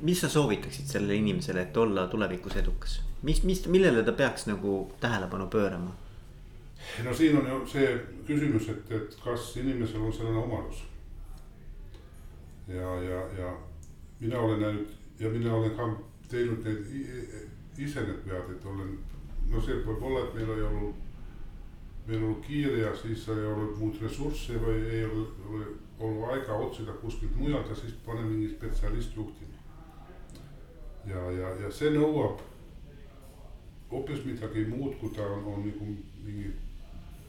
mis 0.00 0.20
sa 0.20 0.28
soovitaksid 0.28 0.86
sellele 0.86 1.14
inimesele, 1.14 1.62
et 1.62 1.76
olla 1.76 2.06
tulevikus 2.06 2.56
edukas, 2.56 3.00
mis, 3.22 3.42
mis, 3.42 3.66
millele 3.66 4.02
ta 4.02 4.12
peaks 4.12 4.46
nagu 4.46 4.92
tähelepanu 5.00 5.46
pöörama? 5.46 5.94
no 7.04 7.14
siin 7.14 7.38
on 7.38 7.46
ju 7.46 7.62
see 7.66 7.88
küsimus, 8.26 8.68
et, 8.68 8.92
et 8.92 9.16
kas 9.24 9.56
inimesel 9.56 10.00
on 10.00 10.12
selline 10.12 10.38
omadus. 10.38 10.84
ja, 12.68 13.02
ja, 13.02 13.24
ja 13.38 13.56
mina 14.20 14.38
olen 14.38 14.60
näinud 14.60 14.94
ja 15.18 15.30
mina 15.30 15.54
olen 15.54 15.76
ka 15.76 15.88
teinud 16.28 16.64
neid 16.64 16.86
ise 17.78 18.02
need 18.02 18.24
vead, 18.28 18.50
et 18.52 18.66
olen, 18.66 18.92
no 19.50 19.60
see 19.64 19.76
võib 19.84 20.02
olla, 20.02 20.24
et 20.24 20.36
meil 20.38 20.52
ei 20.56 20.64
olnud, 20.66 21.02
meil 22.06 22.22
olnud 22.22 22.42
kiire 22.46 22.78
ja 22.78 22.96
siis 22.96 23.28
ei 23.28 23.46
olnud 23.46 23.78
muud 23.80 24.00
ressurssi 24.02 24.58
või 24.62 24.82
ei 24.90 25.04
ole, 25.04 25.24
ole 25.50 25.64
olnud 25.98 26.28
aega 26.30 26.58
otsida 26.66 26.92
kuskilt 27.02 27.34
mujalt 27.36 27.68
ja 27.68 27.74
siis 27.74 27.94
spetsialist 28.50 29.16
juhtima. 29.16 29.54
ja, 31.06 31.30
ja, 31.30 31.50
ja 31.62 31.70
see 31.70 31.90
nõuab 31.90 32.40
hoopis 33.90 34.24
midagi 34.24 34.64
muud, 34.66 34.94
kui 35.00 35.10
ta 35.16 35.22
on, 35.22 35.44
on 35.44 35.66
nagu 35.66 35.86
mingi 36.24 36.52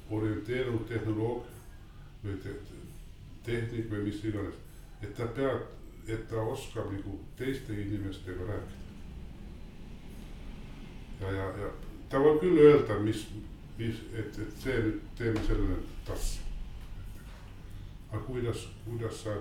orienteerunud 0.10 0.88
tehnoloog 0.90 1.46
või 2.24 2.38
te, 2.44 2.56
tehnik 3.46 3.92
või 3.92 4.04
mis 4.10 4.24
iganes. 4.24 4.56
et 5.02 5.16
ta 5.16 5.28
peab, 5.28 5.70
et 6.08 6.28
ta 6.30 6.42
oskab 6.42 6.92
nagu 6.92 7.20
teiste 7.38 7.74
inimestega 7.74 8.50
rääkida 8.52 8.86
ja, 11.22 11.32
ja, 11.32 11.46
ja 11.62 11.70
ta 12.10 12.22
võib 12.24 12.42
küll 12.42 12.62
öelda, 12.62 13.00
mis, 13.04 13.26
mis, 13.78 14.02
et, 14.14 14.40
et 14.40 14.62
see 14.62 14.78
nüüd 14.84 15.02
teeme 15.18 15.44
selle 15.46 15.68
nüüd 15.72 15.90
tass. 16.08 16.40
aga 18.12 18.22
kuidas, 18.24 18.64
kuidas 18.86 19.22
sa 19.24 19.36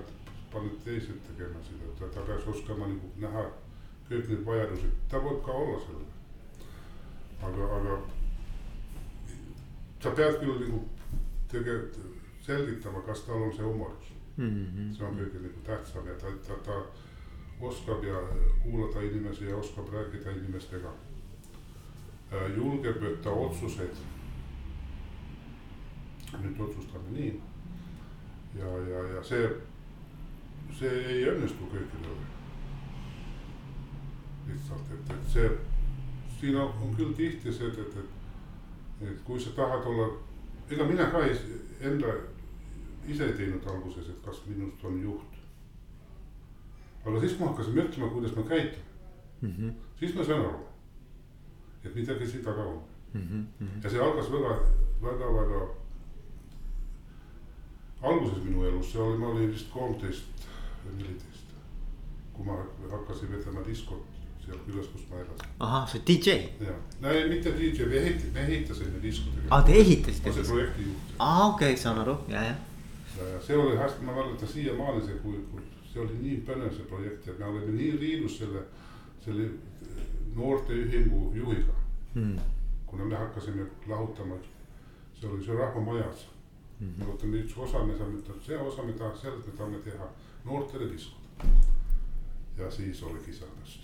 paned 0.53 0.80
teised 0.84 1.22
tegema 1.28 1.62
seda, 1.62 1.93
ta, 1.99 2.09
ta 2.14 2.24
peaks 2.26 2.49
oskama 2.51 2.89
nagu 2.91 3.11
näha 3.22 3.45
kõik 4.09 4.28
need 4.30 4.45
vajadused, 4.47 4.99
ta 5.11 5.22
võib 5.22 5.41
ka 5.47 5.55
olla 5.62 5.78
selline. 5.84 6.12
aga, 7.49 7.70
aga 7.78 7.97
sa 10.03 10.12
pead 10.20 10.39
küll 10.43 10.61
nagu 10.66 10.82
tegelikult 11.51 11.99
selgitama, 12.47 13.03
kas 13.07 13.24
tal 13.26 13.43
on 13.49 13.53
see 13.57 13.66
omadus 13.66 14.12
mm. 14.37 14.53
-hmm. 14.53 14.95
see 14.97 15.07
on 15.07 15.18
kõige 15.22 15.43
nagu 15.49 15.66
tähtsam 15.66 16.07
ja 16.07 16.14
ta, 16.20 16.37
ta, 16.49 16.62
ta 16.70 16.80
oskab 17.61 18.05
ja 18.05 18.20
kuulata 18.62 19.01
inimesi 19.01 19.45
ja 19.45 19.57
oskab 19.57 19.93
rääkida 19.93 20.30
inimestega 20.30 20.93
Äh, 22.34 22.49
julgeb 22.57 22.97
võtta 22.99 23.30
otsuseid. 23.30 23.99
Nüüd 26.43 26.61
otsustame 26.61 27.12
nii. 27.12 27.41
ja, 28.59 28.70
ja, 28.91 29.03
ja 29.14 29.22
see, 29.24 29.49
see 30.78 30.93
ei 31.12 31.24
õnnestu 31.32 31.68
kõikidel. 31.72 32.20
lihtsalt, 34.47 34.93
et, 34.95 35.11
et 35.14 35.32
see, 35.32 35.51
siin 36.39 36.57
on, 36.57 36.72
on 36.82 36.95
küll 36.97 37.14
tihti 37.18 37.53
see, 37.53 37.72
et, 37.72 37.78
et, 37.78 37.97
et, 38.03 39.11
et 39.11 39.24
kui 39.26 39.41
sa 39.41 39.51
tahad 39.57 39.87
olla, 39.91 40.07
ega 40.70 40.87
mina 40.87 41.11
ka 41.11 41.24
ei, 41.26 41.34
enda 41.80 42.14
ise 43.07 43.26
ei 43.26 43.34
teinud 43.39 43.66
alguses, 43.70 44.09
et 44.11 44.22
kas 44.24 44.45
minust 44.47 44.84
on 44.84 45.03
juht. 45.03 45.43
aga 47.05 47.20
siis, 47.20 47.34
kui 47.34 47.45
ma 47.45 47.53
hakkasin 47.53 47.76
mõtlema, 47.80 48.14
kuidas 48.14 48.37
ma 48.37 48.43
käitun 48.43 48.82
mm, 49.41 49.53
-hmm. 49.59 49.74
siis 49.99 50.14
ma 50.14 50.24
sain 50.24 50.41
aru 50.41 50.66
et 51.87 51.95
midagi 51.95 52.26
siin 52.26 52.45
taga 52.45 52.62
on 52.62 52.80
mm. 53.12 53.47
-hmm. 53.61 53.84
ja 53.84 53.91
see 53.91 54.01
algas 54.01 54.32
väga, 54.32 54.59
väga, 55.03 55.26
väga. 55.34 55.61
Alguses 58.03 58.44
minu 58.44 58.64
elus, 58.64 58.92
see 58.92 59.01
oli, 59.01 59.18
ma 59.18 59.28
olin 59.28 59.53
vist 59.53 59.70
kolmteist 59.72 60.47
neliteist. 60.97 61.55
kui 62.32 62.47
ma 62.47 62.59
hakkasin 62.90 63.32
vedama 63.32 63.64
diskot 63.66 64.16
seal 64.47 64.59
külas, 64.66 64.88
kus 64.92 65.07
ma 65.11 65.20
elasin. 65.22 65.49
ahah, 65.61 65.86
see 65.90 66.03
DJ. 66.07 66.34
jah, 66.61 66.80
no 67.01 67.11
ei, 67.11 67.28
mitte 67.28 67.53
DJ, 67.57 67.88
me 67.90 68.03
ehitasime, 68.03 68.32
me 68.34 68.44
ehitasime 68.47 69.03
diskot. 69.03 69.38
aa, 69.51 69.62
te 69.62 69.78
ehitasite? 69.80 70.30
ma 70.30 70.34
olin 70.34 70.51
projektijuht. 70.51 71.14
aa, 71.18 71.47
okei 71.47 71.72
okay,, 71.72 71.82
saan 71.82 72.03
aru, 72.05 72.18
ja, 72.28 72.42
ja. 72.42 72.55
ja, 73.18 73.28
ja 73.32 73.40
see 73.47 73.57
oli 73.57 73.76
hästi, 73.76 74.05
ma 74.05 74.18
mäletan 74.18 74.49
siiamaani 74.49 75.07
see, 75.07 75.18
kui, 75.24 75.40
kui 75.53 75.64
see 75.92 76.05
oli 76.05 76.20
nii 76.20 76.42
põnev 76.51 76.76
see 76.76 76.90
projekt 76.92 77.26
ja 77.26 77.34
me 77.38 77.49
olime 77.49 77.72
nii 77.78 77.97
liidus 78.01 78.38
selle, 78.42 78.66
selle 79.24 79.49
noorteühingu 80.36 81.32
juhiga 81.34 81.74
mm.. 82.14 82.38
kuna 82.86 83.05
me 83.05 83.16
hakkasime 83.16 83.66
lahutama, 83.88 84.36
see 85.20 85.30
oli 85.30 85.44
see 85.44 85.57
Rahvamajas 85.57 86.26
mm. 86.80 86.86
-hmm. 86.86 86.98
me 86.98 87.12
võtame 87.12 87.42
üks 87.44 87.56
osa, 87.56 87.84
me 87.84 87.96
saame, 87.98 88.22
see 88.46 88.58
osa, 88.58 88.82
me 88.82 88.92
tahame, 88.92 89.18
sellest 89.20 89.46
me 89.46 89.52
tahame 89.58 89.78
teha 89.84 90.08
noortele 90.44 90.92
diskod. 90.92 91.20
ja 92.58 92.70
siis 92.70 93.02
oli 93.02 93.20
kisandust. 93.26 93.80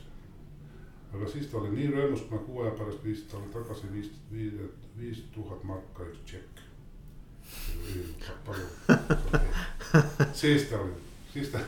aga 1.15 1.29
siis 1.29 1.47
ta 1.47 1.59
oli 1.59 1.71
nii 1.77 1.91
rõõmus, 1.93 2.27
kui 2.27 2.37
ma 2.37 2.43
kuu 2.47 2.63
aja 2.63 2.73
pärast 2.79 3.05
viis 3.05 3.23
talle 3.31 3.49
tagasi 3.53 3.93
viis, 3.93 4.11
viis, 4.33 4.53
viis 4.99 5.25
tuhat 5.35 5.65
marka 5.65 6.05
üks 6.05 6.19
tšekk. 6.25 6.61
sees 10.33 10.69
ta 10.71 10.81
oli, 10.81 10.93
siis 11.33 11.49
ta 11.49 11.59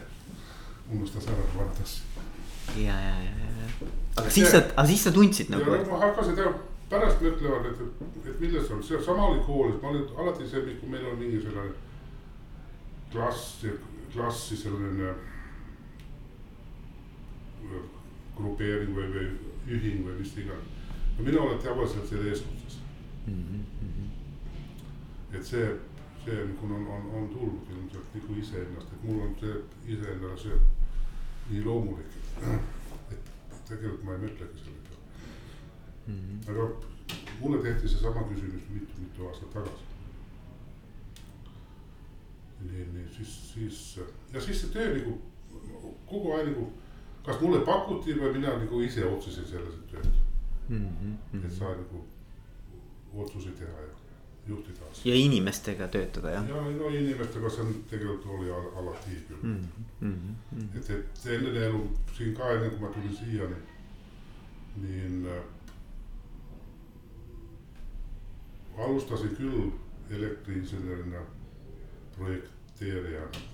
unustas 0.90 1.26
ära 1.26 1.48
vaadates. 1.56 2.02
ja, 2.76 3.00
ja, 3.00 3.16
ja, 3.24 3.32
ja, 3.40 3.88
aga 4.16 4.30
siis 4.30 4.50
sa, 4.50 4.62
aga 4.76 4.86
siis 4.88 5.04
sa 5.04 5.12
tundsid 5.12 5.50
nagu. 5.52 5.76
ma 5.90 5.98
hakkasin 6.06 6.36
teha, 6.36 6.54
pärast 6.90 7.22
mõtlevad, 7.24 7.70
et, 7.70 7.80
et 8.28 8.40
milles 8.40 8.70
on, 8.70 8.82
see 8.84 9.00
sama 9.02 9.30
oli 9.32 9.42
koolis, 9.46 9.80
ma 9.82 9.92
olin 9.92 10.04
alati 10.20 10.48
see, 10.48 10.76
kui 10.80 10.90
meil 10.92 11.06
on 11.10 11.18
mingi 11.20 11.40
selline 11.42 11.72
klass, 13.12 13.64
klassi 14.12 14.58
selline 14.58 15.14
grupeering 18.36 18.94
või, 18.96 19.08
või 19.14 19.26
ühing 19.78 20.04
või 20.06 20.18
mis 20.18 20.36
iganes. 20.36 20.70
no 21.16 21.24
mina 21.24 21.40
olen 21.40 21.58
tavaliselt 21.62 22.08
selle 22.08 22.30
eestluses 22.30 22.78
mm. 23.26 23.42
-hmm. 23.80 25.36
et 25.38 25.44
see, 25.46 25.66
see 26.24 26.44
nagu 26.50 26.74
on, 26.74 26.86
on, 26.96 27.10
on 27.20 27.28
tulnud 27.28 27.70
ilmselt 27.76 28.14
nagu 28.18 28.38
iseennast, 28.42 28.92
et 28.92 29.04
mul 29.08 29.22
on 29.28 29.36
see 29.40 29.56
iseendale 29.96 30.38
see 30.38 30.60
nii 31.50 31.64
loomulik, 31.64 32.18
et 33.12 33.60
tegelikult 33.68 34.04
ma 34.04 34.16
ei 34.16 34.26
mõtlegi 34.26 34.64
selle 34.64 34.73
peale 36.06 36.20
mm. 36.20 36.40
-hmm. 36.40 36.50
aga 36.50 36.70
mulle 37.40 37.62
tehti 37.62 37.88
seesama 37.88 38.22
küsimus 38.28 38.62
mitu-mitu 38.70 39.28
aastat 39.28 39.50
tagasi. 39.50 39.84
nii, 42.60 42.86
nii 42.92 43.08
siis, 43.16 43.54
siis 43.54 44.00
ja 44.32 44.40
siis 44.40 44.60
see 44.60 44.70
töö 44.70 44.94
nagu 44.98 45.22
kogu 46.06 46.32
aeg 46.32 46.48
nagu, 46.48 46.72
kas 47.26 47.40
mulle 47.40 47.60
pakuti 47.64 48.16
või 48.20 48.32
mina 48.38 48.56
nagu 48.58 48.80
ise 48.80 49.04
otsustasin 49.06 49.50
selles 49.50 49.74
tööd 49.90 50.08
mm. 50.68 50.88
-hmm. 50.88 51.44
et 51.44 51.52
saa 51.52 51.74
nagu 51.76 52.04
otsuseid 53.14 53.58
teha 53.58 53.80
ja 53.80 53.92
juhtida. 54.48 54.88
ja 55.04 55.14
inimestega 55.14 55.88
töötada 55.88 56.30
jah? 56.30 56.48
ja 56.48 56.62
no 56.78 56.88
inimestega 56.88 57.50
see 57.50 57.64
on 57.64 57.74
tegelikult 57.90 58.26
oli 58.38 58.50
al 58.50 58.70
alati 58.80 59.20
küll 59.28 59.42
mm. 59.42 59.68
-hmm. 60.02 60.78
et, 60.78 60.90
et 60.90 61.26
enne 61.36 61.66
elu 61.66 61.82
siin 62.16 62.34
ka 62.36 62.50
enne 62.56 62.70
kui 62.70 62.80
ma 62.80 62.92
tulin 62.96 63.16
siia, 63.16 63.48
nii, 63.48 63.62
niin 64.86 65.28
äh, 68.78 68.84
alustasin 68.84 69.36
küll 69.36 69.70
elektriinsenerina, 70.10 71.20
projekteerijana. 72.16 73.44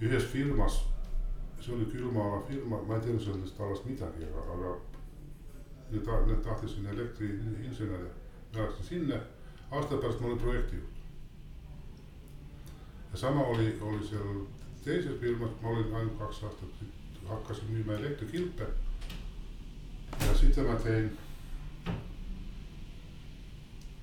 ühes 0.00 0.24
firmas, 0.24 0.84
see 1.60 1.74
oli 1.74 1.84
külmaala 1.90 2.42
firma, 2.46 2.82
ma 2.86 2.94
ei 2.94 3.00
teadnud 3.00 3.24
sellest 3.24 3.60
alast 3.60 3.84
midagi, 3.84 4.24
aga, 4.24 4.44
aga 4.54 4.76
need, 5.90 6.06
need 6.26 6.42
tahtis 6.44 6.76
sinna 6.76 6.90
elektriinseneri 6.90 8.10
ma 8.54 8.62
läksin 8.62 8.84
sinna, 8.84 9.16
aasta 9.70 9.96
pärast 9.96 10.20
ma 10.20 10.26
olin 10.26 10.38
projektijuht. 10.38 10.88
ja 13.12 13.18
sama 13.18 13.42
oli, 13.42 13.78
oli 13.80 14.06
seal 14.06 14.46
teises 14.84 15.20
firmas, 15.20 15.50
ma 15.62 15.68
olin 15.68 15.94
ainult 15.94 16.18
kaks 16.18 16.42
aastat, 16.42 16.68
hakkasin 17.28 17.70
müüma 17.70 17.92
elektrikilpe. 17.92 18.66
ja 20.26 20.34
sitten 20.34 20.66
ma 20.66 20.74
tein, 20.74 21.18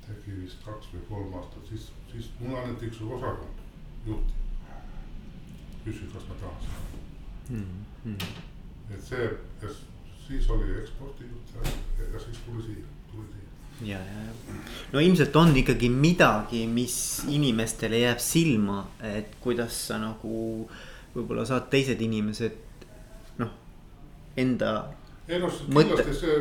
tegi 0.08 0.38
vist 0.42 0.66
kaks 0.66 0.92
või 0.94 1.04
kolm 1.10 1.38
aastat, 1.40 1.70
siis, 1.70 1.90
siis 2.12 2.32
mulle 2.40 2.60
anneti 2.62 2.90
üks 2.90 3.02
osakond 3.02 3.64
juhti. 4.06 4.34
küsis, 5.86 6.10
kas 6.14 6.28
ma 6.30 6.36
tahan 6.42 6.62
seda 6.66 6.86
mm. 7.50 7.86
-hmm. 8.06 8.94
et 8.94 9.02
see, 9.02 9.30
siis 10.28 10.50
oli 10.50 10.78
ekspordijuht 10.82 11.56
ja, 11.56 11.72
ja 12.14 12.20
siis 12.20 12.38
tuli 12.46 12.64
siia, 12.64 12.86
tuli 13.12 13.28
siia 13.34 13.98
ja, 13.98 14.00
ja, 14.00 14.22
ja 14.26 14.60
no 14.94 15.00
ilmselt 15.00 15.36
on 15.36 15.58
ikkagi 15.58 15.90
midagi, 15.90 16.66
mis 16.68 17.24
inimestele 17.30 18.00
jääb 18.00 18.20
silma, 18.20 18.86
et 19.04 19.36
kuidas 19.40 19.88
sa 19.88 20.00
nagu 20.02 20.70
võib-olla 21.16 21.46
saad 21.46 21.70
teised 21.72 22.02
inimesed 22.02 22.56
noh, 23.40 23.52
enda. 24.38 24.76
ei 25.28 25.40
noh, 25.40 25.60
kindlasti 25.68 26.14
see 26.14 26.38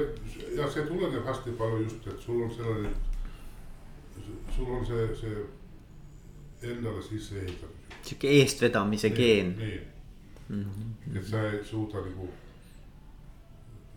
ja 0.56 0.68
see 0.70 0.86
tuleneb 0.86 1.26
hästi 1.26 1.56
palju 1.58 1.82
just, 1.84 2.06
et 2.06 2.20
sul 2.22 2.42
on 2.46 2.54
selline, 2.54 2.92
sul 4.56 4.70
on 4.70 4.86
see, 4.86 5.08
see 5.20 6.70
endale 6.70 7.02
sisse 7.02 7.38
ehitatud. 7.40 7.98
sihuke 8.02 8.30
eestvedamise 8.40 9.08
nii, 9.08 9.16
geen. 9.16 9.56
nii 9.58 9.80
mm, 10.48 10.64
-hmm. 10.64 11.16
et 11.18 11.26
sa 11.26 11.42
ei 11.50 11.64
suuda 11.64 12.00
nagu, 12.00 12.28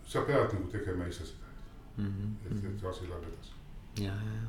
sa 0.05 0.21
pead 0.21 0.53
nagu 0.53 0.67
tegema 0.71 1.05
ise 1.05 1.25
seda 1.25 1.47
mm. 1.97 2.05
-hmm. 2.05 2.57
et, 2.57 2.65
et 2.65 2.79
see 2.79 2.89
asi 2.89 3.09
läheb 3.09 3.23
edasi. 3.23 3.51
ja, 3.97 4.13
ja, 4.13 4.33
ja. 4.41 4.47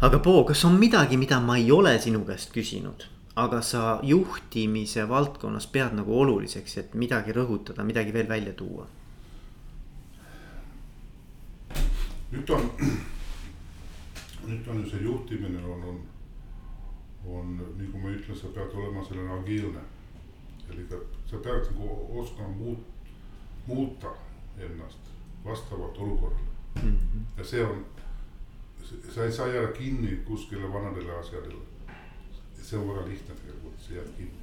aga 0.00 0.18
Bo, 0.18 0.44
kas 0.44 0.64
on 0.64 0.72
midagi, 0.72 1.16
mida 1.16 1.40
ma 1.40 1.56
ei 1.56 1.72
ole 1.72 1.98
sinu 1.98 2.24
käest 2.24 2.52
küsinud, 2.52 3.06
aga 3.36 3.62
sa 3.62 4.00
juhtimise 4.02 5.08
valdkonnas 5.08 5.66
pead 5.66 5.92
nagu 5.94 6.20
oluliseks, 6.20 6.76
et 6.78 6.94
midagi 6.94 7.32
rõhutada, 7.32 7.84
midagi 7.84 8.12
veel 8.12 8.28
välja 8.28 8.52
tuua? 8.52 8.86
nüüd 12.30 12.50
on, 12.54 12.70
nüüd 14.46 14.68
on 14.68 14.82
ju 14.84 14.90
see 14.90 15.02
juhtimine 15.04 15.64
on, 15.64 15.82
on, 15.82 16.00
on 17.26 17.56
nagu 17.78 17.98
ma 17.98 18.12
ütlen, 18.14 18.36
sa 18.36 18.48
pead 18.54 18.74
olema 18.74 19.04
selline 19.04 19.32
agiilne. 19.38 19.80
eli 20.70 20.86
sa 21.26 21.36
pead 21.36 21.72
nagu 21.72 22.20
oskama 22.20 22.48
muut, 22.48 22.78
muuta 23.66 24.12
ennast 24.58 25.10
vastavalt 25.44 25.98
olukorrale 25.98 26.50
mm. 26.82 26.90
-hmm. 26.90 27.38
ja 27.38 27.44
see 27.44 27.64
on, 27.64 27.84
sa 29.14 29.24
ei 29.24 29.32
saa 29.32 29.46
jääda 29.46 29.72
kinni 29.72 30.16
kuskile 30.16 30.72
vanadele 30.72 31.18
asjadele. 31.18 31.62
see 32.62 32.78
on 32.78 32.88
väga 32.88 33.08
lihtne 33.08 33.34
tegelikult, 33.34 33.80
sa 33.80 33.94
jääd 33.94 34.08
kinni. 34.16 34.40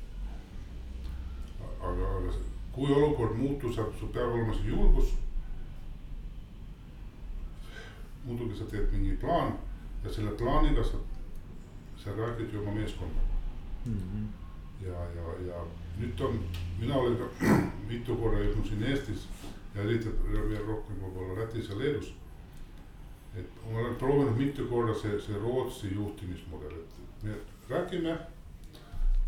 aga, 1.79 2.17
aga 2.17 2.33
kui 2.71 2.91
olukord 2.91 3.35
muutub, 3.35 3.73
sul 3.73 4.07
peab 4.13 4.33
olema 4.33 4.53
see 4.53 4.67
julgus. 4.67 5.13
muidugi 8.25 8.57
sa 8.57 8.65
teed 8.65 8.91
mingi 8.91 9.15
plaan 9.17 9.53
ja 10.07 10.13
selle 10.13 10.31
plaaniga 10.31 10.83
sa, 10.83 10.97
sa 11.97 12.09
räägid 12.17 12.53
ju 12.53 12.61
oma 12.61 12.71
meeskonnaga 12.71 13.27
mm. 13.85 13.97
-hmm. 13.97 14.27
ja, 14.87 14.99
ja, 15.15 15.47
ja 15.47 15.65
nüüd 15.99 16.21
on, 16.21 16.39
mina 16.79 16.95
olen 16.95 17.17
ka 17.17 17.47
mitu 17.89 18.15
korda 18.15 18.39
jõudnud 18.39 18.67
siin 18.67 18.83
Eestis 18.83 19.27
ja 19.75 19.81
eriti 19.81 20.13
veel 20.31 20.65
rohkem 20.67 21.01
võib-olla 21.01 21.39
Lätis 21.39 21.69
ja 21.69 21.79
Leedus. 21.79 22.13
et 23.35 23.49
ma 23.71 23.79
olen 23.79 23.95
proovinud 23.95 24.37
mitu 24.37 24.65
korda 24.69 24.95
see, 24.95 25.19
see 25.21 25.37
Rootsi 25.37 25.93
juhtimismudel, 25.93 26.79
et 26.79 27.23
me 27.23 27.35
räägime 27.69 28.17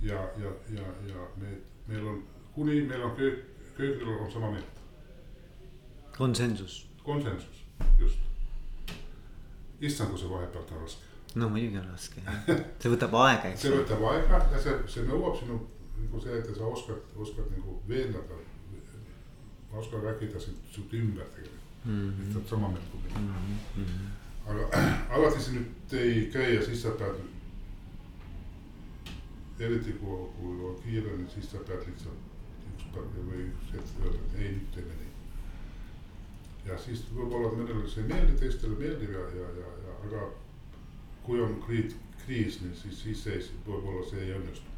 ja, 0.01 0.19
ja, 0.43 0.51
ja, 0.77 0.87
ja 1.07 1.27
me, 1.35 1.57
meil 1.87 2.07
on, 2.07 2.23
kuni 2.55 2.81
meil 2.81 3.03
on 3.03 3.15
köök, 3.15 3.45
köögil 3.77 4.07
on 4.07 4.31
sama 4.31 4.51
meelt. 4.51 4.81
konsensus. 6.17 6.87
konsensus, 7.03 7.65
just. 7.99 8.28
Issand, 9.81 10.09
kui 10.13 10.19
see 10.19 10.29
vahepealt 10.29 10.71
on 10.75 10.81
raske. 10.83 11.03
no 11.35 11.49
muidugi 11.49 11.81
on 11.81 11.89
raske, 11.91 12.23
see 12.81 12.93
võtab 12.93 13.17
aega, 13.23 13.51
eks. 13.53 13.61
see 13.65 13.75
võtab 13.75 14.05
aega 14.13 14.45
ja 14.53 14.63
see, 14.63 14.77
see 14.87 15.07
nõuab 15.07 15.37
sinu 15.39 15.59
nagu 15.99 16.21
see, 16.23 16.37
et 16.39 16.55
sa 16.55 16.67
oskad, 16.67 17.11
oskad 17.15 17.49
nagu 17.55 17.81
veendada 17.87 18.39
ma 19.71 19.79
oskan 19.79 20.01
rääkida 20.03 20.39
siit 20.39 20.93
ümber 20.93 21.25
tegelikult 21.25 21.85
mm, 21.85 22.09
-hmm. 22.09 22.21
et 22.21 22.31
sa 22.33 22.39
oled 22.39 22.47
sama 22.49 22.67
meelt 22.67 22.91
kui 22.91 22.99
mina 23.03 23.19
mm. 23.19 23.83
-hmm. 23.85 24.51
aga 24.51 24.63
alati 25.15 25.43
see 25.43 25.53
nüüd 25.53 25.93
ei 25.93 26.29
käi 26.33 26.55
ja 26.55 26.65
siis 26.65 26.81
sa 26.81 26.89
pead. 26.89 27.19
eriti 29.59 29.91
kui, 29.91 30.17
kui 30.37 30.65
on 30.69 30.75
kiire, 30.83 31.11
siis 31.33 31.51
sa 31.51 31.57
pead 31.67 31.81
lihtsalt 31.87 32.21
üks 32.73 32.85
päev 32.93 33.15
või 33.29 33.41
üks 33.47 33.73
hetk 33.73 34.03
öelda, 34.03 34.17
et 34.17 34.39
ei, 34.39 34.51
nüüd 34.51 34.69
teeme 34.75 34.93
nii. 34.99 35.08
Ja 36.69 36.77
siis 36.77 37.01
võib-olla 37.15 37.51
mõnele 37.55 37.87
see 37.89 38.03
ei 38.03 38.11
meeldi, 38.11 38.37
teistele 38.39 38.77
meeldib 38.77 39.15
ja, 39.15 39.25
ja, 39.37 39.49
ja, 39.61 39.71
ja 39.85 39.95
aga 40.05 40.27
kui 41.25 41.41
on 41.41 41.55
kriis, 41.65 41.95
kriis, 42.23 42.59
siis, 42.81 43.01
siis 43.01 43.23
see 43.25 43.39
võib-olla 43.65 44.05
see 44.09 44.25
ei 44.25 44.35
õnnestu. 44.37 44.75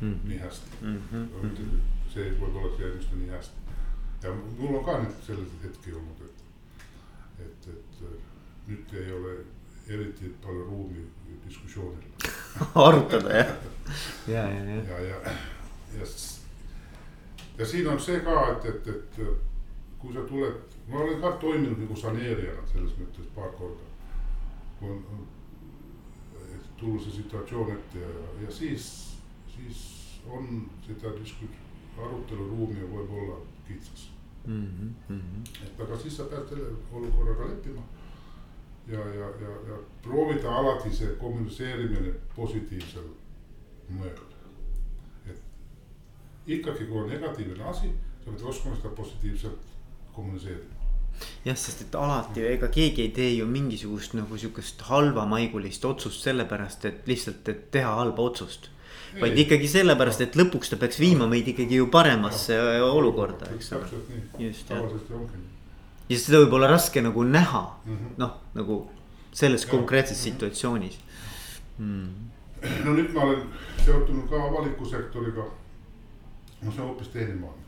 mm 0.00 0.12
-hmm. 0.12 0.28
nii 0.28 0.38
hästi 0.38 0.70
mm. 0.80 1.02
-hmm. 1.12 1.80
see 2.14 2.30
võib-olla 2.40 2.76
see 2.76 2.86
ei 2.86 2.92
õnnestu 2.92 3.20
nii 3.20 3.30
hästi. 3.30 3.56
ja 4.22 4.34
mul 4.58 4.80
on 4.80 4.84
ka 4.84 4.98
nüüd 5.02 5.22
selliseid 5.26 5.68
hetki 5.68 5.92
olnud, 5.92 6.24
et, 6.28 6.42
et, 7.46 7.68
et 7.74 8.68
nüüd 8.68 8.94
ei 9.02 9.12
ole 9.12 9.36
eriti 9.88 10.34
palju 10.44 10.64
ruumi 10.64 11.06
diskussioonile 11.46 12.32
arutada 12.86 13.36
jah, 13.36 13.54
ja, 14.28 14.48
ja, 14.48 14.64
ja. 14.64 14.82
ja, 14.90 14.98
ja, 15.00 15.20
ja, 15.98 16.06
ja 17.58 17.66
siin 17.66 17.88
on 17.88 18.00
see 18.00 18.20
ka, 18.20 18.40
et, 18.64 18.86
et, 18.86 19.18
et 19.98 20.02
kui 20.02 20.14
sa 20.14 20.20
tuled, 20.28 20.54
ma 20.88 21.00
olen 21.02 21.20
ka 21.20 21.32
toiminud 21.42 21.78
nagu 21.82 21.96
saneerijana 21.96 22.66
selles 22.66 22.94
mõttes 23.00 23.26
paar 23.34 23.50
korda. 23.58 23.82
kui 24.78 24.90
on, 24.90 25.26
tulla 26.78 27.00
see 27.02 27.10
situatsioon 27.10 27.72
ette 27.72 27.98
ja, 27.98 28.10
ja 28.42 28.50
siis, 28.50 28.84
siis 29.50 29.80
on 30.30 30.68
seda 30.86 31.10
diskus-, 31.16 31.64
aruteluruumi 31.98 32.86
võib 32.92 33.10
olla 33.10 33.40
kitsas 33.66 34.10
mm. 34.46 34.92
-hmm. 35.08 35.64
et 35.66 35.80
aga 35.80 35.98
siis 35.98 36.16
sa 36.16 36.24
pead 36.24 36.48
selle 36.48 36.68
olukorraga 36.92 37.48
leppima. 37.48 37.82
ja, 38.86 39.00
ja, 39.00 39.30
ja, 39.40 39.54
ja 39.68 39.78
proovida 40.02 40.54
alati 40.56 40.92
see 40.94 41.16
kommuniseerimine 41.16 42.14
positiivsel 42.36 43.08
moel. 43.88 44.20
et 45.26 45.42
ikkagi, 46.46 46.84
kui 46.84 47.02
on 47.02 47.08
negatiivne 47.08 47.64
asi, 47.64 47.90
sa 48.24 48.30
pead 48.30 48.42
oskama 48.42 48.76
seda 48.76 48.88
positiivselt 48.88 49.77
kommuniseerida 50.18 50.78
jah, 51.44 51.56
sest 51.58 51.84
et 51.86 51.94
alati 51.98 52.44
ega 52.52 52.68
keegi 52.72 53.04
ei 53.06 53.12
tee 53.14 53.30
ju 53.36 53.46
mingisugust 53.48 54.14
nagu 54.18 54.38
sihukest 54.38 54.82
halvamaigulist 54.88 55.84
otsust 55.88 56.26
sellepärast, 56.26 56.88
et 56.90 57.08
lihtsalt, 57.10 57.48
et 57.52 57.70
teha 57.74 57.94
halba 58.00 58.26
otsust. 58.30 58.70
vaid 59.20 59.38
ikkagi 59.40 59.68
sellepärast, 59.72 60.20
et 60.26 60.36
lõpuks 60.36 60.70
ta 60.70 60.76
peaks 60.80 61.00
viima 61.00 61.26
meid 61.30 61.48
ikkagi 61.48 61.80
ju 61.80 61.88
paremasse 61.92 62.54
ja, 62.54 62.84
olukorda, 62.84 63.48
eks 63.56 63.72
ole. 63.72 64.02
just 64.38 64.70
jah. 64.70 64.84
ja 66.08 66.18
seda 66.18 66.42
võib 66.44 66.58
olla 66.58 66.68
raske 66.70 67.02
nagu 67.02 67.24
näha 67.24 67.62
mm 67.84 67.96
-hmm. 67.96 68.18
noh, 68.18 68.34
nagu 68.54 68.80
selles 69.32 69.64
ja, 69.64 69.70
konkreetses 69.70 70.18
-hmm. 70.18 70.30
situatsioonis 70.30 70.98
mm.. 71.78 72.08
no 72.84 72.92
nüüd 72.92 73.14
ma 73.14 73.22
olen 73.22 73.48
seotunud 73.84 74.28
ka 74.28 74.44
avaliku 74.44 74.84
sektoriga. 74.84 75.44
no 76.62 76.72
see 76.72 76.82
on 76.82 76.88
hoopis 76.88 77.08
teine 77.08 77.34
maailm 77.34 77.67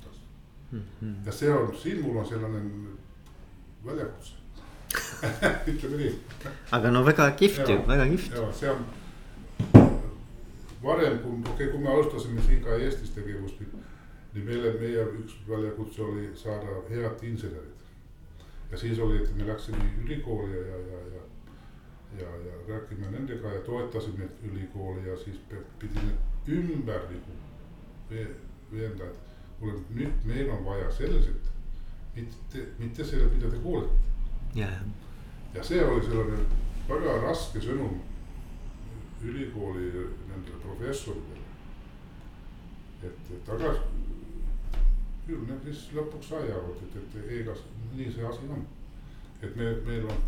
taas 0.71 0.83
mm. 0.83 0.83
-hmm. 1.03 1.27
ja 1.27 1.33
see 1.33 1.53
on, 1.53 1.77
siin 1.77 2.03
mul 2.03 2.17
on 2.17 2.27
selline 2.27 2.61
väljakutse 3.85 4.35
ütleme 5.73 5.97
nii. 5.97 6.15
aga 6.71 6.91
no 6.91 7.05
väga 7.07 7.31
kihvt 7.31 7.69
ju, 7.69 7.79
väga 7.89 8.07
kihvt. 8.07 8.35
ja 8.35 8.53
see 8.53 8.71
on 8.71 8.85
varem, 10.83 11.19
kui, 11.19 11.33
okei 11.33 11.53
okay,, 11.53 11.69
kui 11.69 11.81
me 11.81 11.89
alustasime 11.89 12.43
siin 12.43 12.63
ka 12.65 12.77
Eestis 12.77 13.11
tegevust, 13.11 13.61
nii 14.35 14.45
meile, 14.45 14.73
meie 14.81 15.05
üks 15.23 15.37
väljakutse 15.49 16.03
oli 16.03 16.31
saada 16.35 16.81
head 16.89 17.23
insenerid. 17.23 17.87
ja 18.71 18.79
siis 18.79 18.99
oli, 18.99 19.23
et 19.23 19.37
me 19.37 19.47
läksime 19.47 19.91
ülikooli 20.05 20.57
ja, 20.57 20.63
ja, 20.63 20.79
ja, 20.87 21.01
ja, 21.13 21.23
ja, 22.21 22.37
ja 22.47 22.59
rääkime 22.69 23.11
nendega 23.11 23.53
ja 23.53 23.61
toetasime 23.61 24.29
ülikooli 24.51 25.09
ja 25.09 25.17
siis 25.17 25.41
pidime 25.79 26.13
ümber 26.49 27.03
nagu 27.11 27.39
veenda, 28.71 29.05
et 29.05 29.30
kuule, 29.61 29.79
nüüd 29.95 30.27
meil 30.29 30.51
on 30.51 30.65
vaja 30.65 30.91
selliseid 30.97 31.51
mitte, 32.15 32.67
mitte 32.79 33.05
sellest, 33.05 33.35
mida 33.35 33.51
te 33.51 33.63
kuulete 33.63 33.93
yeah.. 34.57 34.81
ja 35.55 35.65
see 35.65 35.85
oli 35.85 36.05
selline 36.07 36.41
väga 36.89 37.19
raske 37.23 37.63
sõnum 37.63 38.01
ülikooli 39.23 39.91
nendele 40.29 40.59
professoritele. 40.63 41.45
et, 43.05 43.49
aga 43.49 43.75
küll 45.27 45.47
need 45.47 45.67
siis 45.69 45.91
lõpuks 45.95 46.33
sai 46.33 46.51
aru, 46.51 46.75
et, 46.75 46.97
et, 46.99 47.17
et 47.21 47.33
ega 47.41 47.55
nii 47.95 48.11
see 48.13 48.27
asi 48.27 48.49
on. 48.51 48.65
et 49.43 49.57
me, 49.57 49.71
meil 49.87 50.09
on, 50.11 50.23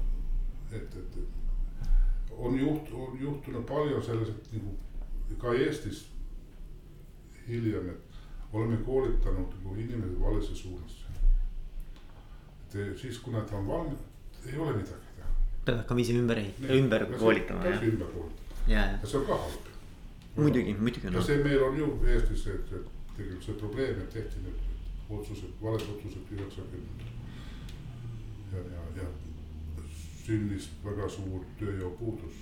et, 0.71 0.97
et, 1.01 1.17
et 1.23 2.33
on 2.39 2.57
juht-, 2.57 2.93
on 2.95 3.19
juhtunud 3.21 3.67
palju 3.69 4.01
selliseid 4.05 4.55
nagu 4.57 4.77
ka 5.41 5.55
Eestis 5.57 6.05
hiljem, 7.49 7.89
et 7.91 8.12
oleme 8.53 8.77
koolitanud 8.87 9.55
nagu 9.65 9.75
inimesed 9.75 10.21
valesse 10.21 10.55
suunas 10.55 11.03
et 12.81 12.99
siis, 12.99 13.19
kui 13.19 13.33
nad 13.33 13.51
on 13.53 13.67
valmis, 13.69 13.99
ei 14.47 14.59
ole 14.59 14.73
midagi 14.77 15.17
teha. 15.17 15.29
pead 15.65 15.79
hakkama 15.83 16.01
ise 16.01 16.15
ümber 16.17 16.41
ümber 16.79 17.07
koolitama. 17.19 17.63
täiesti 17.63 17.91
ümber 17.93 18.09
koolitama 18.15 18.75
ja, 18.75 18.85
ja 18.93 19.07
see 19.07 19.19
on 19.21 19.27
ka 19.27 19.39
halb. 19.45 19.71
muidugi, 20.37 20.75
muidugi. 20.75 21.15
ja 21.17 21.23
see 21.23 21.43
meil 21.45 21.65
on 21.69 21.79
ju 21.79 21.89
Eestis 22.15 22.47
et, 22.55 22.73
et 22.79 22.87
tegelikult 23.17 23.49
see 23.49 23.59
probleem, 23.65 23.99
et 24.05 24.15
tehti 24.17 24.45
need 24.47 24.71
otsused, 25.19 25.53
valed 25.63 25.91
otsused 25.97 26.33
üheksakümnendatel. 26.37 27.13
ja, 28.55 28.65
ja, 28.77 28.87
ja 29.03 29.11
sündis 30.23 30.71
väga 30.85 31.09
suur 31.11 31.45
tööjõupuudus 31.61 32.41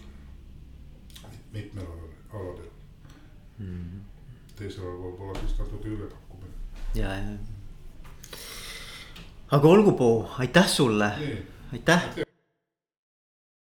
mitmel 1.52 1.86
aladel 2.32 2.70
mm. 3.58 3.66
-hmm. 3.66 4.09
Teisel 4.60 4.86
alal 4.86 4.98
võib-olla 5.06 5.38
siis 5.42 5.58
natuke 5.58 5.88
ülepakkumine. 5.88 6.54
ja, 6.94 7.14
ja 7.16 7.38
aga 9.56 9.68
olgu, 9.76 9.92
Poo, 9.98 10.18
aitäh 10.38 10.68
sulle, 10.68 11.12
aitäh 11.72 12.29